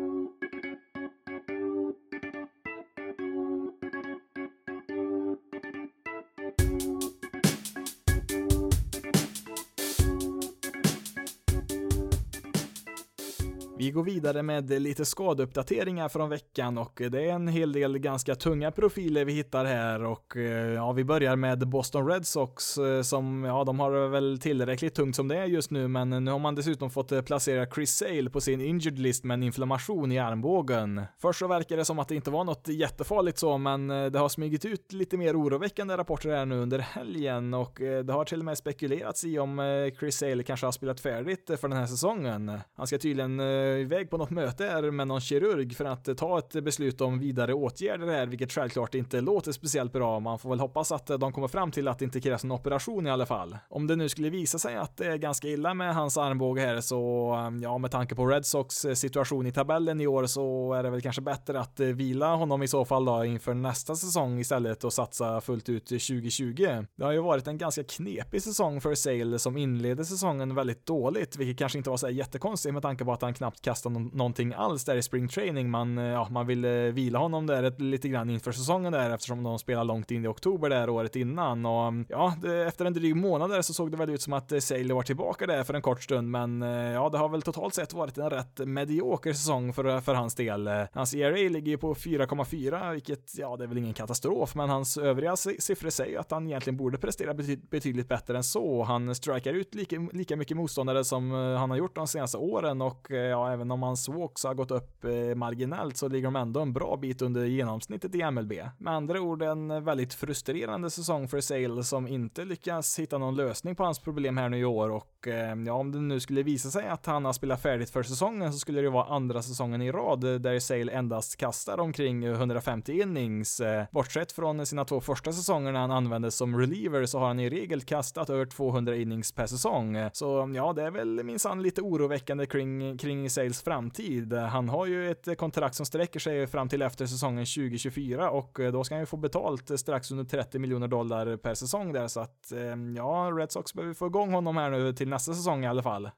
Vi 13.90 13.94
går 13.94 14.04
vidare 14.04 14.42
med 14.42 14.70
lite 14.82 15.04
skadeuppdateringar 15.04 16.08
från 16.08 16.30
veckan 16.30 16.78
och 16.78 17.02
det 17.10 17.24
är 17.24 17.32
en 17.32 17.48
hel 17.48 17.72
del 17.72 17.98
ganska 17.98 18.34
tunga 18.34 18.70
profiler 18.70 19.24
vi 19.24 19.32
hittar 19.32 19.64
här 19.64 20.04
och 20.04 20.36
eh, 20.36 20.72
ja, 20.72 20.92
vi 20.92 21.04
börjar 21.04 21.36
med 21.36 21.68
Boston 21.68 22.08
Red 22.08 22.26
Sox 22.26 22.78
eh, 22.78 23.02
som, 23.02 23.44
ja, 23.44 23.64
de 23.64 23.80
har 23.80 24.08
väl 24.08 24.38
tillräckligt 24.40 24.94
tungt 24.94 25.16
som 25.16 25.28
det 25.28 25.36
är 25.36 25.44
just 25.44 25.70
nu, 25.70 25.88
men 25.88 26.10
nu 26.10 26.30
har 26.30 26.38
man 26.38 26.54
dessutom 26.54 26.90
fått 26.90 27.12
eh, 27.12 27.22
placera 27.22 27.66
Chris 27.66 27.96
Sale 27.96 28.30
på 28.30 28.40
sin 28.40 28.60
injured 28.60 28.98
list 28.98 29.24
med 29.24 29.34
en 29.34 29.42
inflammation 29.42 30.12
i 30.12 30.18
armbågen. 30.18 31.02
Först 31.18 31.38
så 31.38 31.46
verkar 31.46 31.76
det 31.76 31.84
som 31.84 31.98
att 31.98 32.08
det 32.08 32.14
inte 32.14 32.30
var 32.30 32.44
något 32.44 32.68
jättefarligt 32.68 33.38
så, 33.38 33.58
men 33.58 33.88
det 33.88 34.18
har 34.18 34.28
smugit 34.28 34.64
ut 34.64 34.92
lite 34.92 35.16
mer 35.16 35.40
oroväckande 35.40 35.96
rapporter 35.96 36.30
här 36.30 36.46
nu 36.46 36.58
under 36.58 36.78
helgen 36.78 37.54
och 37.54 37.76
det 38.04 38.12
har 38.12 38.24
till 38.24 38.38
och 38.38 38.44
med 38.44 38.58
spekulerats 38.58 39.24
i 39.24 39.38
om 39.38 39.60
Chris 39.98 40.16
Sale 40.16 40.42
kanske 40.42 40.66
har 40.66 40.72
spelat 40.72 41.00
färdigt 41.00 41.50
för 41.60 41.68
den 41.68 41.78
här 41.78 41.86
säsongen. 41.86 42.58
Han 42.76 42.86
ska 42.86 42.98
tydligen 42.98 43.40
iväg 43.80 44.10
på 44.10 44.16
något 44.16 44.30
möte 44.30 44.64
här 44.64 44.90
med 44.90 45.08
någon 45.08 45.20
kirurg 45.20 45.74
för 45.74 45.84
att 45.84 46.18
ta 46.18 46.38
ett 46.38 46.64
beslut 46.64 47.00
om 47.00 47.18
vidare 47.18 47.54
åtgärder 47.54 48.06
här, 48.06 48.26
vilket 48.26 48.52
självklart 48.52 48.94
inte 48.94 49.20
låter 49.20 49.52
speciellt 49.52 49.92
bra. 49.92 50.20
Man 50.20 50.38
får 50.38 50.50
väl 50.50 50.60
hoppas 50.60 50.92
att 50.92 51.06
de 51.06 51.32
kommer 51.32 51.48
fram 51.48 51.70
till 51.70 51.88
att 51.88 51.98
det 51.98 52.04
inte 52.04 52.20
krävs 52.20 52.44
en 52.44 52.52
operation 52.52 53.06
i 53.06 53.10
alla 53.10 53.26
fall. 53.26 53.56
Om 53.68 53.86
det 53.86 53.96
nu 53.96 54.08
skulle 54.08 54.30
visa 54.30 54.58
sig 54.58 54.76
att 54.76 54.96
det 54.96 55.06
är 55.06 55.16
ganska 55.16 55.48
illa 55.48 55.74
med 55.74 55.94
hans 55.94 56.16
armbåge 56.16 56.60
här 56.60 56.80
så, 56.80 57.34
ja, 57.62 57.78
med 57.78 57.90
tanke 57.90 58.14
på 58.14 58.26
Red 58.26 58.46
Sox 58.46 58.86
situation 58.94 59.46
i 59.46 59.52
tabellen 59.52 60.00
i 60.00 60.06
år 60.06 60.26
så 60.26 60.72
är 60.72 60.82
det 60.82 60.90
väl 60.90 61.02
kanske 61.02 61.22
bättre 61.22 61.60
att 61.60 61.80
vila 61.80 62.34
honom 62.34 62.62
i 62.62 62.68
så 62.68 62.84
fall 62.84 63.04
då 63.04 63.24
inför 63.24 63.54
nästa 63.54 63.96
säsong 63.96 64.38
istället 64.38 64.84
och 64.84 64.92
satsa 64.92 65.40
fullt 65.40 65.68
ut 65.68 65.86
2020. 65.86 66.84
Det 66.96 67.04
har 67.04 67.12
ju 67.12 67.20
varit 67.20 67.46
en 67.46 67.58
ganska 67.58 67.84
knepig 67.84 68.42
säsong 68.42 68.80
för 68.80 68.94
Sale 68.94 69.38
som 69.38 69.56
inledde 69.56 70.04
säsongen 70.04 70.54
väldigt 70.54 70.86
dåligt, 70.86 71.36
vilket 71.36 71.58
kanske 71.58 71.78
inte 71.78 71.90
var 71.90 71.96
så 71.96 72.08
jättekonstigt 72.08 72.72
med 72.72 72.82
tanke 72.82 73.04
på 73.04 73.12
att 73.12 73.22
han 73.22 73.34
knappt 73.34 73.50
knappt 73.50 73.59
kasta 73.62 73.88
någonting 73.88 74.52
alls 74.52 74.84
där 74.84 74.96
i 74.96 75.02
spring 75.02 75.28
training. 75.28 75.70
Man, 75.70 75.98
eh, 75.98 76.04
ja, 76.04 76.28
man 76.30 76.46
ville 76.46 76.86
eh, 76.86 76.92
vila 76.92 77.18
honom 77.18 77.46
där 77.46 77.80
lite 77.80 78.08
grann 78.08 78.30
inför 78.30 78.52
säsongen 78.52 78.92
där 78.92 79.10
eftersom 79.10 79.42
de 79.42 79.58
spelar 79.58 79.84
långt 79.84 80.10
in 80.10 80.24
i 80.24 80.28
oktober 80.28 80.70
där 80.70 80.90
året 80.90 81.16
innan 81.16 81.66
och 81.66 81.88
mm, 81.88 82.06
ja, 82.08 82.34
det, 82.42 82.66
efter 82.66 82.84
en 82.84 82.92
dryg 82.92 83.16
månad 83.16 83.50
där 83.50 83.62
så 83.62 83.74
såg 83.74 83.90
det 83.90 83.96
väl 83.96 84.10
ut 84.10 84.22
som 84.22 84.32
att 84.32 84.52
eh, 84.52 84.58
Sailor 84.58 84.94
var 84.94 85.02
tillbaka 85.02 85.46
där 85.46 85.64
för 85.64 85.74
en 85.74 85.82
kort 85.82 86.02
stund, 86.02 86.30
men 86.30 86.60
ja, 86.60 87.08
det 87.08 87.18
har 87.18 87.28
väl 87.28 87.42
totalt 87.42 87.74
sett 87.74 87.92
varit 87.92 88.18
en 88.18 88.30
rätt 88.30 88.58
medioker 88.58 89.32
säsong 89.32 89.72
för, 89.72 90.00
för 90.00 90.14
hans 90.14 90.34
del. 90.34 90.70
Hans 90.92 91.14
ERA 91.14 91.48
ligger 91.48 91.72
ju 91.72 91.78
på 91.78 91.94
4,4, 91.94 92.92
vilket 92.92 93.38
ja, 93.38 93.56
det 93.56 93.64
är 93.64 93.68
väl 93.68 93.78
ingen 93.78 93.94
katastrof, 93.94 94.54
men 94.54 94.68
hans 94.68 94.98
övriga 94.98 95.36
siffror 95.36 95.90
säger 95.90 96.18
att 96.18 96.30
han 96.30 96.46
egentligen 96.46 96.76
borde 96.76 96.98
prestera 96.98 97.34
betydligt 97.70 98.08
bättre 98.08 98.36
än 98.36 98.44
så. 98.44 98.82
Han 98.82 99.14
strikar 99.14 99.52
ut 99.52 99.74
lika, 99.74 99.96
lika 100.12 100.36
mycket 100.36 100.56
motståndare 100.56 101.04
som 101.04 101.30
han 101.30 101.70
har 101.70 101.76
gjort 101.76 101.94
de 101.94 102.06
senaste 102.06 102.38
åren 102.38 102.82
och 102.82 103.06
ja, 103.10 103.49
även 103.52 103.70
om 103.70 103.82
hans 103.82 104.08
walks 104.08 104.44
har 104.44 104.54
gått 104.54 104.70
upp 104.70 105.04
eh, 105.04 105.34
marginellt 105.34 105.96
så 105.96 106.08
ligger 106.08 106.24
de 106.24 106.36
ändå 106.36 106.60
en 106.60 106.72
bra 106.72 106.96
bit 106.96 107.22
under 107.22 107.44
genomsnittet 107.44 108.14
i 108.14 108.30
MLB. 108.30 108.52
Med 108.78 108.94
andra 108.94 109.20
ord 109.20 109.42
en 109.42 109.84
väldigt 109.84 110.14
frustrerande 110.14 110.90
säsong 110.90 111.28
för 111.28 111.40
Sale 111.40 111.84
som 111.84 112.08
inte 112.08 112.44
lyckas 112.44 112.98
hitta 112.98 113.18
någon 113.18 113.36
lösning 113.36 113.76
på 113.76 113.84
hans 113.84 113.98
problem 113.98 114.36
här 114.36 114.48
nu 114.48 114.58
i 114.58 114.64
år 114.64 114.90
och 114.90 115.28
eh, 115.28 115.54
ja, 115.66 115.72
om 115.72 115.92
det 115.92 115.98
nu 115.98 116.20
skulle 116.20 116.42
visa 116.42 116.70
sig 116.70 116.88
att 116.88 117.06
han 117.06 117.24
har 117.24 117.32
spelat 117.32 117.62
färdigt 117.62 117.90
för 117.90 118.02
säsongen 118.02 118.52
så 118.52 118.58
skulle 118.58 118.80
det 118.80 118.90
vara 118.90 119.04
andra 119.04 119.42
säsongen 119.42 119.82
i 119.82 119.92
rad 119.92 120.20
där 120.20 120.58
Sale 120.58 120.92
endast 120.92 121.36
kastar 121.36 121.80
omkring 121.80 122.24
150 122.24 123.00
innings. 123.00 123.60
Eh, 123.60 123.84
bortsett 123.90 124.32
från 124.32 124.66
sina 124.66 124.84
två 124.84 125.00
första 125.00 125.32
säsonger 125.32 125.72
när 125.72 125.80
han 125.80 125.90
användes 125.90 126.36
som 126.36 126.58
reliever 126.58 127.06
så 127.06 127.18
har 127.18 127.26
han 127.26 127.40
i 127.40 127.50
regel 127.50 127.82
kastat 127.82 128.30
över 128.30 128.44
200 128.44 128.96
innings 128.96 129.32
per 129.32 129.46
säsong. 129.46 129.96
Så 130.12 130.52
ja, 130.54 130.72
det 130.72 130.82
är 130.82 130.90
väl 130.90 131.24
minsann 131.24 131.62
lite 131.62 131.82
oroväckande 131.82 132.46
kring, 132.46 132.98
kring 132.98 133.30
Sales 133.40 133.62
framtid. 133.62 134.32
Han 134.32 134.68
har 134.68 134.86
ju 134.86 135.10
ett 135.10 135.38
kontrakt 135.38 135.74
som 135.74 135.86
sträcker 135.86 136.20
sig 136.20 136.46
fram 136.46 136.68
till 136.68 136.82
efter 136.82 137.06
säsongen 137.06 137.46
2024 137.46 138.30
och 138.30 138.60
eh, 138.60 138.72
då 138.72 138.84
ska 138.84 138.94
han 138.94 139.02
ju 139.02 139.06
få 139.06 139.16
betalt 139.16 139.70
eh, 139.70 139.76
strax 139.76 140.10
under 140.10 140.24
30 140.24 140.58
miljoner 140.58 140.88
dollar 140.88 141.36
per 141.36 141.54
säsong 141.54 141.92
där 141.92 142.08
så 142.08 142.20
att 142.20 142.52
eh, 142.52 142.76
ja, 142.96 143.32
Red 143.36 143.52
Sox 143.52 143.74
behöver 143.74 143.94
få 143.94 144.06
igång 144.06 144.32
honom 144.32 144.56
här 144.56 144.70
nu 144.70 144.92
till 144.92 145.08
nästa 145.08 145.34
säsong 145.34 145.64
i 145.64 145.68
alla 145.68 145.82
fall. 145.82 146.10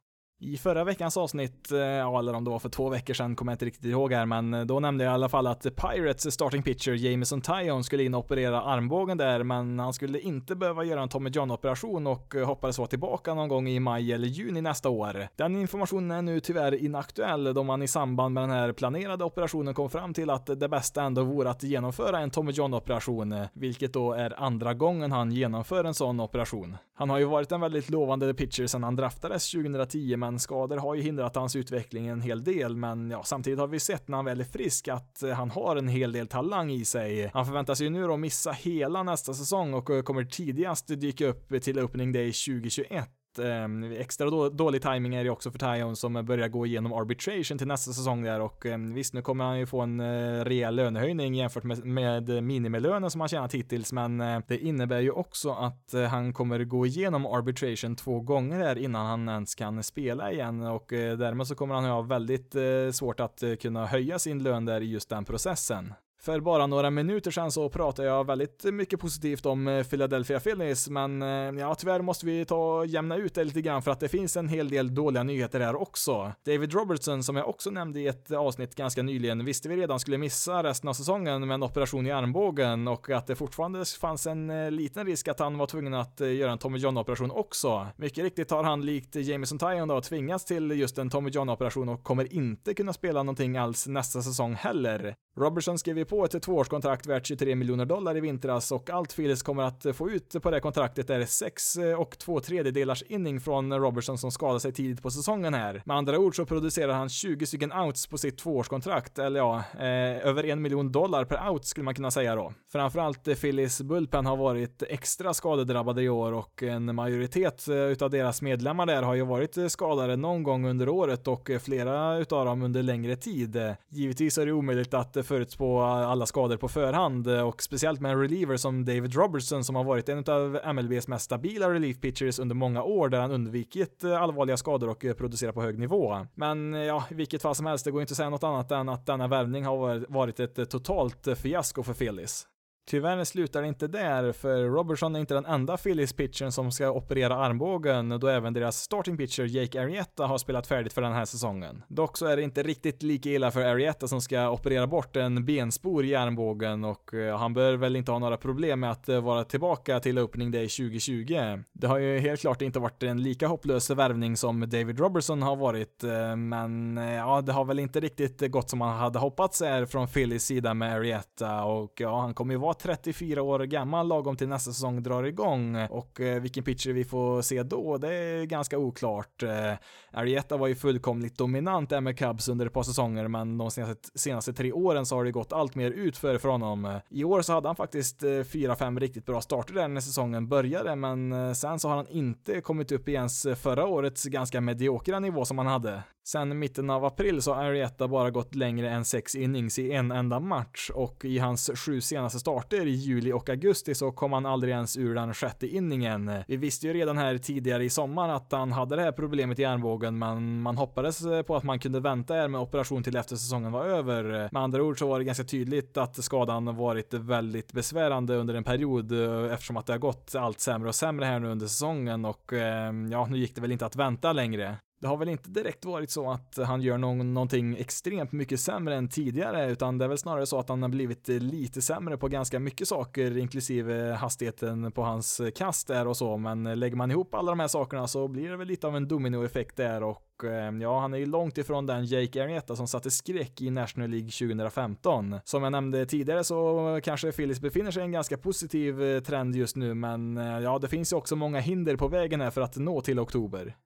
I 0.45 0.57
förra 0.57 0.85
veckans 0.85 1.17
avsnitt, 1.17 1.73
eh, 1.73 1.79
ja, 1.79 2.19
eller 2.19 2.35
om 2.35 2.45
det 2.45 2.51
var 2.51 2.59
för 2.59 2.69
två 2.69 2.89
veckor 2.89 3.15
sedan, 3.15 3.37
kommer 3.37 3.53
jag 3.53 3.55
inte 3.55 3.65
riktigt 3.65 3.85
ihåg 3.85 4.13
här, 4.13 4.27
men 4.27 4.55
eh, 4.55 4.65
då 4.65 4.81
nämnde 4.81 5.05
jag 5.05 5.13
i 5.13 5.15
alla 5.15 5.29
fall 5.29 5.47
att 5.47 5.63
Pirates 5.63 6.35
starting 6.35 6.63
pitcher 6.63 6.93
Jameson 6.93 7.41
Tyone, 7.41 7.85
skulle 7.85 8.05
in 8.05 8.15
och 8.15 8.25
operera 8.25 8.63
armbågen 8.63 9.19
där, 9.19 9.43
men 9.43 9.79
han 9.79 9.93
skulle 9.93 10.21
inte 10.21 10.55
behöva 10.55 10.85
göra 10.85 11.03
en 11.03 11.09
Tommy 11.09 11.31
John-operation 11.31 12.07
och 12.07 12.35
eh, 12.35 12.47
hoppades 12.47 12.79
vara 12.79 12.89
tillbaka 12.89 13.35
någon 13.35 13.49
gång 13.49 13.69
i 13.69 13.81
maj 13.81 14.13
eller 14.13 14.29
juni 14.29 14.61
nästa 14.61 14.89
år. 14.89 15.29
Den 15.37 15.57
informationen 15.57 16.11
är 16.11 16.23
nu 16.23 16.41
tyvärr 16.41 16.75
inaktuell 16.75 17.55
då 17.55 17.63
man 17.63 17.83
i 17.83 17.89
samband 17.89 18.35
med 18.35 18.43
den 18.43 18.51
här 18.51 18.73
planerade 18.73 19.25
operationen 19.25 19.75
kom 19.75 19.91
fram 19.91 20.15
till 20.15 20.31
att 20.31 20.47
det 20.47 20.69
bästa 20.69 21.03
ändå 21.03 21.23
vore 21.23 21.51
att 21.51 21.63
genomföra 21.63 22.19
en 22.19 22.31
Tommy 22.31 22.53
John-operation, 22.53 23.47
vilket 23.53 23.93
då 23.93 24.13
är 24.13 24.43
andra 24.43 24.75
gången 24.75 25.13
han 25.13 25.33
genomför 25.33 25.85
en 25.85 25.95
sån 25.95 26.21
operation. 26.21 26.77
Han 26.95 27.11
har 27.11 27.19
ju 27.19 27.25
varit 27.25 27.53
en 27.53 27.61
väldigt 27.61 27.91
lovande 27.91 28.35
pitcher 28.35 28.67
sedan 28.67 28.83
han 28.83 28.97
draftades 28.97 29.53
2010, 29.53 30.17
men 30.17 30.32
skador 30.39 30.77
har 30.77 30.95
ju 30.95 31.03
hindrat 31.03 31.37
hans 31.37 31.57
utveckling 31.57 32.07
en 32.07 32.21
hel 32.21 32.45
del, 32.45 32.77
men 32.77 33.11
ja, 33.11 33.23
samtidigt 33.25 33.59
har 33.59 33.67
vi 33.67 33.81
sett 33.81 34.09
när 34.09 34.17
han 34.17 34.25
väl 34.25 34.41
är 34.41 34.45
frisk 34.45 34.89
att 34.89 35.23
eh, 35.23 35.31
han 35.31 35.51
har 35.51 35.77
en 35.77 35.89
hel 35.89 36.13
del 36.13 36.27
talang 36.27 36.71
i 36.71 36.85
sig. 36.85 37.31
Han 37.35 37.47
förväntas 37.47 37.81
ju 37.81 37.91
nu 37.91 38.07
då 38.07 38.17
missa 38.17 38.53
hela 38.53 39.03
nästa 39.03 39.35
säsong 39.35 39.75
och 39.75 39.91
eh, 39.91 40.03
kommer 40.03 40.25
tidigast 40.25 40.87
dyka 40.87 41.27
upp 41.27 41.63
till 41.63 41.79
opening 41.79 42.13
day 42.13 42.33
2021 42.33 43.09
eh, 43.39 44.01
extra 44.01 44.31
då, 44.31 44.49
dålig 44.49 44.83
timing 44.83 45.15
är 45.15 45.25
det 45.25 45.31
också 45.31 45.51
för 45.51 45.59
Tyone 45.59 45.97
som 45.97 46.13
börjar 46.13 46.49
gå 46.49 46.67
igenom 46.67 46.93
arbitration 46.93 47.59
till 47.59 47.67
nästa 47.67 47.93
säsong 47.93 48.23
där 48.23 48.41
och 48.41 48.67
eh, 48.67 48.79
visst 48.79 49.15
nu 49.15 49.23
kommer 49.23 49.45
han 49.45 49.59
ju 49.59 49.67
få 49.67 49.81
en 49.81 50.01
eh, 50.01 50.45
rejäl 50.45 50.75
lönehöjning 50.75 51.35
jämfört 51.35 51.65
med, 51.65 51.85
med 51.85 52.43
minimilönen 52.43 53.11
som 53.11 53.21
han 53.21 53.29
tjänat 53.29 53.55
hittills 53.55 53.93
men 53.93 54.21
eh, 54.21 54.41
det 54.49 54.59
innebär 54.59 55.01
ju 55.01 55.11
också 55.11 55.51
att 55.51 55.95
eh, 55.95 56.03
han 56.03 56.33
kommer 56.33 56.65
gå 56.65 56.87
igenom 56.87 57.27
arbitration 57.27 57.97
två 57.97 58.21
gånger 58.21 58.59
här 58.59 58.79
innan 58.79 59.07
han 59.07 59.29
ens 59.29 59.55
kan 59.55 59.83
spela 59.83 60.33
igen 60.33 60.63
och 60.63 60.93
eh, 60.93 61.19
därmed 61.19 61.47
så 61.47 61.55
kommer 61.55 61.75
han 61.75 61.85
ha 61.85 62.03
väldigt 62.03 62.55
eh, 62.55 62.91
svårt 62.93 63.21
att 63.21 63.43
eh, 63.43 63.55
kunna 63.55 63.87
höja 63.87 64.19
sin 64.19 64.43
lön 64.43 64.65
där 64.65 64.81
i 64.81 64.91
just 64.91 65.09
den 65.09 65.25
processen. 65.25 65.95
För 66.25 66.41
bara 66.41 66.67
några 66.67 66.91
minuter 66.91 67.31
sedan 67.31 67.53
så 67.53 67.69
pratade 67.69 68.09
jag 68.09 68.27
väldigt 68.27 68.65
mycket 68.65 69.01
positivt 69.01 69.47
om 69.47 69.69
eh, 69.69 69.85
Philadelphia 69.85 70.41
Phillies, 70.41 70.89
men 70.89 71.23
eh, 71.23 71.29
ja, 71.61 71.75
tyvärr 71.75 72.01
måste 72.01 72.27
vi 72.27 72.45
ta 72.45 72.79
och 72.79 72.87
jämna 72.87 73.17
ut 73.17 73.35
det 73.35 73.45
lite 73.45 73.63
grann 73.63 73.83
för 73.83 73.91
att 73.91 74.01
det 74.01 74.09
finns 74.09 74.37
en 74.37 74.49
hel 74.49 74.69
del 74.69 74.95
dåliga 74.95 75.23
nyheter 75.23 75.61
här 75.61 75.75
också. 75.75 76.33
David 76.47 76.73
Robertson, 76.73 77.23
som 77.23 77.37
jag 77.37 77.49
också 77.49 77.71
nämnde 77.71 78.01
i 78.01 78.07
ett 78.07 78.31
avsnitt 78.31 78.75
ganska 78.75 79.03
nyligen, 79.03 79.45
visste 79.45 79.69
vi 79.69 79.77
redan 79.77 80.01
skulle 80.01 80.19
missa 80.19 80.63
resten 80.63 80.89
av 80.89 80.93
säsongen 80.93 81.47
med 81.47 81.55
en 81.55 81.63
operation 81.63 82.07
i 82.07 82.11
armbågen 82.11 82.89
och 82.89 83.11
att 83.11 83.27
det 83.27 83.37
fortfarande 83.37 83.85
fanns 83.85 84.27
en 84.27 84.51
eh, 84.51 84.71
liten 84.71 85.07
risk 85.07 85.29
att 85.29 85.39
han 85.39 85.59
var 85.59 85.67
tvungen 85.67 85.95
att 85.95 86.21
göra 86.21 86.53
en 86.53 86.59
Tommy 86.59 86.79
John-operation 86.79 87.31
också. 87.31 87.87
Mycket 87.97 88.25
riktigt 88.25 88.51
har 88.51 88.65
han 88.65 88.87
likt 88.87 89.15
Jameson 89.15 89.59
Tyon 89.59 89.89
då 89.89 90.01
tvingats 90.01 90.45
till 90.45 90.71
just 90.71 90.99
en 90.99 91.11
Tommy 91.11 91.31
John-operation 91.31 91.89
och 91.89 92.03
kommer 92.03 92.35
inte 92.35 92.75
kunna 92.75 92.93
spela 92.93 93.23
någonting 93.23 93.57
alls 93.57 93.87
nästa 93.87 94.23
säsong 94.23 94.55
heller. 94.55 95.15
Robertson 95.37 95.79
skrev 95.79 95.99
ju 95.99 96.05
på 96.05 96.25
ett 96.25 96.43
tvåårskontrakt 96.43 97.07
värt 97.07 97.27
23 97.27 97.55
miljoner 97.55 97.85
dollar 97.85 98.17
i 98.17 98.21
vintras 98.21 98.73
och 98.73 98.91
allt 98.91 99.17
Phillies 99.17 99.43
kommer 99.43 99.63
att 99.63 99.87
få 99.95 100.11
ut 100.11 100.37
på 100.43 100.51
det 100.51 100.61
kontraktet 100.61 101.11
är 101.11 101.25
6 101.25 101.77
eh, 101.77 102.01
och 102.01 102.19
2 102.19 102.41
tredjedelars 102.41 103.03
inning 103.03 103.41
från 103.41 103.79
Robertson 103.81 104.19
som 104.19 104.31
skadade 104.31 104.61
sig 104.61 104.73
tidigt 104.73 105.03
på 105.03 105.11
säsongen 105.11 105.55
här. 105.55 105.83
Med 105.85 105.97
andra 105.97 106.19
ord 106.19 106.37
så 106.37 106.45
producerar 106.45 106.93
han 106.93 107.09
20 107.09 107.47
stycken 107.47 107.73
outs 107.73 108.07
på 108.07 108.19
sitt 108.19 108.39
tvåårskontrakt, 108.39 109.19
eller 109.19 109.41
ja, 109.41 109.65
eh, 109.75 110.27
över 110.29 110.45
en 110.45 110.63
miljon 110.63 110.93
dollar 110.93 111.25
per 111.25 111.49
out 111.49 111.65
skulle 111.65 111.85
man 111.85 111.95
kunna 111.95 112.11
säga 112.11 112.35
då. 112.35 112.53
Framförallt 112.73 113.25
Phillies 113.41 113.83
Bullpen 113.83 114.27
har 114.27 114.37
varit 114.37 114.83
extra 114.89 115.35
skadedrabbade 115.35 116.03
i 116.03 116.09
år 116.09 116.33
och 116.33 116.63
en 116.63 116.95
majoritet 116.95 117.69
eh, 117.69 117.77
utav 117.77 118.11
deras 118.11 118.43
medlemmar 118.43 118.87
där 118.87 119.03
har 119.03 119.15
ju 119.15 119.25
varit 119.25 119.57
eh, 119.57 119.67
skadade 119.67 120.17
någon 120.17 120.43
gång 120.43 120.67
under 120.67 120.89
året 120.89 121.29
och 121.29 121.51
flera 121.63 122.19
utav 122.19 122.45
dem 122.45 122.63
under 122.63 122.83
längre 122.83 123.17
tid. 123.17 123.75
Givetvis 123.89 124.39
är 124.39 124.47
det 124.47 124.53
omöjligt 124.53 124.95
att 124.95 125.22
förutspå 125.23 125.81
alla 125.83 126.27
skador 126.27 126.57
på 126.57 126.69
förhand 126.69 127.27
eh, 127.27 127.49
och 127.49 127.63
speciellt 127.63 128.01
med 128.01 128.13
en 128.13 128.21
reliever 128.21 128.57
som 128.57 128.85
David 128.85 129.15
Robertson 129.15 129.65
som 129.65 129.77
har 129.77 129.85
varit 129.85 130.09
en 130.09 130.25
av 130.27 130.75
MLBs 130.75 131.09
mest 131.09 131.25
stabila 131.25 131.71
relief 131.71 132.01
pitchers 132.01 132.39
under 132.39 132.55
många 132.55 132.83
år 132.83 133.09
där 133.09 133.21
han 133.21 133.31
undvikit 133.31 134.05
eh, 134.05 134.23
allvarliga 134.23 134.57
skador 134.57 134.89
och 134.89 135.05
eh, 135.05 135.15
producerar 135.15 135.53
på 135.53 135.63
hög 135.63 135.79
nivå. 135.79 136.27
Men 136.35 136.73
ja, 136.73 137.05
i 137.11 137.15
vilket 137.15 137.43
fall 137.43 137.55
som 137.55 137.67
helst, 137.67 137.85
det 137.85 137.91
går 137.91 138.01
inte 138.01 138.13
att 138.13 138.17
säga 138.17 138.31
något 138.31 138.45
annat 138.45 138.71
än 138.71 138.89
att 138.89 139.07
denna 139.07 139.29
värvning 139.29 139.65
har 139.65 140.13
varit 140.13 140.41
ett 140.41 140.71
totalt 140.71 141.29
fiasko 141.39 141.83
för 141.83 141.95
Felis. 141.95 142.47
Tyvärr 142.85 143.25
slutar 143.25 143.63
det 143.63 143.69
inte 143.69 143.87
där, 143.87 144.33
för 144.33 144.65
Robertson 144.65 145.17
är 145.17 145.21
inte 145.21 145.35
den 145.35 145.47
enda 145.47 145.77
Phillies-pitchern 145.77 146.51
som 146.51 146.73
ska 146.73 146.91
operera 146.91 147.37
armbågen, 147.37 148.09
då 148.09 148.29
även 148.29 148.53
deras 148.53 148.77
starting 148.77 149.17
pitcher 149.17 149.45
Jake 149.45 149.83
Arrieta 149.83 150.27
har 150.27 150.39
spelat 150.39 150.67
färdigt 150.67 150.93
för 150.93 151.03
den 151.03 151.13
här 151.13 151.25
säsongen. 151.25 151.83
Dock 151.89 152.17
så 152.17 152.27
är 152.27 152.37
det 152.37 152.43
inte 152.43 152.63
riktigt 152.63 153.03
lika 153.03 153.31
illa 153.31 153.51
för 153.51 153.61
Arrieta 153.61 154.09
som 154.09 154.21
ska 154.21 154.51
operera 154.51 154.87
bort 154.87 155.17
en 155.17 155.45
benspor 155.45 156.05
i 156.05 156.15
armbågen 156.15 156.85
och 156.85 157.15
eh, 157.15 157.39
han 157.39 157.55
bör 157.55 157.75
väl 157.75 157.97
inte 157.97 158.13
ha 158.13 158.19
några 158.19 158.37
problem 158.37 158.81
med 158.81 158.91
att 158.91 159.09
eh, 159.09 159.21
vara 159.21 159.45
tillbaka 159.45 160.01
till 160.01 160.19
opening 160.19 160.51
day 160.51 160.69
2020. 160.69 161.63
Det 161.73 161.87
har 161.87 161.99
ju 161.99 162.19
helt 162.19 162.41
klart 162.41 162.63
inte 162.63 162.79
varit 162.79 163.03
en 163.03 163.23
lika 163.23 163.47
hopplös 163.47 163.91
värvning 163.91 164.37
som 164.37 164.61
David 164.61 165.01
Robertson 165.01 165.43
har 165.43 165.57
varit, 165.57 166.05
eh, 166.05 166.37
men 166.37 166.97
ja, 166.97 167.41
det 167.41 167.53
har 167.53 167.65
väl 167.65 167.79
inte 167.79 168.01
riktigt 168.01 168.51
gått 168.51 168.71
som 168.71 168.79
man 168.79 168.99
hade 168.99 169.19
hoppats 169.19 169.63
är 169.63 169.87
från 169.87 170.09
Phillies 170.09 170.45
sida 170.45 170.75
med 170.75 170.95
Arrieta 170.95 171.65
och 171.65 171.93
ja, 171.97 172.21
han 172.21 172.35
kommer 172.35 172.55
ju 172.55 172.61
vara 172.61 172.72
34 172.75 173.43
år 173.43 173.59
gammal 173.59 174.09
lagom 174.09 174.37
till 174.37 174.49
nästa 174.49 174.73
säsong 174.73 175.03
drar 175.03 175.25
igång 175.25 175.77
och 175.77 176.21
eh, 176.21 176.41
vilken 176.41 176.65
pitcher 176.65 176.93
vi 176.93 177.05
får 177.05 177.43
se 177.43 177.63
då, 177.63 177.99
det 177.99 178.15
är 178.15 178.45
ganska 178.45 178.79
oklart. 178.79 179.43
Eh, 179.43 179.75
Arietta 180.11 180.57
var 180.57 180.67
ju 180.67 180.75
fullkomligt 180.75 181.39
dominant 181.39 181.91
där 181.91 182.01
med 182.01 182.19
Cubs 182.19 182.49
under 182.49 182.67
ett 182.67 182.73
par 182.73 182.83
säsonger, 182.83 183.29
men 183.29 183.59
de 183.59 183.71
senaste, 183.71 184.19
senaste 184.19 184.53
tre 184.53 184.73
åren 184.73 185.07
så 185.07 185.17
har 185.17 185.25
det 185.25 185.33
gått 185.33 185.53
allt 185.53 185.75
mer 185.75 185.91
utför 185.91 186.39
för 186.39 186.49
honom. 186.49 186.85
Eh, 186.85 186.97
I 187.11 187.25
år 187.25 187.43
så 187.43 187.53
hade 187.53 187.69
han 187.69 187.77
faktiskt 187.77 188.23
4-5 188.23 189.01
riktigt 189.01 189.27
bra 189.27 189.41
starter 189.41 189.75
där 189.75 189.89
när 189.89 190.01
säsongen 190.01 190.49
började, 190.49 190.97
men 190.97 191.55
sen 191.55 191.79
så 191.79 191.89
har 191.89 191.97
han 191.97 192.09
inte 192.09 192.61
kommit 192.61 192.93
upp 192.93 193.09
i 193.09 193.13
ens 193.13 193.47
förra 193.57 193.87
årets 193.87 194.25
ganska 194.25 194.61
mediokra 194.61 195.19
nivå 195.19 195.45
som 195.45 195.59
han 195.59 195.67
hade. 195.67 196.03
Sen 196.25 196.59
mitten 196.59 196.91
av 196.91 197.05
april 197.05 197.43
så 197.43 197.55
har 197.55 197.65
Arietta 197.65 198.09
bara 198.09 198.31
gått 198.31 198.55
längre 198.55 198.91
än 198.91 199.05
sex 199.05 199.35
innings 199.35 199.79
i 199.79 199.93
en 199.93 200.11
enda 200.11 200.41
match 200.41 200.91
och 200.95 201.25
i 201.25 201.39
hans 201.39 201.71
sju 201.75 202.01
senaste 202.01 202.39
starter 202.39 202.87
i 202.87 202.91
juli 202.91 203.33
och 203.33 203.49
augusti 203.49 203.95
så 203.95 204.13
kom 204.13 204.33
han 204.33 204.47
aldrig 204.47 204.75
ens 204.75 204.97
ur 204.97 205.15
den 205.15 205.35
sjätte 205.35 205.67
inningen. 205.67 206.31
Vi 206.49 206.57
visste 206.57 206.87
ju 206.87 206.93
redan 206.93 207.19
här 207.19 207.39
tidigare 207.39 207.85
i 207.85 207.91
sommar 207.91 208.29
att 208.29 208.53
han 208.53 208.73
hade 208.73 208.97
det 208.97 209.03
här 209.03 209.13
problemet 209.13 209.59
i 209.59 209.65
armbågen 209.65 210.19
men 210.19 210.63
man 210.63 210.77
hoppades 210.77 211.25
eh, 211.25 211.43
på 211.43 211.57
att 211.57 211.65
man 211.65 211.79
kunde 211.79 212.01
vänta 212.01 212.35
här 212.35 212.49
med 212.49 212.61
operation 212.61 213.03
till 213.03 213.17
efter 213.17 213.37
säsongen 213.37 213.73
var 213.73 213.85
över. 213.85 214.49
Med 214.53 214.63
andra 214.63 214.83
ord 214.83 214.99
så 214.99 215.07
var 215.07 215.19
det 215.19 215.25
ganska 215.25 215.45
tydligt 215.45 215.97
att 215.97 216.25
skadan 216.25 216.77
varit 216.77 217.15
väldigt 217.15 217.73
besvärande 217.73 218.37
under 218.37 218.55
en 218.55 218.65
period 218.65 219.13
eh, 219.13 219.53
eftersom 219.53 219.77
att 219.77 219.87
det 219.87 219.93
har 219.93 219.99
gått 219.99 220.35
allt 220.35 220.61
sämre 220.61 220.89
och 220.89 220.95
sämre 220.95 221.25
här 221.25 221.39
nu 221.39 221.49
under 221.49 221.67
säsongen 221.67 222.25
och 222.25 222.53
eh, 222.53 222.93
ja, 223.11 223.27
nu 223.31 223.39
gick 223.39 223.55
det 223.55 223.61
väl 223.61 223.73
inte 223.73 223.87
att 223.87 223.97
vänta 223.97 224.33
längre. 224.33 224.77
Det 225.03 225.09
har 225.09 225.17
väl 225.17 225.29
inte 225.29 225.51
direkt 225.51 225.85
varit 225.85 226.11
så 226.11 226.31
att 226.31 226.59
han 226.67 226.83
gör 226.83 226.99
någon, 226.99 227.35
någonting 227.35 227.77
extremt 227.77 228.33
mycket 228.33 228.61
sämre 228.61 228.95
än 228.95 229.09
tidigare, 229.09 229.71
utan 229.71 229.99
det 229.99 230.05
är 230.05 230.09
väl 230.09 230.19
snarare 230.19 230.47
så 230.47 230.59
att 230.59 230.69
han 230.69 230.83
har 230.83 230.89
blivit 230.89 231.29
lite 231.29 231.83
sämre 231.83 232.17
på 232.17 232.29
ganska 232.29 232.61
mycket 232.61 232.89
saker, 232.89 233.37
inklusive 233.37 234.13
hastigheten 234.13 234.93
på 234.93 235.03
hans 235.03 235.41
kast 235.55 235.89
där 235.89 236.07
och 236.07 236.17
så, 236.17 236.37
men 236.37 236.81
lägger 236.81 236.97
man 236.97 237.11
ihop 237.11 237.35
alla 237.35 237.53
de 237.53 237.61
här 237.61 237.69
sakerna 237.69 238.09
så 238.09 238.29
blir 238.29 238.51
det 238.51 238.57
väl 238.57 238.69
lite 238.69 238.87
av 238.87 238.97
en 238.97 239.09
dominoeffekt 239.09 239.77
där 239.77 240.03
och 240.03 240.45
eh, 240.45 240.77
ja, 240.81 241.01
han 241.01 241.15
är 241.15 241.19
ju 241.19 241.27
långt 241.27 241.59
ifrån 241.59 241.87
den 241.87 242.05
Jake 242.05 242.43
Arrieta 242.43 242.77
som 242.77 242.89
satte 242.89 243.11
skräck 243.11 243.61
i 243.61 243.71
National 243.71 244.11
League 244.11 244.31
2015. 244.31 245.39
Som 245.45 245.63
jag 245.63 245.73
nämnde 245.73 246.07
tidigare 246.07 246.45
så 246.45 247.01
kanske 247.03 247.33
Phillies 247.33 247.61
befinner 247.61 247.91
sig 247.91 248.03
i 248.03 248.05
en 248.05 248.13
ganska 248.13 248.37
positiv 248.37 249.03
eh, 249.03 249.23
trend 249.23 249.57
just 249.57 249.77
nu, 249.77 249.95
men 249.95 250.39
eh, 250.39 250.59
ja, 250.59 250.79
det 250.79 250.89
finns 250.89 251.13
ju 251.13 251.17
också 251.17 251.37
många 251.37 251.61
hinder 251.61 251.97
på 251.97 252.09
vägen 252.09 252.41
här 252.41 252.51
för 252.51 252.61
att 252.61 252.77
nå 252.77 253.01
till 253.01 253.21
oktober. 253.21 253.77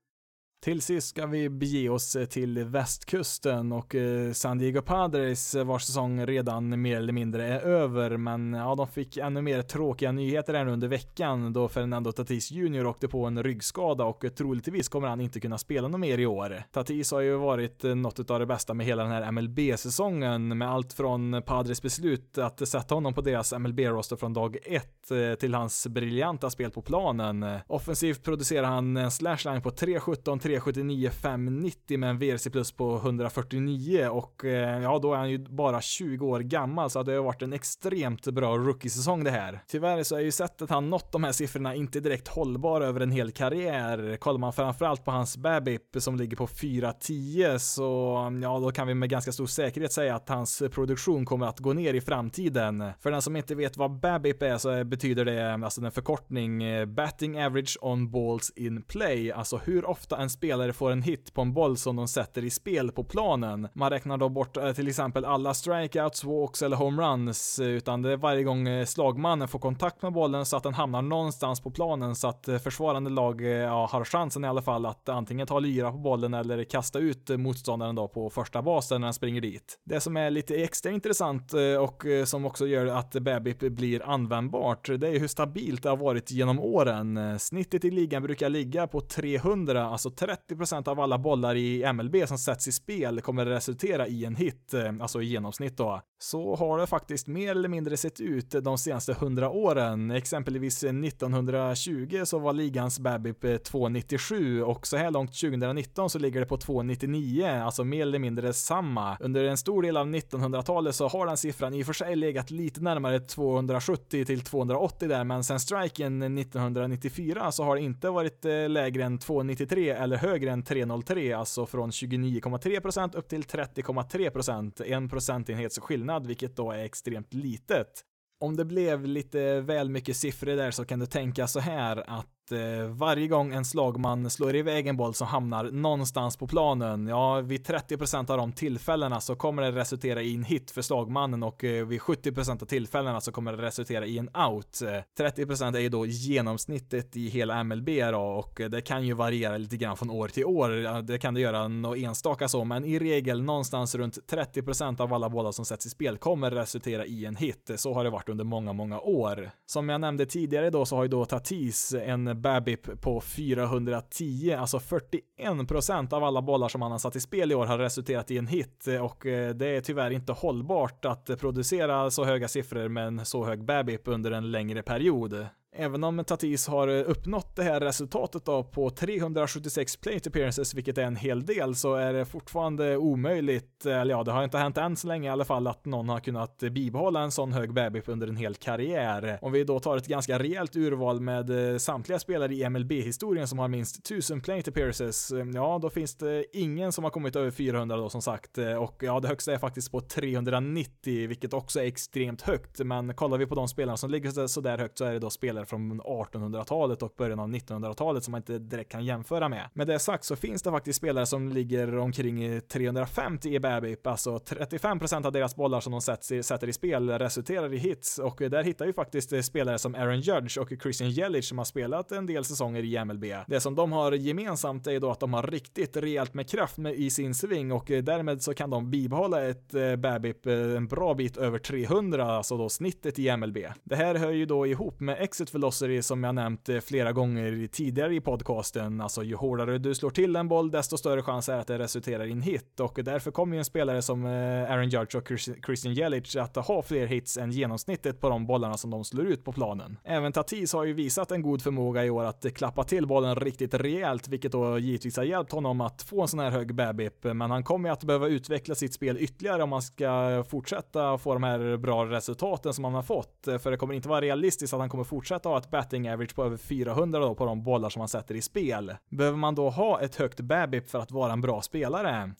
Till 0.60 0.82
sist 0.82 1.08
ska 1.08 1.26
vi 1.26 1.48
bege 1.48 1.88
oss 1.88 2.16
eh, 2.16 2.24
till 2.24 2.64
västkusten 2.64 3.72
och 3.72 3.94
eh, 3.94 4.32
San 4.32 4.58
Diego 4.58 4.82
Padres 4.82 5.54
eh, 5.54 5.64
vars 5.64 5.82
säsong 5.82 6.26
redan 6.26 6.82
mer 6.82 6.96
eller 6.96 7.12
mindre 7.12 7.46
är 7.46 7.60
över, 7.60 8.16
men 8.16 8.52
ja, 8.52 8.74
de 8.74 8.88
fick 8.88 9.16
ännu 9.16 9.42
mer 9.42 9.62
tråkiga 9.62 10.12
nyheter 10.12 10.54
här 10.54 10.66
under 10.66 10.88
veckan 10.88 11.52
då 11.52 11.68
Fernando 11.68 12.12
Tatis 12.12 12.50
Jr 12.50 12.86
åkte 12.86 13.08
på 13.08 13.24
en 13.24 13.42
ryggskada 13.42 14.04
och 14.04 14.24
troligtvis 14.36 14.88
kommer 14.88 15.08
han 15.08 15.20
inte 15.20 15.40
kunna 15.40 15.58
spela 15.58 15.88
något 15.88 16.00
mer 16.00 16.18
i 16.18 16.26
år. 16.26 16.62
Tatis 16.72 17.12
har 17.12 17.20
ju 17.20 17.36
varit 17.36 17.82
något 17.82 18.30
av 18.30 18.38
det 18.40 18.46
bästa 18.46 18.74
med 18.74 18.86
hela 18.86 19.02
den 19.02 19.12
här 19.12 19.32
MLB-säsongen 19.32 20.58
med 20.58 20.70
allt 20.70 20.92
från 20.92 21.42
Padres 21.46 21.82
beslut 21.82 22.38
att 22.38 22.68
sätta 22.68 22.94
honom 22.94 23.14
på 23.14 23.20
deras 23.20 23.52
MLB-roster 23.52 24.16
från 24.16 24.34
dag 24.34 24.56
ett 24.64 24.92
till 25.40 25.54
hans 25.54 25.86
briljanta 25.86 26.50
spel 26.50 26.70
på 26.70 26.82
planen. 26.82 27.46
Offensivt 27.66 28.22
producerar 28.22 28.66
han 28.66 28.96
en 28.96 29.10
slashline 29.10 29.62
på 29.62 29.70
3.17 29.70 30.38
379 30.46 31.10
590 31.10 31.98
med 31.98 32.10
en 32.10 32.18
VRC 32.18 32.50
plus 32.50 32.72
på 32.72 32.96
149 32.96 34.08
och 34.08 34.44
eh, 34.44 34.82
ja, 34.82 34.98
då 34.98 35.12
är 35.12 35.16
han 35.16 35.30
ju 35.30 35.38
bara 35.38 35.80
20 35.80 36.26
år 36.26 36.40
gammal 36.40 36.90
så 36.90 37.02
det 37.02 37.12
har 37.12 37.22
varit 37.22 37.42
en 37.42 37.52
extremt 37.52 38.26
bra 38.26 38.56
rookie-säsong 38.56 39.24
det 39.24 39.30
här. 39.30 39.62
Tyvärr 39.66 40.02
så 40.02 40.16
är 40.16 40.20
ju 40.20 40.32
sättet 40.32 40.70
han 40.70 40.90
nått 40.90 41.12
de 41.12 41.24
här 41.24 41.32
siffrorna 41.32 41.74
inte 41.74 42.00
direkt 42.00 42.28
hållbar 42.28 42.80
över 42.80 43.00
en 43.00 43.10
hel 43.10 43.32
karriär. 43.32 44.16
Kollar 44.16 44.38
man 44.38 44.52
framförallt 44.52 45.04
på 45.04 45.10
hans 45.10 45.36
BABIP 45.36 45.82
som 45.98 46.16
ligger 46.16 46.36
på 46.36 46.46
410 46.46 47.56
så 47.58 48.16
ja, 48.42 48.58
då 48.58 48.70
kan 48.70 48.86
vi 48.86 48.94
med 48.94 49.08
ganska 49.10 49.32
stor 49.32 49.46
säkerhet 49.46 49.92
säga 49.92 50.16
att 50.16 50.28
hans 50.28 50.62
produktion 50.70 51.24
kommer 51.24 51.46
att 51.46 51.60
gå 51.60 51.72
ner 51.72 51.94
i 51.94 52.00
framtiden. 52.00 52.92
För 53.00 53.10
den 53.10 53.22
som 53.22 53.36
inte 53.36 53.54
vet 53.54 53.76
vad 53.76 54.00
BABIP 54.00 54.42
är 54.42 54.58
så 54.58 54.84
betyder 54.84 55.24
det 55.24 55.54
alltså 55.54 55.80
en 55.84 55.92
förkortning 55.92 56.62
eh, 56.62 56.86
Batting 56.86 57.42
Average 57.42 57.78
on 57.80 58.10
Balls 58.10 58.52
in 58.56 58.82
Play, 58.82 59.32
alltså 59.32 59.56
hur 59.56 59.84
ofta 59.84 60.16
en 60.16 60.30
spelare 60.36 60.72
får 60.72 60.90
en 60.90 61.02
hit 61.02 61.34
på 61.34 61.42
en 61.42 61.52
boll 61.52 61.76
som 61.76 61.96
de 61.96 62.08
sätter 62.08 62.44
i 62.44 62.50
spel 62.50 62.92
på 62.92 63.04
planen. 63.04 63.68
Man 63.72 63.90
räknar 63.90 64.16
då 64.18 64.28
bort 64.28 64.56
eh, 64.56 64.72
till 64.72 64.88
exempel 64.88 65.24
alla 65.24 65.54
strikeouts, 65.54 66.24
walks 66.24 66.62
eller 66.62 66.76
homeruns, 66.76 67.58
eh, 67.58 67.66
utan 67.66 68.02
det 68.02 68.12
är 68.12 68.16
varje 68.16 68.42
gång 68.42 68.68
eh, 68.68 68.84
slagmannen 68.84 69.48
får 69.48 69.58
kontakt 69.58 70.02
med 70.02 70.12
bollen 70.12 70.46
så 70.46 70.56
att 70.56 70.62
den 70.62 70.74
hamnar 70.74 71.02
någonstans 71.02 71.60
på 71.60 71.70
planen 71.70 72.14
så 72.14 72.28
att 72.28 72.48
försvarande 72.64 73.10
lag 73.10 73.42
ja, 73.42 73.88
har 73.92 74.04
chansen 74.04 74.44
i 74.44 74.48
alla 74.48 74.62
fall 74.62 74.86
att 74.86 75.08
antingen 75.08 75.46
ta 75.46 75.58
lyra 75.58 75.92
på 75.92 75.98
bollen 75.98 76.34
eller 76.34 76.64
kasta 76.64 76.98
ut 76.98 77.28
motståndaren 77.28 77.94
då 77.94 78.08
på 78.08 78.30
första 78.30 78.62
basen 78.62 79.00
när 79.00 79.06
den 79.06 79.14
springer 79.14 79.40
dit. 79.40 79.78
Det 79.84 80.00
som 80.00 80.16
är 80.16 80.30
lite 80.30 80.54
extra 80.54 80.92
intressant 80.92 81.52
och 81.80 82.04
som 82.24 82.44
också 82.44 82.66
gör 82.66 82.86
att 82.86 83.12
Babip 83.12 83.58
blir 83.58 84.08
användbart, 84.08 84.86
det 84.98 85.08
är 85.08 85.18
hur 85.18 85.28
stabilt 85.28 85.82
det 85.82 85.88
har 85.88 85.96
varit 85.96 86.30
genom 86.30 86.60
åren. 86.60 87.38
Snittet 87.38 87.84
i 87.84 87.90
ligan 87.90 88.22
brukar 88.22 88.48
ligga 88.48 88.86
på 88.86 89.00
300, 89.00 89.86
alltså 89.86 90.10
30% 90.26 90.88
av 90.88 91.00
alla 91.00 91.18
bollar 91.18 91.54
i 91.54 91.92
MLB 91.92 92.28
som 92.28 92.38
sätts 92.38 92.68
i 92.68 92.72
spel 92.72 93.20
kommer 93.20 93.46
resultera 93.46 94.06
i 94.06 94.24
en 94.24 94.36
hit, 94.36 94.74
eh, 94.74 94.92
alltså 95.00 95.22
i 95.22 95.26
genomsnitt 95.26 95.76
då. 95.76 96.00
Så 96.18 96.56
har 96.56 96.78
det 96.78 96.86
faktiskt 96.86 97.26
mer 97.26 97.50
eller 97.50 97.68
mindre 97.68 97.96
sett 97.96 98.20
ut 98.20 98.50
de 98.50 98.78
senaste 98.78 99.12
100 99.12 99.50
åren. 99.50 100.10
Exempelvis 100.10 100.84
1920 100.84 102.22
så 102.24 102.38
var 102.38 102.52
ligans 102.52 102.98
BABIP 102.98 103.64
297 103.64 104.62
och 104.62 104.86
så 104.86 104.96
här 104.96 105.10
långt 105.10 105.40
2019 105.40 106.10
så 106.10 106.18
ligger 106.18 106.40
det 106.40 106.46
på 106.46 106.56
299, 106.56 107.46
alltså 107.46 107.84
mer 107.84 108.02
eller 108.02 108.18
mindre 108.18 108.52
samma. 108.52 109.16
Under 109.20 109.44
en 109.44 109.56
stor 109.56 109.82
del 109.82 109.96
av 109.96 110.06
1900-talet 110.06 110.94
så 110.94 111.08
har 111.08 111.26
den 111.26 111.36
siffran 111.36 111.74
i 111.74 111.82
och 111.82 111.86
för 111.86 111.92
sig 111.92 112.16
legat 112.16 112.50
lite 112.50 112.80
närmare 112.80 113.20
270 113.20 114.24
till 114.24 114.40
280 114.40 115.08
där, 115.08 115.24
men 115.24 115.44
sen 115.44 115.60
striken 115.60 116.38
1994 116.38 117.52
så 117.52 117.64
har 117.64 117.76
det 117.76 117.82
inte 117.82 118.10
varit 118.10 118.44
eh, 118.44 118.68
lägre 118.68 119.04
än 119.04 119.18
293 119.18 119.90
eller 119.90 120.15
högre 120.16 120.50
än 120.50 120.62
303, 120.62 121.32
alltså 121.32 121.66
från 121.66 121.90
29,3% 121.90 123.16
upp 123.16 123.28
till 123.28 123.42
30,3%, 123.42 124.84
en 124.84 125.08
procentenhets 125.08 125.78
skillnad, 125.78 126.26
vilket 126.26 126.56
då 126.56 126.72
är 126.72 126.84
extremt 126.84 127.34
litet. 127.34 128.04
Om 128.40 128.56
det 128.56 128.64
blev 128.64 129.06
lite 129.06 129.60
väl 129.60 129.90
mycket 129.90 130.16
siffror 130.16 130.56
där 130.56 130.70
så 130.70 130.84
kan 130.84 130.98
du 130.98 131.06
tänka 131.06 131.46
så 131.46 131.60
här 131.60 132.10
att 132.10 132.35
Eh, 132.52 132.88
varje 132.88 133.28
gång 133.28 133.52
en 133.52 133.64
slagman 133.64 134.30
slår 134.30 134.56
iväg 134.56 134.86
en 134.86 134.96
boll 134.96 135.14
som 135.14 135.26
hamnar 135.26 135.64
någonstans 135.64 136.36
på 136.36 136.46
planen, 136.46 137.06
ja, 137.06 137.40
vid 137.40 137.66
30% 137.66 138.30
av 138.30 138.38
de 138.38 138.52
tillfällena 138.52 139.20
så 139.20 139.36
kommer 139.36 139.62
det 139.62 139.72
resultera 139.72 140.22
i 140.22 140.34
en 140.34 140.44
hit 140.44 140.70
för 140.70 140.82
slagmannen 140.82 141.42
och 141.42 141.64
eh, 141.64 141.86
vid 141.86 142.00
70% 142.00 142.62
av 142.62 142.66
tillfällena 142.66 143.20
så 143.20 143.32
kommer 143.32 143.56
det 143.56 143.62
resultera 143.62 144.06
i 144.06 144.18
en 144.18 144.28
out. 144.28 144.82
30% 145.18 145.76
är 145.76 145.80
ju 145.80 145.88
då 145.88 146.06
genomsnittet 146.06 147.16
i 147.16 147.28
hela 147.28 147.64
MLB 147.64 147.88
då 148.12 148.18
och 148.18 148.60
det 148.70 148.80
kan 148.80 149.06
ju 149.06 149.14
variera 149.14 149.56
lite 149.56 149.76
grann 149.76 149.96
från 149.96 150.10
år 150.10 150.28
till 150.28 150.44
år. 150.44 151.02
Det 151.02 151.18
kan 151.18 151.34
det 151.34 151.40
göra 151.40 151.68
något 151.68 151.98
enstaka 151.98 152.48
så, 152.48 152.64
men 152.64 152.84
i 152.84 152.98
regel 152.98 153.42
någonstans 153.42 153.94
runt 153.94 154.18
30% 154.30 155.00
av 155.00 155.14
alla 155.14 155.28
bollar 155.28 155.52
som 155.52 155.64
sätts 155.64 155.86
i 155.86 155.90
spel 155.90 156.18
kommer 156.18 156.50
resultera 156.50 157.06
i 157.06 157.24
en 157.24 157.36
hit. 157.36 157.70
Så 157.76 157.94
har 157.94 158.04
det 158.04 158.10
varit 158.10 158.28
under 158.28 158.44
många, 158.44 158.72
många 158.72 159.00
år. 159.00 159.50
Som 159.66 159.88
jag 159.88 160.00
nämnde 160.00 160.26
tidigare 160.26 160.70
då 160.70 160.84
så 160.84 160.96
har 160.96 161.02
ju 161.02 161.08
då 161.08 161.24
Tatis 161.24 161.94
en 161.94 162.35
Babip 162.36 163.00
på 163.00 163.20
410, 163.20 164.56
alltså 164.58 164.78
41% 164.78 166.14
av 166.14 166.24
alla 166.24 166.42
bollar 166.42 166.68
som 166.68 166.82
han 166.82 166.90
har 166.90 166.98
satt 166.98 167.16
i 167.16 167.20
spel 167.20 167.52
i 167.52 167.54
år 167.54 167.66
har 167.66 167.78
resulterat 167.78 168.30
i 168.30 168.38
en 168.38 168.46
hit 168.46 168.86
och 169.02 169.26
eh, 169.26 169.54
det 169.54 169.66
är 169.66 169.80
tyvärr 169.80 170.10
inte 170.10 170.32
hållbart 170.32 171.04
att 171.04 171.40
producera 171.40 172.10
så 172.10 172.24
höga 172.24 172.48
siffror 172.48 172.88
med 172.88 173.06
en 173.06 173.24
så 173.24 173.44
hög 173.44 173.64
Babip 173.64 174.08
under 174.08 174.30
en 174.30 174.50
längre 174.50 174.82
period. 174.82 175.46
Även 175.78 176.04
om 176.04 176.24
Tatis 176.24 176.66
har 176.66 176.88
eh, 176.88 177.10
uppnått 177.10 177.56
det 177.56 177.62
här 177.62 177.80
resultatet 177.80 178.44
då 178.44 178.64
på 178.64 178.90
376 178.90 179.96
plate 179.96 180.28
appearances, 180.28 180.74
vilket 180.74 180.98
är 180.98 181.02
en 181.02 181.16
hel 181.16 181.46
del, 181.46 181.74
så 181.74 181.94
är 181.94 182.12
det 182.12 182.24
fortfarande 182.24 182.96
omöjligt, 182.96 183.86
eller 183.86 184.14
ja, 184.14 184.22
det 184.22 184.32
har 184.32 184.44
inte 184.44 184.58
hänt 184.58 184.78
än 184.78 184.96
så 184.96 185.08
länge 185.08 185.28
i 185.28 185.32
alla 185.32 185.44
fall, 185.44 185.66
att 185.66 185.84
någon 185.84 186.08
har 186.08 186.20
kunnat 186.20 186.58
bibehålla 186.58 187.20
en 187.20 187.30
sån 187.30 187.52
hög 187.52 187.74
BABIP 187.74 188.08
under 188.08 188.28
en 188.28 188.36
hel 188.36 188.54
karriär. 188.54 189.38
Om 189.42 189.52
vi 189.52 189.64
då 189.64 189.80
tar 189.80 189.96
ett 189.96 190.06
ganska 190.06 190.38
rejält 190.38 190.76
urval 190.76 191.20
med 191.20 191.72
eh, 191.72 191.78
samtliga 191.78 192.18
spelare 192.18 192.54
i 192.54 192.68
MLB-historien 192.70 193.48
som 193.48 193.58
har 193.58 193.68
minst 193.68 193.98
1000 193.98 194.40
plate 194.40 194.70
appearances, 194.70 195.32
eh, 195.32 195.46
ja, 195.54 195.78
då 195.82 195.90
finns 195.90 196.16
det 196.16 196.44
ingen 196.52 196.92
som 196.92 197.04
har 197.04 197.10
kommit 197.10 197.36
över 197.36 197.50
400 197.50 197.96
då 197.96 198.08
som 198.08 198.22
sagt, 198.22 198.58
och 198.78 199.02
ja, 199.02 199.20
det 199.20 199.28
högsta 199.28 199.52
är 199.52 199.58
faktiskt 199.58 199.90
på 199.90 200.00
390, 200.00 201.28
vilket 201.28 201.52
också 201.54 201.80
är 201.80 201.84
extremt 201.84 202.42
högt, 202.42 202.78
men 202.78 203.14
kollar 203.14 203.38
vi 203.38 203.46
på 203.46 203.54
de 203.54 203.68
spelarna 203.68 203.96
som 203.96 204.10
ligger 204.10 204.46
så 204.46 204.60
där 204.60 204.78
högt 204.78 204.98
så 204.98 205.04
är 205.04 205.12
det 205.12 205.18
då 205.18 205.30
spelare 205.30 205.65
från 205.66 206.02
1800-talet 206.02 207.02
och 207.02 207.14
början 207.16 207.40
av 207.40 207.48
1900-talet 207.48 208.24
som 208.24 208.32
man 208.32 208.38
inte 208.38 208.58
direkt 208.58 208.92
kan 208.92 209.04
jämföra 209.04 209.48
med. 209.48 209.68
Med 209.72 209.86
det 209.86 209.98
sagt 209.98 210.24
så 210.24 210.36
finns 210.36 210.62
det 210.62 210.70
faktiskt 210.70 210.96
spelare 210.96 211.26
som 211.26 211.48
ligger 211.48 211.98
omkring 211.98 212.60
350 212.60 213.54
i 213.54 213.60
BABIP, 213.60 214.06
alltså 214.06 214.36
35% 214.36 215.26
av 215.26 215.32
deras 215.32 215.56
bollar 215.56 215.80
som 215.80 215.92
de 215.92 216.00
sätter 216.00 216.68
i 216.68 216.72
spel 216.72 217.10
resulterar 217.10 217.74
i 217.74 217.76
hits 217.76 218.18
och 218.18 218.36
där 218.38 218.62
hittar 218.62 218.86
vi 218.86 218.92
faktiskt 218.92 219.32
eh, 219.32 219.40
spelare 219.40 219.78
som 219.78 219.94
Aaron 219.94 220.20
Judge 220.20 220.58
och 220.58 220.72
Christian 220.82 221.10
Jelic 221.10 221.48
som 221.48 221.58
har 221.58 221.64
spelat 221.64 222.12
en 222.12 222.26
del 222.26 222.44
säsonger 222.44 222.82
i 222.82 223.04
MLB. 223.04 223.24
Det 223.46 223.60
som 223.60 223.74
de 223.74 223.92
har 223.92 224.12
gemensamt 224.12 224.86
är 224.86 225.00
då 225.00 225.10
att 225.10 225.20
de 225.20 225.34
har 225.34 225.42
riktigt 225.42 225.96
rejält 225.96 226.34
med 226.34 226.50
kraft 226.50 226.78
med 226.78 226.94
i 226.94 227.10
sin 227.10 227.34
sving 227.34 227.72
och 227.72 227.90
eh, 227.90 228.02
därmed 228.02 228.42
så 228.42 228.54
kan 228.54 228.70
de 228.70 228.90
bibehålla 228.90 229.48
ett 229.48 229.74
eh, 229.74 229.96
BABIP 229.96 230.46
en 230.46 230.86
bra 230.86 231.14
bit 231.14 231.36
över 231.36 231.58
300, 231.58 232.24
alltså 232.24 232.56
då 232.56 232.68
snittet 232.68 233.18
i 233.18 233.36
MLB. 233.36 233.58
Det 233.84 233.96
här 233.96 234.14
hör 234.14 234.30
ju 234.30 234.46
då 234.46 234.66
ihop 234.66 235.00
med 235.00 235.16
exit 235.20 235.50
velocity 235.56 236.02
som 236.02 236.24
jag 236.24 236.34
nämnt 236.34 236.68
eh, 236.68 236.80
flera 236.80 237.12
gånger 237.12 237.66
tidigare 237.66 238.14
i 238.14 238.20
podcasten. 238.20 239.00
Alltså 239.00 239.22
ju 239.22 239.34
hårdare 239.34 239.78
du 239.78 239.94
slår 239.94 240.10
till 240.10 240.36
en 240.36 240.48
boll, 240.48 240.70
desto 240.70 240.96
större 240.96 241.22
chans 241.22 241.48
är 241.48 241.58
att 241.58 241.66
det 241.66 241.78
resulterar 241.78 242.24
i 242.24 242.32
en 242.32 242.42
hit 242.42 242.80
och 242.80 242.98
därför 243.02 243.30
kommer 243.30 243.56
ju 243.56 243.58
en 243.58 243.64
spelare 243.64 244.02
som 244.02 244.26
eh, 244.26 244.72
Aaron 244.72 244.88
Judge 244.88 245.16
och 245.16 245.28
Christian 245.66 245.94
Jelic 245.94 246.36
att 246.36 246.56
ha 246.56 246.82
fler 246.82 247.06
hits 247.06 247.36
än 247.36 247.50
genomsnittet 247.50 248.20
på 248.20 248.28
de 248.28 248.46
bollarna 248.46 248.76
som 248.76 248.90
de 248.90 249.04
slår 249.04 249.26
ut 249.26 249.44
på 249.44 249.52
planen. 249.52 249.98
Även 250.04 250.32
Tatis 250.32 250.72
har 250.72 250.84
ju 250.84 250.92
visat 250.92 251.30
en 251.30 251.42
god 251.42 251.62
förmåga 251.62 252.04
i 252.04 252.10
år 252.10 252.24
att 252.24 252.54
klappa 252.54 252.84
till 252.84 253.06
bollen 253.06 253.36
riktigt 253.36 253.74
rejält, 253.74 254.28
vilket 254.28 254.52
då 254.52 254.78
givetvis 254.78 255.16
har 255.16 255.24
hjälpt 255.24 255.52
honom 255.52 255.80
att 255.80 256.02
få 256.02 256.22
en 256.22 256.28
sån 256.28 256.40
här 256.40 256.50
hög 256.50 256.74
BABIP, 256.74 257.24
men 257.24 257.50
han 257.50 257.64
kommer 257.64 257.88
ju 257.88 257.92
att 257.92 258.04
behöva 258.04 258.28
utveckla 258.28 258.74
sitt 258.74 258.94
spel 258.94 259.16
ytterligare 259.20 259.62
om 259.62 259.72
han 259.72 259.82
ska 259.82 260.44
fortsätta 260.48 261.18
få 261.18 261.32
de 261.32 261.42
här 261.42 261.76
bra 261.76 262.04
resultaten 262.04 262.74
som 262.74 262.84
han 262.84 262.94
har 262.94 263.02
fått, 263.02 263.48
för 263.62 263.70
det 263.70 263.76
kommer 263.76 263.94
inte 263.94 264.08
vara 264.08 264.20
realistiskt 264.20 264.74
att 264.74 264.80
han 264.80 264.88
kommer 264.88 265.04
fortsätta 265.04 265.45
ha 265.48 265.58
ett 265.58 265.70
batting 265.70 266.08
average 266.10 266.34
på 266.34 266.44
över 266.44 266.56
400 266.56 267.20
då 267.20 267.34
på 267.34 267.44
de 267.46 267.62
bollar 267.62 267.90
som 267.90 268.00
man 268.00 268.08
sätter 268.08 268.34
i 268.34 268.42
spel. 268.42 268.96
Behöver 269.08 269.38
man 269.38 269.54
då 269.54 269.70
ha 269.70 270.00
ett 270.00 270.16
högt 270.16 270.40
BABIP 270.40 270.90
för 270.90 270.98
att 270.98 271.10
vara 271.10 271.32
en 271.32 271.40
bra 271.40 271.62
spelare? 271.62 272.32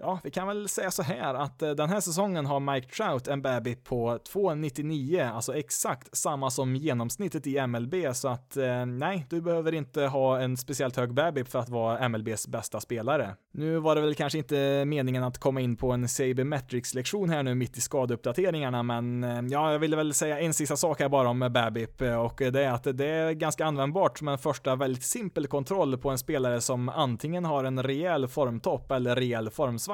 Ja, 0.00 0.20
vi 0.24 0.30
kan 0.30 0.48
väl 0.48 0.68
säga 0.68 0.90
så 0.90 1.02
här 1.02 1.34
att 1.34 1.62
eh, 1.62 1.70
den 1.70 1.88
här 1.88 2.00
säsongen 2.00 2.46
har 2.46 2.60
Mike 2.60 2.88
Trout 2.88 3.28
en 3.28 3.42
BABIP 3.42 3.84
på 3.84 4.18
2,99, 4.32 5.34
alltså 5.34 5.56
exakt 5.56 6.16
samma 6.16 6.50
som 6.50 6.76
genomsnittet 6.76 7.46
i 7.46 7.66
MLB, 7.66 7.94
så 8.12 8.28
att 8.28 8.56
eh, 8.56 8.86
nej, 8.86 9.26
du 9.30 9.40
behöver 9.40 9.74
inte 9.74 10.02
ha 10.02 10.40
en 10.40 10.56
speciellt 10.56 10.96
hög 10.96 11.14
BABIP 11.14 11.48
för 11.48 11.58
att 11.58 11.68
vara 11.68 12.08
MLBs 12.08 12.48
bästa 12.48 12.80
spelare. 12.80 13.36
Nu 13.52 13.78
var 13.78 13.94
det 13.94 14.00
väl 14.00 14.14
kanske 14.14 14.38
inte 14.38 14.84
meningen 14.84 15.24
att 15.24 15.38
komma 15.38 15.60
in 15.60 15.76
på 15.76 15.92
en 15.92 16.08
Sabermetrics-lektion 16.08 17.30
här 17.30 17.42
nu 17.42 17.54
mitt 17.54 17.78
i 17.78 17.80
skadeuppdateringarna, 17.80 18.82
men 18.82 19.24
eh, 19.24 19.40
ja, 19.48 19.72
jag 19.72 19.78
ville 19.78 19.96
väl 19.96 20.14
säga 20.14 20.40
en 20.40 20.54
sista 20.54 20.76
sak 20.76 21.00
här 21.00 21.08
bara 21.08 21.28
om 21.28 21.50
BABIP 21.50 22.02
eh, 22.02 22.20
och 22.20 22.36
det 22.38 22.64
är 22.64 22.72
att 22.72 22.98
det 22.98 23.06
är 23.06 23.32
ganska 23.32 23.64
användbart 23.64 24.18
som 24.18 24.28
en 24.28 24.38
första 24.38 24.76
väldigt 24.76 25.04
simpel 25.04 25.46
kontroll 25.46 25.98
på 25.98 26.10
en 26.10 26.18
spelare 26.18 26.60
som 26.60 26.88
antingen 26.88 27.44
har 27.44 27.64
en 27.64 27.82
rejäl 27.82 28.28
formtopp 28.28 28.90
eller 28.90 29.16
rejäl 29.16 29.50
formsvacka. 29.50 29.87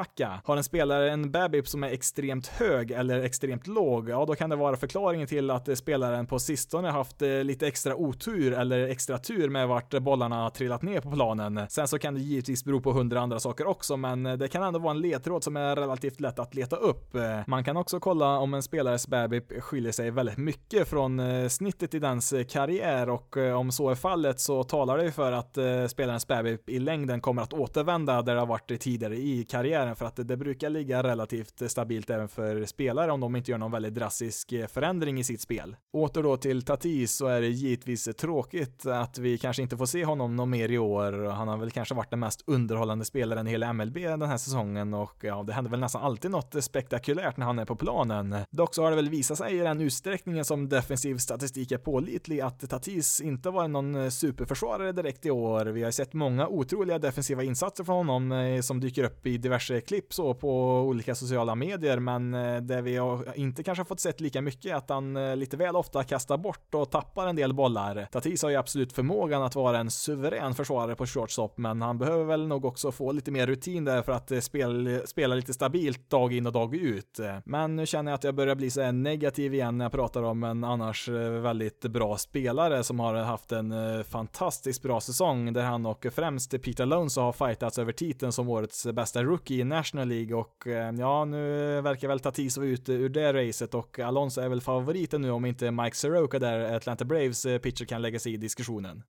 Har 0.44 0.56
en 0.56 0.64
spelare 0.64 1.10
en 1.10 1.30
BABIP 1.30 1.68
som 1.68 1.84
är 1.84 1.88
extremt 1.88 2.46
hög 2.46 2.90
eller 2.90 3.20
extremt 3.20 3.66
låg, 3.66 4.08
ja 4.08 4.24
då 4.24 4.34
kan 4.34 4.50
det 4.50 4.56
vara 4.56 4.76
förklaringen 4.76 5.26
till 5.26 5.50
att 5.50 5.68
eh, 5.68 5.74
spelaren 5.74 6.26
på 6.26 6.38
sistone 6.38 6.90
haft 6.90 7.22
eh, 7.22 7.28
lite 7.28 7.66
extra 7.66 7.96
otur 7.96 8.52
eller 8.52 8.88
extra 8.88 9.18
tur 9.18 9.48
med 9.48 9.68
vart 9.68 9.90
bollarna 9.90 10.50
trillat 10.50 10.82
ner 10.82 11.00
på 11.00 11.10
planen. 11.10 11.60
Sen 11.68 11.88
så 11.88 11.98
kan 11.98 12.14
det 12.14 12.20
givetvis 12.20 12.64
bero 12.64 12.80
på 12.80 12.92
hundra 12.92 13.20
andra 13.20 13.40
saker 13.40 13.66
också, 13.66 13.96
men 13.96 14.26
eh, 14.26 14.32
det 14.32 14.48
kan 14.48 14.62
ändå 14.62 14.78
vara 14.78 14.90
en 14.90 15.00
ledtråd 15.00 15.44
som 15.44 15.56
är 15.56 15.76
relativt 15.76 16.20
lätt 16.20 16.38
att 16.38 16.54
leta 16.54 16.76
upp. 16.76 17.16
Man 17.46 17.64
kan 17.64 17.76
också 17.76 18.00
kolla 18.00 18.38
om 18.38 18.54
en 18.54 18.62
spelares 18.62 19.08
BABIP 19.08 19.62
skiljer 19.62 19.92
sig 19.92 20.10
väldigt 20.10 20.36
mycket 20.36 20.88
från 20.88 21.20
snittet 21.50 21.94
i 21.94 21.98
dens 21.98 22.34
karriär 22.48 23.08
och 23.08 23.36
om 23.36 23.72
så 23.72 23.90
är 23.90 23.94
fallet 23.94 24.40
så 24.40 24.64
talar 24.64 24.98
det 24.98 25.12
för 25.12 25.32
att 25.32 25.58
spelarens 25.90 26.26
BABIP 26.26 26.68
i 26.68 26.78
längden 26.78 27.20
kommer 27.20 27.42
att 27.42 27.52
återvända 27.52 28.22
där 28.22 28.34
det 28.34 28.40
har 28.40 28.46
varit 28.46 28.80
tidigare 28.80 29.16
i 29.16 29.44
karriären 29.44 29.83
för 29.94 30.06
att 30.06 30.16
det 30.28 30.36
brukar 30.36 30.70
ligga 30.70 31.02
relativt 31.02 31.70
stabilt 31.70 32.10
även 32.10 32.28
för 32.28 32.64
spelare 32.64 33.12
om 33.12 33.20
de 33.20 33.36
inte 33.36 33.50
gör 33.50 33.58
någon 33.58 33.72
väldigt 33.72 33.94
drastisk 33.94 34.52
eh, 34.52 34.66
förändring 34.66 35.18
i 35.18 35.24
sitt 35.24 35.40
spel. 35.40 35.76
Åter 35.92 36.22
då 36.22 36.36
till 36.36 36.62
Tatis 36.62 37.16
så 37.16 37.26
är 37.26 37.40
det 37.40 37.48
givetvis 37.48 38.08
tråkigt 38.18 38.86
att 38.86 39.18
vi 39.18 39.38
kanske 39.38 39.62
inte 39.62 39.76
får 39.76 39.86
se 39.86 40.04
honom 40.04 40.36
någon 40.36 40.50
mer 40.50 40.68
i 40.68 40.78
år. 40.78 41.12
Han 41.12 41.48
har 41.48 41.56
väl 41.56 41.70
kanske 41.70 41.94
varit 41.94 42.10
den 42.10 42.20
mest 42.20 42.42
underhållande 42.46 43.04
spelaren 43.04 43.46
i 43.46 43.50
hela 43.50 43.72
MLB 43.72 43.94
den 43.94 44.22
här 44.22 44.36
säsongen 44.36 44.94
och 44.94 45.16
ja, 45.20 45.42
det 45.42 45.52
händer 45.52 45.70
väl 45.70 45.80
nästan 45.80 46.02
alltid 46.02 46.30
något 46.30 46.64
spektakulärt 46.64 47.36
när 47.36 47.46
han 47.46 47.58
är 47.58 47.64
på 47.64 47.76
planen. 47.76 48.36
Dock 48.50 48.74
så 48.74 48.82
har 48.82 48.90
det 48.90 48.96
väl 48.96 49.08
visat 49.08 49.38
sig 49.38 49.56
i 49.56 49.58
den 49.58 49.80
utsträckningen 49.80 50.44
som 50.44 50.68
defensiv 50.68 51.16
statistik 51.16 51.72
är 51.72 51.78
pålitlig 51.78 52.40
att 52.40 52.70
Tatis 52.70 53.20
inte 53.20 53.50
var 53.50 53.68
någon 53.68 54.10
superförsvarare 54.10 54.92
direkt 54.92 55.26
i 55.26 55.30
år. 55.30 55.66
Vi 55.66 55.82
har 55.82 55.90
sett 55.90 56.12
många 56.12 56.48
otroliga 56.48 56.98
defensiva 56.98 57.42
insatser 57.42 57.84
från 57.84 58.08
honom 58.08 58.32
eh, 58.32 58.60
som 58.60 58.80
dyker 58.80 59.04
upp 59.04 59.26
i 59.26 59.38
diverse 59.38 59.73
klipp 59.80 60.14
så 60.14 60.34
på 60.34 60.80
olika 60.80 61.14
sociala 61.14 61.54
medier, 61.54 61.98
men 61.98 62.34
eh, 62.34 62.56
det 62.56 62.82
vi 62.82 63.00
inte 63.34 63.62
kanske 63.62 63.84
fått 63.84 64.00
sett 64.00 64.20
lika 64.20 64.40
mycket 64.40 64.72
är 64.72 64.74
att 64.74 64.90
han 64.90 65.16
eh, 65.16 65.36
lite 65.36 65.56
väl 65.56 65.76
ofta 65.76 66.04
kastar 66.04 66.36
bort 66.36 66.74
och 66.74 66.90
tappar 66.90 67.26
en 67.26 67.36
del 67.36 67.54
bollar. 67.54 68.08
Tatis 68.12 68.42
har 68.42 68.50
ju 68.50 68.56
absolut 68.56 68.92
förmågan 68.92 69.42
att 69.42 69.54
vara 69.54 69.78
en 69.78 69.90
suverän 69.90 70.54
försvarare 70.54 70.96
på 70.96 71.06
shortstop, 71.06 71.58
men 71.58 71.82
han 71.82 71.98
behöver 71.98 72.24
väl 72.24 72.46
nog 72.46 72.64
också 72.64 72.92
få 72.92 73.12
lite 73.12 73.30
mer 73.30 73.46
rutin 73.46 73.84
där 73.84 74.02
för 74.02 74.12
att 74.12 74.30
eh, 74.30 74.40
spela, 74.40 75.06
spela 75.06 75.34
lite 75.34 75.54
stabilt 75.54 76.10
dag 76.10 76.32
in 76.32 76.46
och 76.46 76.52
dag 76.52 76.74
ut. 76.74 77.20
Men 77.44 77.76
nu 77.76 77.86
känner 77.86 78.10
jag 78.10 78.16
att 78.16 78.24
jag 78.24 78.34
börjar 78.34 78.54
bli 78.54 78.70
så 78.70 78.92
negativ 78.92 79.54
igen 79.54 79.78
när 79.78 79.84
jag 79.84 79.92
pratar 79.92 80.22
om 80.22 80.44
en 80.44 80.64
annars 80.64 81.08
väldigt 81.42 81.80
bra 81.80 82.16
spelare 82.16 82.84
som 82.84 83.00
har 83.00 83.14
haft 83.14 83.52
en 83.52 83.74
fantastiskt 84.04 84.82
bra 84.82 85.00
säsong 85.00 85.52
där 85.52 85.62
han 85.62 85.86
och 85.86 86.06
främst 86.14 86.62
Peter 86.62 86.86
Lones 86.86 87.16
har 87.16 87.32
fightats 87.32 87.78
över 87.78 87.92
titeln 87.92 88.32
som 88.32 88.48
årets 88.48 88.86
bästa 88.86 89.22
rookie 89.22 89.63
i 89.64 89.68
National 89.68 90.08
League 90.08 90.34
och 90.34 90.66
eh, 90.66 90.94
ja, 90.98 91.24
nu 91.24 91.80
verkar 91.80 92.08
väl 92.08 92.20
Tatis 92.20 92.56
vara 92.56 92.66
ute 92.66 92.92
ur 92.92 93.08
det 93.08 93.32
racet 93.32 93.74
och 93.74 93.98
Alonso 93.98 94.40
är 94.40 94.48
väl 94.48 94.60
favoriten 94.60 95.22
nu 95.22 95.30
om 95.30 95.44
inte 95.44 95.70
Mike 95.70 95.96
Soroka 95.96 96.38
där 96.38 96.76
Atlanta 96.76 97.04
Braves 97.04 97.46
eh, 97.46 97.58
pitcher 97.58 97.84
kan 97.84 98.02
lägga 98.02 98.18
sig 98.18 98.34
i 98.34 98.36
diskussionen. 98.36 99.02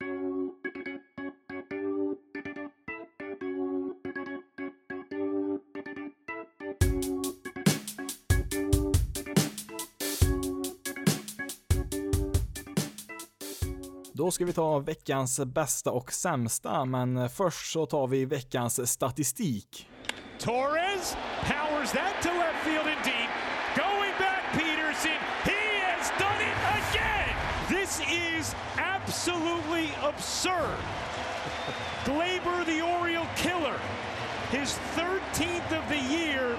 Då 14.13 14.31
ska 14.31 14.45
vi 14.45 14.53
ta 14.53 14.79
veckans 14.79 15.39
bästa 15.45 15.91
och 15.91 16.11
sämsta, 16.11 16.85
men 16.85 17.29
först 17.29 17.71
så 17.71 17.85
tar 17.85 18.07
vi 18.07 18.25
veckans 18.25 18.91
statistik. 18.91 19.87
Torres 20.39 21.15
powers 21.41 21.91
that 21.91 22.21
to 22.21 22.29
left 22.29 22.63
field 22.65 22.87
and 22.87 23.01
deep. 23.03 23.29
Going 23.75 24.11
back 24.19 24.43
Peterson. 24.53 25.17
He 25.43 25.61
has 25.83 26.11
done 26.19 26.39
it 26.39 26.57
again. 26.79 27.35
This 27.69 27.99
is 28.09 28.55
absolutely 28.77 29.91
absurd. 30.03 30.79
Glaber 32.03 32.65
the 32.65 32.81
Oriole 32.81 33.27
killer. 33.35 33.77
His 34.51 34.77
13th 34.95 35.71
of 35.71 35.87
the 35.89 35.99
year. 35.99 36.57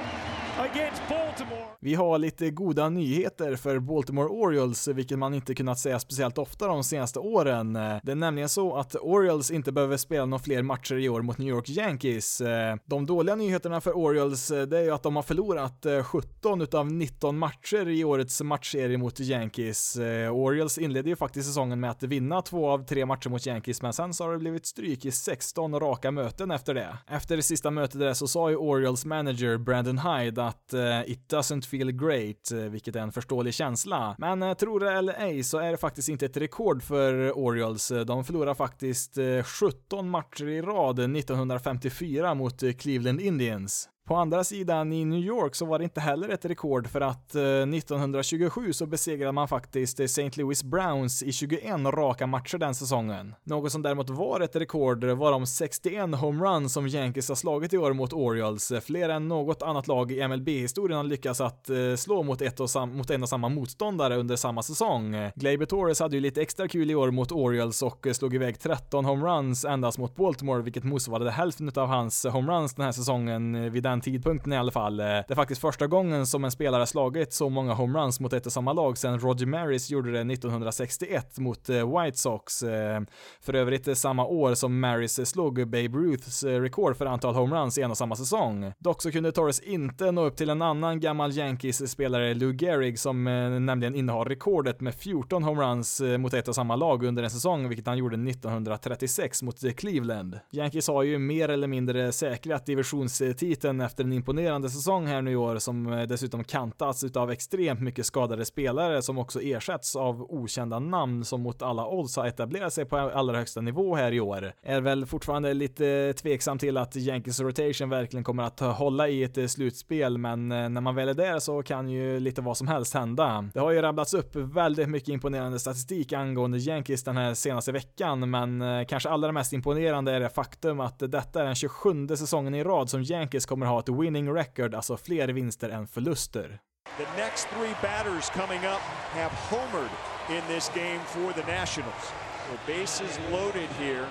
Vi 1.80 1.94
har 1.94 2.18
lite 2.18 2.50
goda 2.50 2.88
nyheter 2.88 3.56
för 3.56 3.78
Baltimore 3.78 4.28
Orioles, 4.28 4.88
vilket 4.88 5.18
man 5.18 5.34
inte 5.34 5.54
kunnat 5.54 5.78
säga 5.78 5.98
speciellt 5.98 6.38
ofta 6.38 6.66
de 6.66 6.84
senaste 6.84 7.18
åren. 7.18 7.72
Det 7.72 8.10
är 8.10 8.14
nämligen 8.14 8.48
så 8.48 8.76
att 8.76 8.96
Orioles 8.96 9.50
inte 9.50 9.72
behöver 9.72 9.96
spela 9.96 10.26
några 10.26 10.42
fler 10.42 10.62
matcher 10.62 10.94
i 10.94 11.08
år 11.08 11.22
mot 11.22 11.38
New 11.38 11.48
York 11.48 11.68
Yankees. 11.68 12.42
De 12.84 13.06
dåliga 13.06 13.34
nyheterna 13.34 13.80
för 13.80 13.96
Orioles, 13.96 14.48
det 14.48 14.78
är 14.78 14.82
ju 14.82 14.90
att 14.90 15.02
de 15.02 15.16
har 15.16 15.22
förlorat 15.22 15.86
17 16.04 16.60
utav 16.60 16.92
19 16.92 17.38
matcher 17.38 17.88
i 17.88 18.04
årets 18.04 18.42
matchserie 18.42 18.98
mot 18.98 19.20
Yankees. 19.20 19.96
Orioles 20.32 20.78
inledde 20.78 21.08
ju 21.08 21.16
faktiskt 21.16 21.48
säsongen 21.48 21.80
med 21.80 21.90
att 21.90 22.02
vinna 22.02 22.42
två 22.42 22.70
av 22.70 22.86
tre 22.86 23.06
matcher 23.06 23.28
mot 23.28 23.46
Yankees, 23.46 23.82
men 23.82 23.92
sen 23.92 24.14
så 24.14 24.24
har 24.24 24.32
det 24.32 24.38
blivit 24.38 24.66
stryk 24.66 25.04
i 25.04 25.10
16 25.10 25.80
raka 25.80 26.10
möten 26.10 26.50
efter 26.50 26.74
det. 26.74 26.98
Efter 27.08 27.36
det 27.36 27.42
sista 27.42 27.70
mötet 27.70 28.00
där 28.00 28.14
så 28.14 28.28
sa 28.28 28.50
ju 28.50 28.56
Orioles 28.56 29.04
manager 29.04 29.58
Brandon 29.58 29.98
Hyde 29.98 30.45
att 30.48 30.72
eh, 30.72 31.00
“It 31.06 31.32
doesn't 31.32 31.66
feel 31.66 31.92
great”, 31.92 32.50
eh, 32.52 32.58
vilket 32.58 32.96
är 32.96 33.00
en 33.00 33.12
förståelig 33.12 33.54
känsla. 33.54 34.16
Men 34.18 34.42
eh, 34.42 34.54
tror 34.54 34.80
det 34.80 34.92
eller 34.92 35.12
ej 35.12 35.42
så 35.42 35.58
är 35.58 35.70
det 35.70 35.76
faktiskt 35.76 36.08
inte 36.08 36.26
ett 36.26 36.36
rekord 36.36 36.82
för 36.82 37.38
Orioles. 37.38 37.90
Eh, 37.90 38.00
de 38.00 38.24
förlorar 38.24 38.54
faktiskt 38.54 39.18
17 39.44 40.10
matcher 40.10 40.48
i 40.48 40.62
rad 40.62 40.98
1954 40.98 42.34
mot 42.34 42.78
Cleveland 42.78 43.20
Indians. 43.20 43.88
På 44.06 44.16
andra 44.16 44.44
sidan 44.44 44.92
i 44.92 45.04
New 45.04 45.18
York 45.20 45.54
så 45.54 45.64
var 45.66 45.78
det 45.78 45.84
inte 45.84 46.00
heller 46.00 46.28
ett 46.28 46.44
rekord 46.44 46.88
för 46.88 47.00
att 47.00 47.34
eh, 47.34 47.42
1927 47.42 48.72
så 48.72 48.86
besegrade 48.86 49.32
man 49.32 49.48
faktiskt 49.48 50.00
eh, 50.00 50.04
St. 50.04 50.30
Louis 50.34 50.64
Browns 50.64 51.22
i 51.22 51.32
21 51.32 51.62
raka 51.86 52.26
matcher 52.26 52.58
den 52.58 52.74
säsongen. 52.74 53.34
Något 53.44 53.72
som 53.72 53.82
däremot 53.82 54.10
var 54.10 54.40
ett 54.40 54.56
rekord 54.56 55.04
var 55.04 55.30
de 55.32 55.46
61 55.46 56.14
homeruns 56.14 56.72
som 56.72 56.86
Yankees 56.86 57.28
har 57.28 57.36
slagit 57.36 57.72
i 57.72 57.78
år 57.78 57.92
mot 57.92 58.12
Orioles. 58.12 58.72
Fler 58.84 59.08
än 59.08 59.28
något 59.28 59.62
annat 59.62 59.88
lag 59.88 60.12
i 60.12 60.28
MLB-historien 60.28 60.96
har 60.96 61.04
lyckats 61.04 61.40
att 61.40 61.70
eh, 61.70 61.76
slå 61.96 62.22
mot, 62.22 62.42
ett 62.42 62.60
och 62.60 62.70
sam- 62.70 62.96
mot 62.96 63.10
en 63.10 63.22
och 63.22 63.28
samma 63.28 63.48
motståndare 63.48 64.16
under 64.16 64.36
samma 64.36 64.62
säsong. 64.62 65.16
Gleyber 65.34 65.66
Torres 65.66 66.00
hade 66.00 66.16
ju 66.16 66.20
lite 66.20 66.42
extra 66.42 66.68
kul 66.68 66.90
i 66.90 66.94
år 66.94 67.10
mot 67.10 67.32
Orioles 67.32 67.82
och 67.82 68.06
slog 68.12 68.34
iväg 68.34 68.60
13 68.60 69.04
homeruns 69.04 69.64
endast 69.64 69.98
mot 69.98 70.16
Baltimore, 70.16 70.62
vilket 70.62 70.84
motsvarade 70.84 71.30
hälften 71.30 71.72
av 71.76 71.86
hans 71.86 72.24
homeruns 72.24 72.74
den 72.74 72.84
här 72.84 72.92
säsongen 72.92 73.72
vid 73.72 73.82
den 73.82 73.95
den 73.96 74.00
tidpunkten 74.00 74.52
i 74.52 74.56
alla 74.56 74.72
fall. 74.72 75.00
Eh, 75.00 75.06
det 75.06 75.30
är 75.30 75.34
faktiskt 75.34 75.60
första 75.60 75.86
gången 75.86 76.26
som 76.26 76.44
en 76.44 76.50
spelare 76.50 76.86
slagit 76.86 77.32
så 77.32 77.48
många 77.48 77.74
homeruns 77.74 78.20
mot 78.20 78.32
ett 78.32 78.46
och 78.46 78.52
samma 78.52 78.72
lag 78.72 78.98
sedan 78.98 79.20
Roger 79.20 79.46
Maris 79.46 79.90
gjorde 79.90 80.12
det 80.12 80.32
1961 80.32 81.38
mot 81.38 81.68
eh, 81.68 82.02
White 82.02 82.18
Sox. 82.18 82.62
Eh. 82.62 83.00
För 83.40 83.54
övrigt 83.54 83.98
samma 83.98 84.26
år 84.26 84.54
som 84.54 84.80
Maris 84.80 85.28
slog 85.28 85.68
Babe 85.68 85.88
Ruths 85.88 86.44
rekord 86.44 86.96
för 86.96 87.06
antal 87.06 87.34
homeruns 87.34 87.78
i 87.78 87.82
en 87.82 87.90
och 87.90 87.96
samma 87.96 88.16
säsong. 88.16 88.72
Dock 88.78 89.02
så 89.02 89.12
kunde 89.12 89.32
Torres 89.32 89.60
inte 89.60 90.12
nå 90.12 90.24
upp 90.24 90.36
till 90.36 90.50
en 90.50 90.62
annan 90.62 91.00
gammal 91.00 91.32
Yankees-spelare, 91.32 92.34
Lou 92.34 92.52
Gehrig, 92.52 92.98
som 92.98 93.24
nämligen 93.66 93.94
innehar 93.94 94.24
rekordet 94.24 94.80
med 94.80 94.94
14 94.94 95.42
homeruns 95.42 96.02
mot 96.18 96.34
ett 96.34 96.48
och 96.48 96.54
samma 96.54 96.76
lag 96.76 97.04
under 97.04 97.22
en 97.22 97.30
säsong, 97.30 97.68
vilket 97.68 97.86
han 97.86 97.98
gjorde 97.98 98.30
1936 98.30 99.42
mot 99.42 99.76
Cleveland. 99.76 100.40
Yankees 100.52 100.88
har 100.88 101.02
ju 101.02 101.18
mer 101.18 101.48
eller 101.48 101.66
mindre 101.66 102.12
säkrat 102.12 102.66
divisionstiteln 102.66 103.85
efter 103.86 104.04
en 104.04 104.12
imponerande 104.12 104.70
säsong 104.70 105.06
här 105.06 105.22
nu 105.22 105.30
i 105.30 105.36
år 105.36 105.58
som 105.58 105.92
eh, 105.92 106.02
dessutom 106.02 106.44
kantats 106.44 107.04
utav 107.04 107.30
extremt 107.30 107.80
mycket 107.80 108.06
skadade 108.06 108.44
spelare 108.44 109.02
som 109.02 109.18
också 109.18 109.40
ersätts 109.40 109.96
av 109.96 110.22
okända 110.22 110.78
namn 110.78 111.24
som 111.24 111.40
mot 111.40 111.62
alla 111.62 111.86
odds 111.86 112.16
har 112.16 112.26
etablerat 112.26 112.72
sig 112.72 112.84
på 112.84 112.96
allra 112.96 113.38
högsta 113.38 113.60
nivå 113.60 113.94
här 113.94 114.12
i 114.12 114.20
år. 114.20 114.52
Är 114.62 114.80
väl 114.80 115.06
fortfarande 115.06 115.54
lite 115.54 116.12
tveksam 116.12 116.58
till 116.58 116.76
att 116.76 116.96
Yankees 116.96 117.40
rotation 117.40 117.90
verkligen 117.90 118.24
kommer 118.24 118.42
att 118.42 118.60
hålla 118.60 119.08
i 119.08 119.22
ett 119.22 119.38
eh, 119.38 119.46
slutspel, 119.46 120.18
men 120.18 120.52
eh, 120.52 120.68
när 120.68 120.80
man 120.80 120.94
väl 120.94 121.08
är 121.08 121.14
där 121.14 121.38
så 121.38 121.62
kan 121.62 121.88
ju 121.88 122.20
lite 122.20 122.40
vad 122.42 122.56
som 122.56 122.68
helst 122.68 122.94
hända. 122.94 123.48
Det 123.54 123.60
har 123.60 123.70
ju 123.70 123.82
rabblats 123.82 124.14
upp 124.14 124.36
väldigt 124.36 124.88
mycket 124.88 125.08
imponerande 125.08 125.58
statistik 125.58 126.12
angående 126.12 126.58
Yankees 126.58 127.04
den 127.04 127.16
här 127.16 127.34
senaste 127.34 127.72
veckan, 127.72 128.30
men 128.30 128.86
kanske 128.86 129.08
allra 129.08 129.32
mest 129.32 129.52
imponerande 129.52 130.12
är 130.12 130.20
det 130.20 130.28
faktum 130.28 130.80
att 130.80 130.98
detta 130.98 131.40
är 131.40 131.44
den 131.44 131.54
27 131.54 132.08
säsongen 132.08 132.54
i 132.54 132.64
rad 132.64 132.90
som 132.90 133.02
Yankees 133.02 133.46
kommer 133.46 133.66
ha 133.66 133.75
ett 133.78 133.88
winning 133.88 134.32
record, 134.32 134.74
alltså 134.74 134.96
fler 134.96 135.28
vinster 135.28 135.70
än 135.70 135.86
förluster. 135.86 136.60
The 136.98 137.22
next 137.22 137.48
three 137.48 137.74
batters 137.82 138.30
coming 138.30 138.64
up 138.64 138.80
have 139.12 139.32
homered 139.32 139.90
in 140.30 140.42
this 140.48 140.70
game 140.74 141.00
for 141.00 141.32
the 141.32 141.42
Nationals. 141.42 142.12
So 142.48 142.58
bases 142.66 143.18
loaded 143.30 143.68
here 143.78 144.06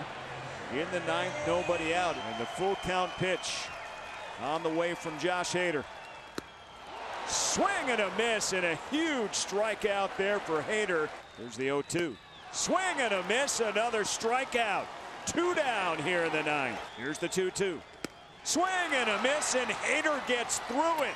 in 0.73 0.87
the 0.91 0.99
ninth, 1.07 1.33
nobody 1.47 1.93
out, 1.93 2.15
and 2.15 2.41
the 2.41 2.45
full 2.45 2.75
count 2.83 3.11
pitch 3.17 3.67
on 4.43 4.61
the 4.63 4.69
way 4.69 4.93
from 4.93 5.17
Josh 5.19 5.53
Hader. 5.53 5.83
Swing 7.27 7.89
and 7.89 8.01
a 8.01 8.11
miss, 8.17 8.53
and 8.53 8.65
a 8.65 8.77
huge 8.91 9.31
strikeout 9.31 10.09
there 10.17 10.39
for 10.39 10.61
Hader. 10.61 11.09
There's 11.39 11.57
the 11.57 11.67
0-2. 11.67 12.15
Swing 12.51 12.99
and 12.99 13.13
a 13.13 13.23
miss, 13.27 13.61
another 13.61 14.03
strikeout. 14.03 14.85
Two 15.25 15.55
down 15.55 15.97
here 16.03 16.25
in 16.25 16.31
the 16.31 16.43
ninth. 16.43 16.79
Here's 16.97 17.17
the 17.17 17.27
2-2. 17.27 17.79
Swing 18.45 18.93
and 18.93 19.09
a 19.09 19.21
miss, 19.23 19.55
and 19.55 19.67
Hader 19.67 20.25
gets 20.27 20.59
through 20.67 21.01
it. 21.01 21.15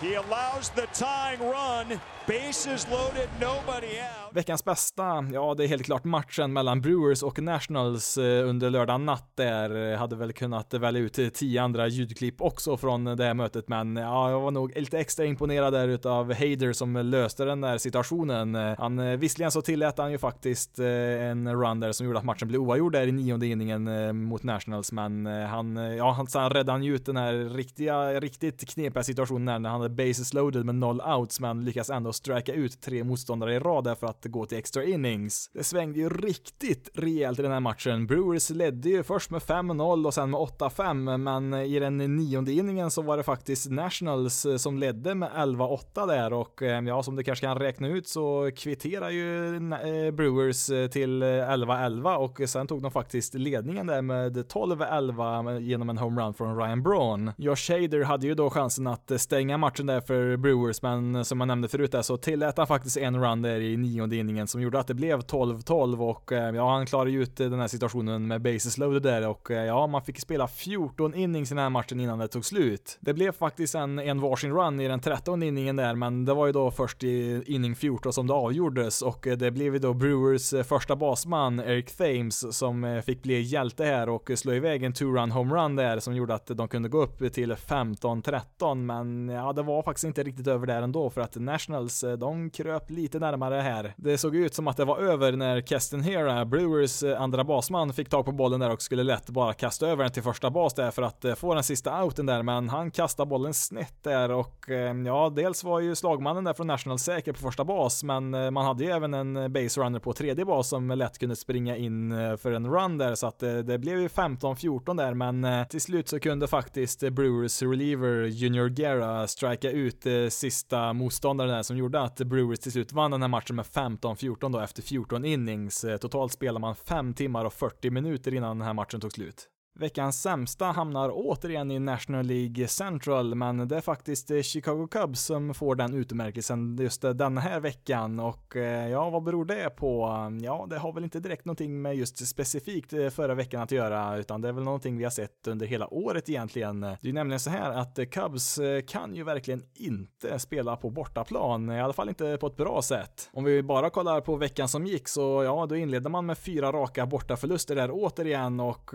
He 0.00 0.14
allows 0.14 0.70
the 0.70 0.88
tying 0.92 1.40
run. 1.48 2.00
Bases 2.26 2.88
loaded, 2.90 3.28
nobody 3.40 3.86
out. 3.86 4.36
Veckans 4.36 4.64
bästa, 4.64 5.26
ja 5.32 5.54
det 5.54 5.64
är 5.64 5.68
helt 5.68 5.84
klart 5.84 6.04
matchen 6.04 6.52
mellan 6.52 6.80
Brewers 6.80 7.22
och 7.22 7.42
Nationals 7.42 8.18
eh, 8.18 8.48
under 8.48 8.70
lördag 8.70 9.00
natt 9.00 9.32
där. 9.34 9.92
Eh, 9.92 9.98
hade 9.98 10.16
väl 10.16 10.32
kunnat 10.32 10.74
välja 10.74 11.00
ut 11.00 11.18
eh, 11.18 11.28
tio 11.28 11.62
andra 11.62 11.88
ljudklipp 11.88 12.40
också 12.40 12.76
från 12.76 13.04
det 13.04 13.24
här 13.24 13.34
mötet, 13.34 13.68
men 13.68 13.96
ja, 13.96 14.30
jag 14.30 14.40
var 14.40 14.50
nog 14.50 14.76
lite 14.76 14.98
extra 14.98 15.24
imponerad 15.24 15.72
där 15.72 15.88
utav 15.88 16.32
Hader 16.32 16.72
som 16.72 16.96
löste 16.96 17.44
den 17.44 17.60
där 17.60 17.78
situationen. 17.78 18.54
Han, 18.54 19.18
visserligen 19.18 19.50
så 19.50 19.62
tillät 19.62 19.98
han 19.98 20.12
ju 20.12 20.18
faktiskt 20.18 20.78
en 20.78 21.62
run 21.62 21.80
där 21.80 21.92
som 21.92 22.06
gjorde 22.06 22.18
att 22.18 22.24
matchen 22.24 22.48
blev 22.48 22.60
oavgjord 22.60 22.92
där 22.92 23.06
i 23.06 23.12
nionde 23.12 23.46
inningen 23.46 24.16
mot 24.24 24.42
Nationals, 24.42 24.92
men 24.92 25.26
han, 25.26 25.76
ja, 25.76 26.26
han, 26.34 26.50
räddade 26.50 26.84
ju 26.84 26.94
ut 26.94 27.06
den 27.06 27.16
här 27.16 27.32
riktiga, 27.34 28.20
riktigt 28.20 28.68
knepiga 28.68 29.02
situationen 29.02 29.62
när 29.62 29.70
han 29.70 29.80
hade 29.80 29.94
bases 29.94 30.34
loaded 30.34 30.64
med 30.64 30.74
noll 30.74 31.00
outs, 31.00 31.40
men 31.40 31.64
lyckas 31.64 31.90
ändå 31.90 32.12
strika 32.14 32.52
ut 32.52 32.80
tre 32.80 33.04
motståndare 33.04 33.54
i 33.54 33.58
rad 33.58 33.84
där 33.84 33.94
för 33.94 34.06
att 34.06 34.24
gå 34.24 34.46
till 34.46 34.58
extra 34.58 34.84
innings. 34.84 35.50
Det 35.52 35.64
svängde 35.64 35.98
ju 35.98 36.08
riktigt 36.08 36.90
rejält 36.94 37.38
i 37.38 37.42
den 37.42 37.52
här 37.52 37.60
matchen. 37.60 38.06
Brewers 38.06 38.50
ledde 38.50 38.88
ju 38.88 39.02
först 39.02 39.30
med 39.30 39.42
5-0 39.42 40.06
och 40.06 40.14
sen 40.14 40.30
med 40.30 40.40
8-5, 40.40 41.16
men 41.16 41.54
i 41.54 41.78
den 41.78 41.98
nionde 41.98 42.52
inningen 42.52 42.90
så 42.90 43.02
var 43.02 43.16
det 43.16 43.22
faktiskt 43.22 43.70
Nationals 43.70 44.46
eh, 44.46 44.56
som 44.56 44.78
ledde 44.78 45.14
med 45.14 45.30
11-8 45.30 46.06
där 46.06 46.32
och 46.32 46.62
eh, 46.62 46.84
ja, 46.84 47.02
som 47.02 47.16
du 47.16 47.22
kanske 47.22 47.46
kan 47.46 47.58
räkna 47.58 47.88
ut 47.88 48.08
så 48.08 48.50
kvitterar 48.56 49.10
ju 49.10 49.56
eh, 49.56 50.10
Brewers 50.10 50.66
till 50.66 51.22
11-11 51.22 52.14
och 52.16 52.40
sen 52.48 52.66
tog 52.66 52.82
de 52.82 52.90
faktiskt 52.90 53.34
ledningen 53.34 53.86
där 53.86 54.02
med 54.02 54.36
12-11 54.36 55.60
genom 55.60 55.90
en 55.90 55.98
homerun 55.98 56.34
från 56.34 56.58
Ryan 56.58 56.82
Braun. 56.82 57.32
Josh 57.36 57.56
Shader 57.56 58.04
hade 58.04 58.26
ju 58.26 58.34
då 58.34 58.50
chansen 58.50 58.86
att 58.86 59.12
stänga 59.16 59.58
matchen 59.58 59.86
där 59.86 60.00
för 60.00 60.36
Brewers, 60.36 60.82
men 60.82 61.24
som 61.24 61.40
jag 61.40 61.46
nämnde 61.46 61.68
förut 61.68 61.92
där 61.92 62.02
så 62.04 62.16
tillät 62.16 62.58
han 62.58 62.66
faktiskt 62.66 62.96
en 62.96 63.24
run 63.24 63.42
där 63.42 63.60
i 63.60 63.76
nionde 63.76 64.16
inningen 64.16 64.46
som 64.46 64.60
gjorde 64.62 64.78
att 64.78 64.86
det 64.86 64.94
blev 64.94 65.20
12-12 65.20 66.10
och 66.10 66.32
eh, 66.32 66.54
ja, 66.54 66.70
han 66.70 66.86
klarade 66.86 67.10
ju 67.10 67.22
ut 67.22 67.36
den 67.36 67.60
här 67.60 67.68
situationen 67.68 68.26
med 68.26 68.42
bases 68.42 68.78
loaded 68.78 69.02
där 69.02 69.28
och 69.28 69.50
eh, 69.50 69.64
ja, 69.64 69.86
man 69.86 70.02
fick 70.02 70.20
spela 70.20 70.48
14 70.48 71.14
innings 71.14 71.50
i 71.50 71.54
den 71.54 71.62
här 71.62 71.70
matchen 71.70 72.00
innan 72.00 72.18
det 72.18 72.28
tog 72.28 72.44
slut. 72.44 72.98
Det 73.00 73.14
blev 73.14 73.32
faktiskt 73.32 73.74
en, 73.74 73.98
en 73.98 74.20
varsin 74.20 74.52
run 74.52 74.80
i 74.80 74.88
den 74.88 75.00
13 75.00 75.42
inningen 75.42 75.76
där, 75.76 75.94
men 75.94 76.24
det 76.24 76.34
var 76.34 76.46
ju 76.46 76.52
då 76.52 76.70
först 76.70 77.04
i 77.04 77.42
inning 77.46 77.76
14 77.76 78.12
som 78.12 78.26
det 78.26 78.34
avgjordes 78.34 79.02
och 79.02 79.26
eh, 79.26 79.36
det 79.36 79.50
blev 79.50 79.72
ju 79.72 79.78
då 79.78 79.94
Brewers 79.94 80.66
första 80.68 80.96
basman 80.96 81.60
Eric 81.60 81.96
Thames 81.96 82.56
som 82.56 83.02
fick 83.06 83.22
bli 83.22 83.40
hjälte 83.40 83.84
här 83.84 84.08
och 84.08 84.30
slå 84.34 84.52
iväg 84.52 84.82
en 84.82 84.92
two-run 84.92 85.30
homerun 85.30 85.76
där 85.76 86.00
som 86.00 86.16
gjorde 86.16 86.34
att 86.34 86.46
de 86.46 86.68
kunde 86.68 86.88
gå 86.88 87.02
upp 87.02 87.32
till 87.32 87.52
15-13, 87.52 88.74
men 88.74 89.28
ja, 89.28 89.52
det 89.52 89.62
var 89.62 89.82
faktiskt 89.82 90.04
inte 90.04 90.22
riktigt 90.22 90.46
över 90.46 90.66
där 90.66 90.82
ändå 90.82 91.10
för 91.10 91.20
att 91.20 91.36
Nationals 91.36 91.93
Eh, 92.02 92.12
de 92.12 92.50
kröp 92.50 92.90
lite 92.90 93.18
närmare 93.18 93.54
här. 93.54 93.94
Det 93.96 94.18
såg 94.18 94.36
ut 94.36 94.54
som 94.54 94.68
att 94.68 94.76
det 94.76 94.84
var 94.84 94.98
över 94.98 95.32
när 95.32 95.60
Keston 95.60 96.02
Hera, 96.02 96.38
eh, 96.38 96.44
Brewers 96.44 97.02
eh, 97.02 97.20
andra 97.20 97.44
basman, 97.44 97.92
fick 97.92 98.08
tag 98.08 98.24
på 98.24 98.32
bollen 98.32 98.60
där 98.60 98.70
och 98.70 98.82
skulle 98.82 99.02
lätt 99.02 99.30
bara 99.30 99.52
kasta 99.52 99.88
över 99.88 100.04
den 100.04 100.12
till 100.12 100.22
första 100.22 100.50
bas 100.50 100.74
där 100.74 100.90
för 100.90 101.02
att 101.02 101.24
få 101.36 101.54
den 101.54 101.64
sista 101.64 102.04
outen 102.04 102.26
där, 102.26 102.42
men 102.42 102.68
han 102.68 102.90
kastade 102.90 103.28
bollen 103.28 103.54
snett 103.54 104.02
där 104.02 104.30
och 104.30 104.64
ja, 105.06 105.32
dels 105.36 105.64
var 105.64 105.80
ju 105.80 105.94
slagmannen 105.94 106.44
där 106.44 106.52
från 106.52 106.66
National 106.66 106.98
säker 106.98 107.32
på 107.32 107.38
första 107.38 107.64
bas, 107.64 108.04
men 108.04 108.30
man 108.30 108.56
hade 108.56 108.84
ju 108.84 108.90
även 108.90 109.14
en 109.14 109.52
base 109.52 109.80
runner 109.80 109.98
på 109.98 110.12
tredje 110.12 110.44
bas 110.44 110.68
som 110.68 110.88
lätt 110.88 111.18
kunde 111.18 111.36
springa 111.36 111.76
in 111.76 112.14
för 112.38 112.52
en 112.52 112.66
run 112.66 112.98
där, 112.98 113.14
så 113.14 113.26
att 113.26 113.38
det 113.38 113.78
blev 113.78 114.00
ju 114.00 114.08
15-14 114.08 114.96
där, 114.96 115.14
men 115.14 115.66
till 115.66 115.80
slut 115.80 116.08
så 116.08 116.20
kunde 116.20 116.46
faktiskt 116.46 117.00
Brewers 117.00 117.62
reliever 117.62 118.24
Junior 118.24 118.68
Guerra 118.68 119.26
strika 119.26 119.70
ut 119.70 120.06
sista 120.28 120.92
motståndaren 120.92 121.50
där 121.50 121.62
som 121.62 121.76
gjorde 121.76 121.83
att 121.92 122.16
Brewers 122.16 122.58
till 122.58 122.72
slut 122.72 122.92
vann 122.92 123.10
den 123.10 123.22
här 123.22 123.28
matchen 123.28 123.56
med 123.56 123.64
15-14 123.64 124.52
då 124.52 124.60
efter 124.60 124.82
14 124.82 125.24
innings. 125.24 125.84
Eh, 125.84 125.96
totalt 125.96 126.32
spelade 126.32 126.60
man 126.60 126.76
5 126.76 127.14
timmar 127.14 127.44
och 127.44 127.52
40 127.52 127.90
minuter 127.90 128.34
innan 128.34 128.58
den 128.58 128.66
här 128.66 128.74
matchen 128.74 129.00
tog 129.00 129.12
slut. 129.12 129.48
Veckans 129.76 130.22
sämsta 130.22 130.66
hamnar 130.66 131.10
återigen 131.14 131.70
i 131.70 131.78
National 131.78 132.26
League 132.26 132.68
Central, 132.68 133.34
men 133.34 133.68
det 133.68 133.76
är 133.76 133.80
faktiskt 133.80 134.44
Chicago 134.44 134.88
Cubs 134.90 135.20
som 135.20 135.54
får 135.54 135.74
den 135.74 135.94
utmärkelsen 135.94 136.76
just 136.80 137.02
den 137.02 137.38
här 137.38 137.60
veckan 137.60 138.20
och 138.20 138.56
eh, 138.56 138.88
ja, 138.88 139.10
vad 139.10 139.22
beror 139.22 139.44
det 139.44 139.70
på? 139.70 140.08
Ja, 140.42 140.66
det 140.70 140.78
har 140.78 140.92
väl 140.92 141.04
inte 141.04 141.20
direkt 141.20 141.44
någonting 141.44 141.82
med 141.82 141.96
just 141.96 142.26
specifikt 142.26 142.92
eh, 142.92 143.08
förra 143.08 143.34
veckan 143.34 143.62
att 143.62 143.70
göra, 143.70 144.16
utan 144.16 144.40
det 144.40 144.48
är 144.48 144.52
väl 144.52 144.64
någonting 144.64 144.96
vi 144.98 145.04
har 145.04 145.10
sett 145.10 145.46
under 145.46 145.66
hela 145.66 145.94
året 145.94 146.28
egentligen. 146.28 146.80
Det 146.80 146.86
är 146.86 147.06
ju 147.06 147.12
nämligen 147.12 147.40
så 147.40 147.50
här 147.50 147.70
att 147.70 147.98
Cubs 148.10 148.58
eh, 148.58 148.80
kan 148.80 149.14
ju 149.14 149.24
verkligen 149.24 149.62
inte 149.74 150.38
spela 150.38 150.76
på 150.76 150.90
bortaplan, 150.90 151.70
i 151.70 151.80
alla 151.80 151.92
fall 151.92 152.08
inte 152.08 152.36
på 152.40 152.46
ett 152.46 152.56
bra 152.56 152.82
sätt. 152.82 153.30
Om 153.32 153.44
vi 153.44 153.62
bara 153.62 153.90
kollar 153.90 154.20
på 154.20 154.36
veckan 154.36 154.68
som 154.68 154.86
gick 154.86 155.08
så 155.08 155.42
ja, 155.44 155.66
då 155.66 155.76
inledde 155.76 156.08
man 156.08 156.26
med 156.26 156.38
fyra 156.38 156.72
raka 156.72 157.06
bortaförluster 157.06 157.74
där 157.74 157.90
återigen 157.92 158.60
och 158.60 158.90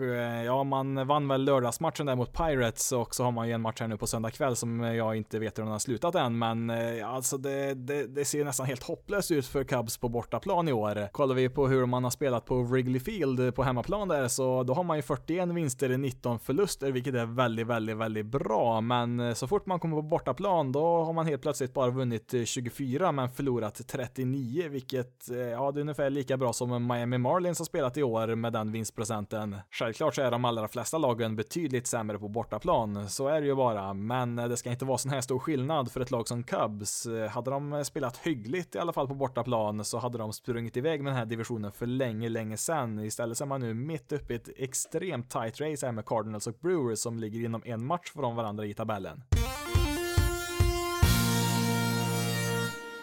ja, 0.46 0.64
man 0.70 1.06
vann 1.06 1.28
väl 1.28 1.44
lördagsmatchen 1.44 2.06
där 2.06 2.16
mot 2.16 2.32
Pirates 2.32 2.92
och 2.92 3.14
så 3.14 3.24
har 3.24 3.30
man 3.30 3.48
ju 3.48 3.54
en 3.54 3.60
match 3.60 3.80
här 3.80 3.88
nu 3.88 3.96
på 3.96 4.06
söndag 4.06 4.30
kväll 4.30 4.56
som 4.56 4.80
jag 4.80 5.16
inte 5.16 5.38
vet 5.38 5.58
hur 5.58 5.62
den 5.62 5.72
har 5.72 5.78
slutat 5.78 6.14
än, 6.14 6.38
men 6.38 6.70
eh, 6.70 7.08
alltså 7.08 7.38
det, 7.38 7.74
det, 7.74 8.06
det 8.06 8.24
ser 8.24 8.44
nästan 8.44 8.66
helt 8.66 8.82
hopplöst 8.82 9.30
ut 9.30 9.46
för 9.46 9.64
Cubs 9.64 9.98
på 9.98 10.08
bortaplan 10.08 10.68
i 10.68 10.72
år. 10.72 11.08
Kollar 11.12 11.34
vi 11.34 11.48
på 11.48 11.68
hur 11.68 11.86
man 11.86 12.04
har 12.04 12.10
spelat 12.10 12.44
på 12.44 12.62
Wrigley 12.62 13.00
Field 13.00 13.54
på 13.54 13.62
hemmaplan 13.62 14.08
där 14.08 14.28
så 14.28 14.62
då 14.62 14.74
har 14.74 14.84
man 14.84 14.96
ju 14.96 15.02
41 15.02 15.48
vinster 15.48 15.92
i 15.92 15.98
19 15.98 16.38
förluster, 16.38 16.92
vilket 16.92 17.14
är 17.14 17.26
väldigt, 17.26 17.66
väldigt, 17.66 17.96
väldigt 17.96 18.26
bra, 18.26 18.80
men 18.80 19.20
eh, 19.20 19.34
så 19.34 19.46
fort 19.46 19.66
man 19.66 19.80
kommer 19.80 19.96
på 19.96 20.02
bortaplan 20.02 20.72
då 20.72 21.04
har 21.04 21.12
man 21.12 21.26
helt 21.26 21.42
plötsligt 21.42 21.74
bara 21.74 21.90
vunnit 21.90 22.34
eh, 22.34 22.44
24 22.44 23.12
men 23.12 23.30
förlorat 23.30 23.88
39, 23.88 24.68
vilket 24.68 25.28
ja, 25.28 25.72
det 25.72 25.78
är 25.78 25.82
ungefär 25.82 26.10
lika 26.10 26.36
bra 26.36 26.52
som 26.52 26.86
Miami 26.86 27.18
Marlins 27.18 27.58
har 27.58 27.66
spelat 27.66 27.96
i 27.96 28.02
år 28.02 28.34
med 28.34 28.52
den 28.52 28.72
vinstprocenten. 28.72 29.56
Självklart 29.70 30.14
så 30.14 30.22
är 30.22 30.30
de 30.30 30.44
alla 30.44 30.59
allra 30.60 30.68
flesta 30.68 30.98
lagen 30.98 31.36
betydligt 31.36 31.86
sämre 31.86 32.18
på 32.18 32.28
bortaplan, 32.28 33.08
så 33.08 33.28
är 33.28 33.40
det 33.40 33.46
ju 33.46 33.54
bara, 33.54 33.94
men 33.94 34.36
det 34.36 34.56
ska 34.56 34.70
inte 34.70 34.84
vara 34.84 34.98
sån 34.98 35.10
här 35.10 35.20
stor 35.20 35.38
skillnad 35.38 35.92
för 35.92 36.00
ett 36.00 36.10
lag 36.10 36.28
som 36.28 36.42
Cubs. 36.42 37.06
Hade 37.30 37.50
de 37.50 37.84
spelat 37.84 38.16
hyggligt 38.16 38.74
i 38.74 38.78
alla 38.78 38.92
fall 38.92 39.08
på 39.08 39.14
bortaplan 39.14 39.84
så 39.84 39.98
hade 39.98 40.18
de 40.18 40.32
sprungit 40.32 40.76
iväg 40.76 41.02
med 41.02 41.12
den 41.12 41.18
här 41.18 41.26
divisionen 41.26 41.72
för 41.72 41.86
länge, 41.86 42.28
länge 42.28 42.56
sedan. 42.56 42.98
Istället 42.98 43.38
så 43.38 43.44
är 43.44 43.48
man 43.48 43.60
nu 43.60 43.74
mitt 43.74 44.12
uppe 44.12 44.32
i 44.32 44.36
ett 44.36 44.48
extremt 44.56 45.30
tight 45.30 45.60
race 45.60 45.86
här 45.86 45.92
med 45.92 46.06
Cardinals 46.06 46.46
och 46.46 46.54
Brewers 46.60 46.98
som 46.98 47.18
ligger 47.18 47.44
inom 47.44 47.62
en 47.64 47.86
match 47.86 48.12
från 48.14 48.36
varandra 48.36 48.66
i 48.66 48.74
tabellen. 48.74 49.22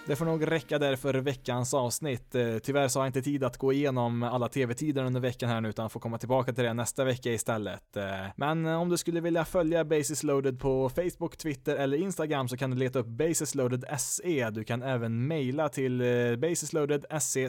Det 0.07 0.15
får 0.15 0.25
nog 0.25 0.51
räcka 0.51 0.79
där 0.79 0.95
för 0.95 1.13
veckans 1.13 1.73
avsnitt. 1.73 2.35
Eh, 2.35 2.57
tyvärr 2.57 2.87
så 2.87 2.99
har 2.99 3.05
jag 3.05 3.09
inte 3.09 3.21
tid 3.21 3.43
att 3.43 3.57
gå 3.57 3.73
igenom 3.73 4.23
alla 4.23 4.47
tv-tider 4.47 5.03
under 5.03 5.21
veckan 5.21 5.49
här 5.49 5.61
nu 5.61 5.69
utan 5.69 5.89
får 5.89 5.99
komma 5.99 6.17
tillbaka 6.17 6.53
till 6.53 6.63
det 6.63 6.73
nästa 6.73 7.03
vecka 7.03 7.31
istället. 7.31 7.97
Eh, 7.97 8.03
men 8.35 8.65
om 8.65 8.89
du 8.89 8.97
skulle 8.97 9.21
vilja 9.21 9.45
följa 9.45 9.85
Basis 9.85 10.23
loaded 10.23 10.59
på 10.59 10.89
Facebook, 10.89 11.37
Twitter 11.37 11.75
eller 11.75 11.97
Instagram 11.97 12.47
så 12.47 12.57
kan 12.57 12.71
du 12.71 12.77
leta 12.77 12.99
upp 12.99 13.07
basisloaded.se. 13.07 14.49
Du 14.49 14.63
kan 14.63 14.83
även 14.83 15.27
mejla 15.27 15.69
till 15.69 16.01
eh, 16.01 16.35
basisloaded.se 16.35 17.47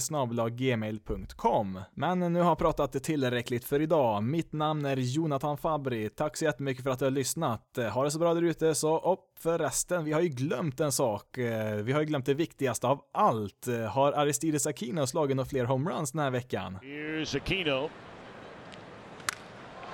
gmail.com. 0.51 1.81
Men 1.95 2.19
nu 2.19 2.41
har 2.41 2.49
jag 2.49 2.59
pratat 2.59 3.03
tillräckligt 3.03 3.65
för 3.65 3.81
idag. 3.81 4.23
Mitt 4.23 4.53
namn 4.53 4.85
är 4.85 4.97
Jonathan 4.97 5.59
Fabri. 5.59 6.09
Tack 6.09 6.37
så 6.37 6.45
jättemycket 6.45 6.85
för 6.85 6.91
att 6.91 6.99
du 6.99 7.05
har 7.05 7.11
lyssnat. 7.11 7.79
Ha 7.93 8.05
det 8.05 8.11
så 8.11 8.19
bra 8.19 8.35
där 8.35 8.43
ute 8.43 8.75
så, 8.75 9.13
upp 9.13 9.28
förresten, 9.41 10.05
vi 10.05 10.13
har 10.13 10.21
ju 10.21 10.29
glömt 10.29 10.81
en 10.81 10.93
sak. 10.93 11.39
Eh, 11.39 11.75
vi 11.75 11.93
har 11.93 12.01
ju 12.01 12.07
glömt 12.07 12.27
det 12.27 12.35
viktigaste 12.35 12.87
av 12.87 13.01
allt. 13.13 13.69
Eh, 13.69 13.81
har 13.81 14.13
Aristides 14.13 14.67
Aquino 14.67 15.07
slagit 15.07 15.37
några 15.37 15.49
fler 15.49 15.65
homeruns 15.65 16.13
den 16.13 16.21
här 16.21 16.31
veckan? 16.31 16.79
Here's 16.83 17.37
Aquino. 17.37 17.91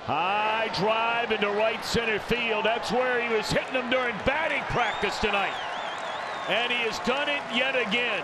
High 0.05 0.69
drive 0.75 1.31
into 1.31 1.47
right 1.47 1.83
center 1.83 2.19
field. 2.19 2.63
That's 2.63 2.91
where 2.91 3.19
he 3.21 3.37
was 3.37 3.51
hitting 3.51 3.73
them 3.73 3.89
during 3.89 4.15
batting 4.25 4.61
practice 4.69 5.19
tonight. 5.19 5.55
And 6.47 6.71
he 6.71 6.85
has 6.85 6.99
done 7.07 7.27
it 7.27 7.41
yet 7.57 7.75
again. 7.87 8.23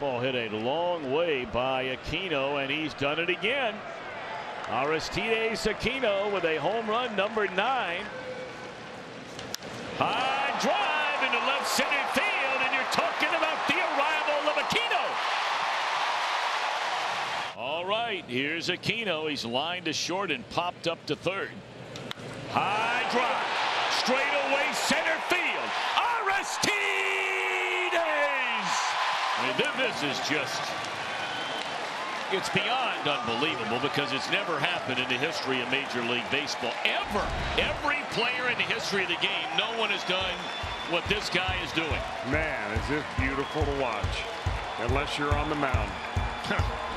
Ball 0.00 0.20
hit 0.20 0.34
a 0.34 0.56
long 0.56 1.12
way 1.12 1.46
by 1.46 1.96
Aquino, 1.96 2.62
and 2.62 2.70
he's 2.70 2.94
done 2.94 3.18
it 3.18 3.30
again. 3.30 3.74
Aristides 4.70 5.66
Aquino 5.66 6.32
with 6.32 6.44
a 6.44 6.56
home 6.58 6.88
run, 6.88 7.16
number 7.16 7.46
nine. 7.48 8.04
High 10.00 10.56
drive 10.64 11.20
into 11.28 11.36
left 11.46 11.68
center 11.68 12.06
field, 12.16 12.60
and 12.64 12.72
you're 12.72 12.88
talking 12.90 13.28
about 13.36 13.60
the 13.68 13.76
arrival 13.76 14.48
of 14.48 14.56
Aquino. 14.56 15.04
All 17.58 17.84
right, 17.84 18.24
here's 18.26 18.70
Aquino. 18.70 19.28
He's 19.28 19.44
lined 19.44 19.84
to 19.84 19.92
short 19.92 20.30
and 20.30 20.48
popped 20.48 20.88
up 20.88 21.04
to 21.04 21.16
third. 21.16 21.50
High 22.48 23.04
drive, 23.12 23.44
straight 23.92 24.32
away 24.48 24.72
center 24.72 25.20
field. 25.28 25.68
Aristides! 26.24 26.72
I 29.36 29.44
mean, 29.44 29.56
this 29.76 30.02
is 30.02 30.16
just 30.26 30.89
it's 32.32 32.48
beyond 32.50 33.08
unbelievable 33.08 33.78
because 33.80 34.12
it's 34.12 34.30
never 34.30 34.58
happened 34.58 34.98
in 34.98 35.08
the 35.08 35.18
history 35.18 35.60
of 35.60 35.70
Major 35.70 36.02
League 36.02 36.28
Baseball. 36.30 36.72
Ever. 36.84 37.26
Every 37.58 37.98
player 38.10 38.50
in 38.50 38.56
the 38.56 38.68
history 38.70 39.02
of 39.02 39.08
the 39.08 39.16
game, 39.16 39.48
no 39.58 39.66
one 39.78 39.90
has 39.90 40.04
done 40.04 40.34
what 40.90 41.04
this 41.06 41.28
guy 41.30 41.56
is 41.64 41.72
doing. 41.72 41.90
Man, 42.30 42.70
is 42.78 42.88
this 42.88 43.04
beautiful 43.18 43.64
to 43.64 43.80
watch. 43.80 44.24
Unless 44.78 45.18
you're 45.18 45.34
on 45.36 45.48
the 45.48 45.56
mound. 45.56 45.90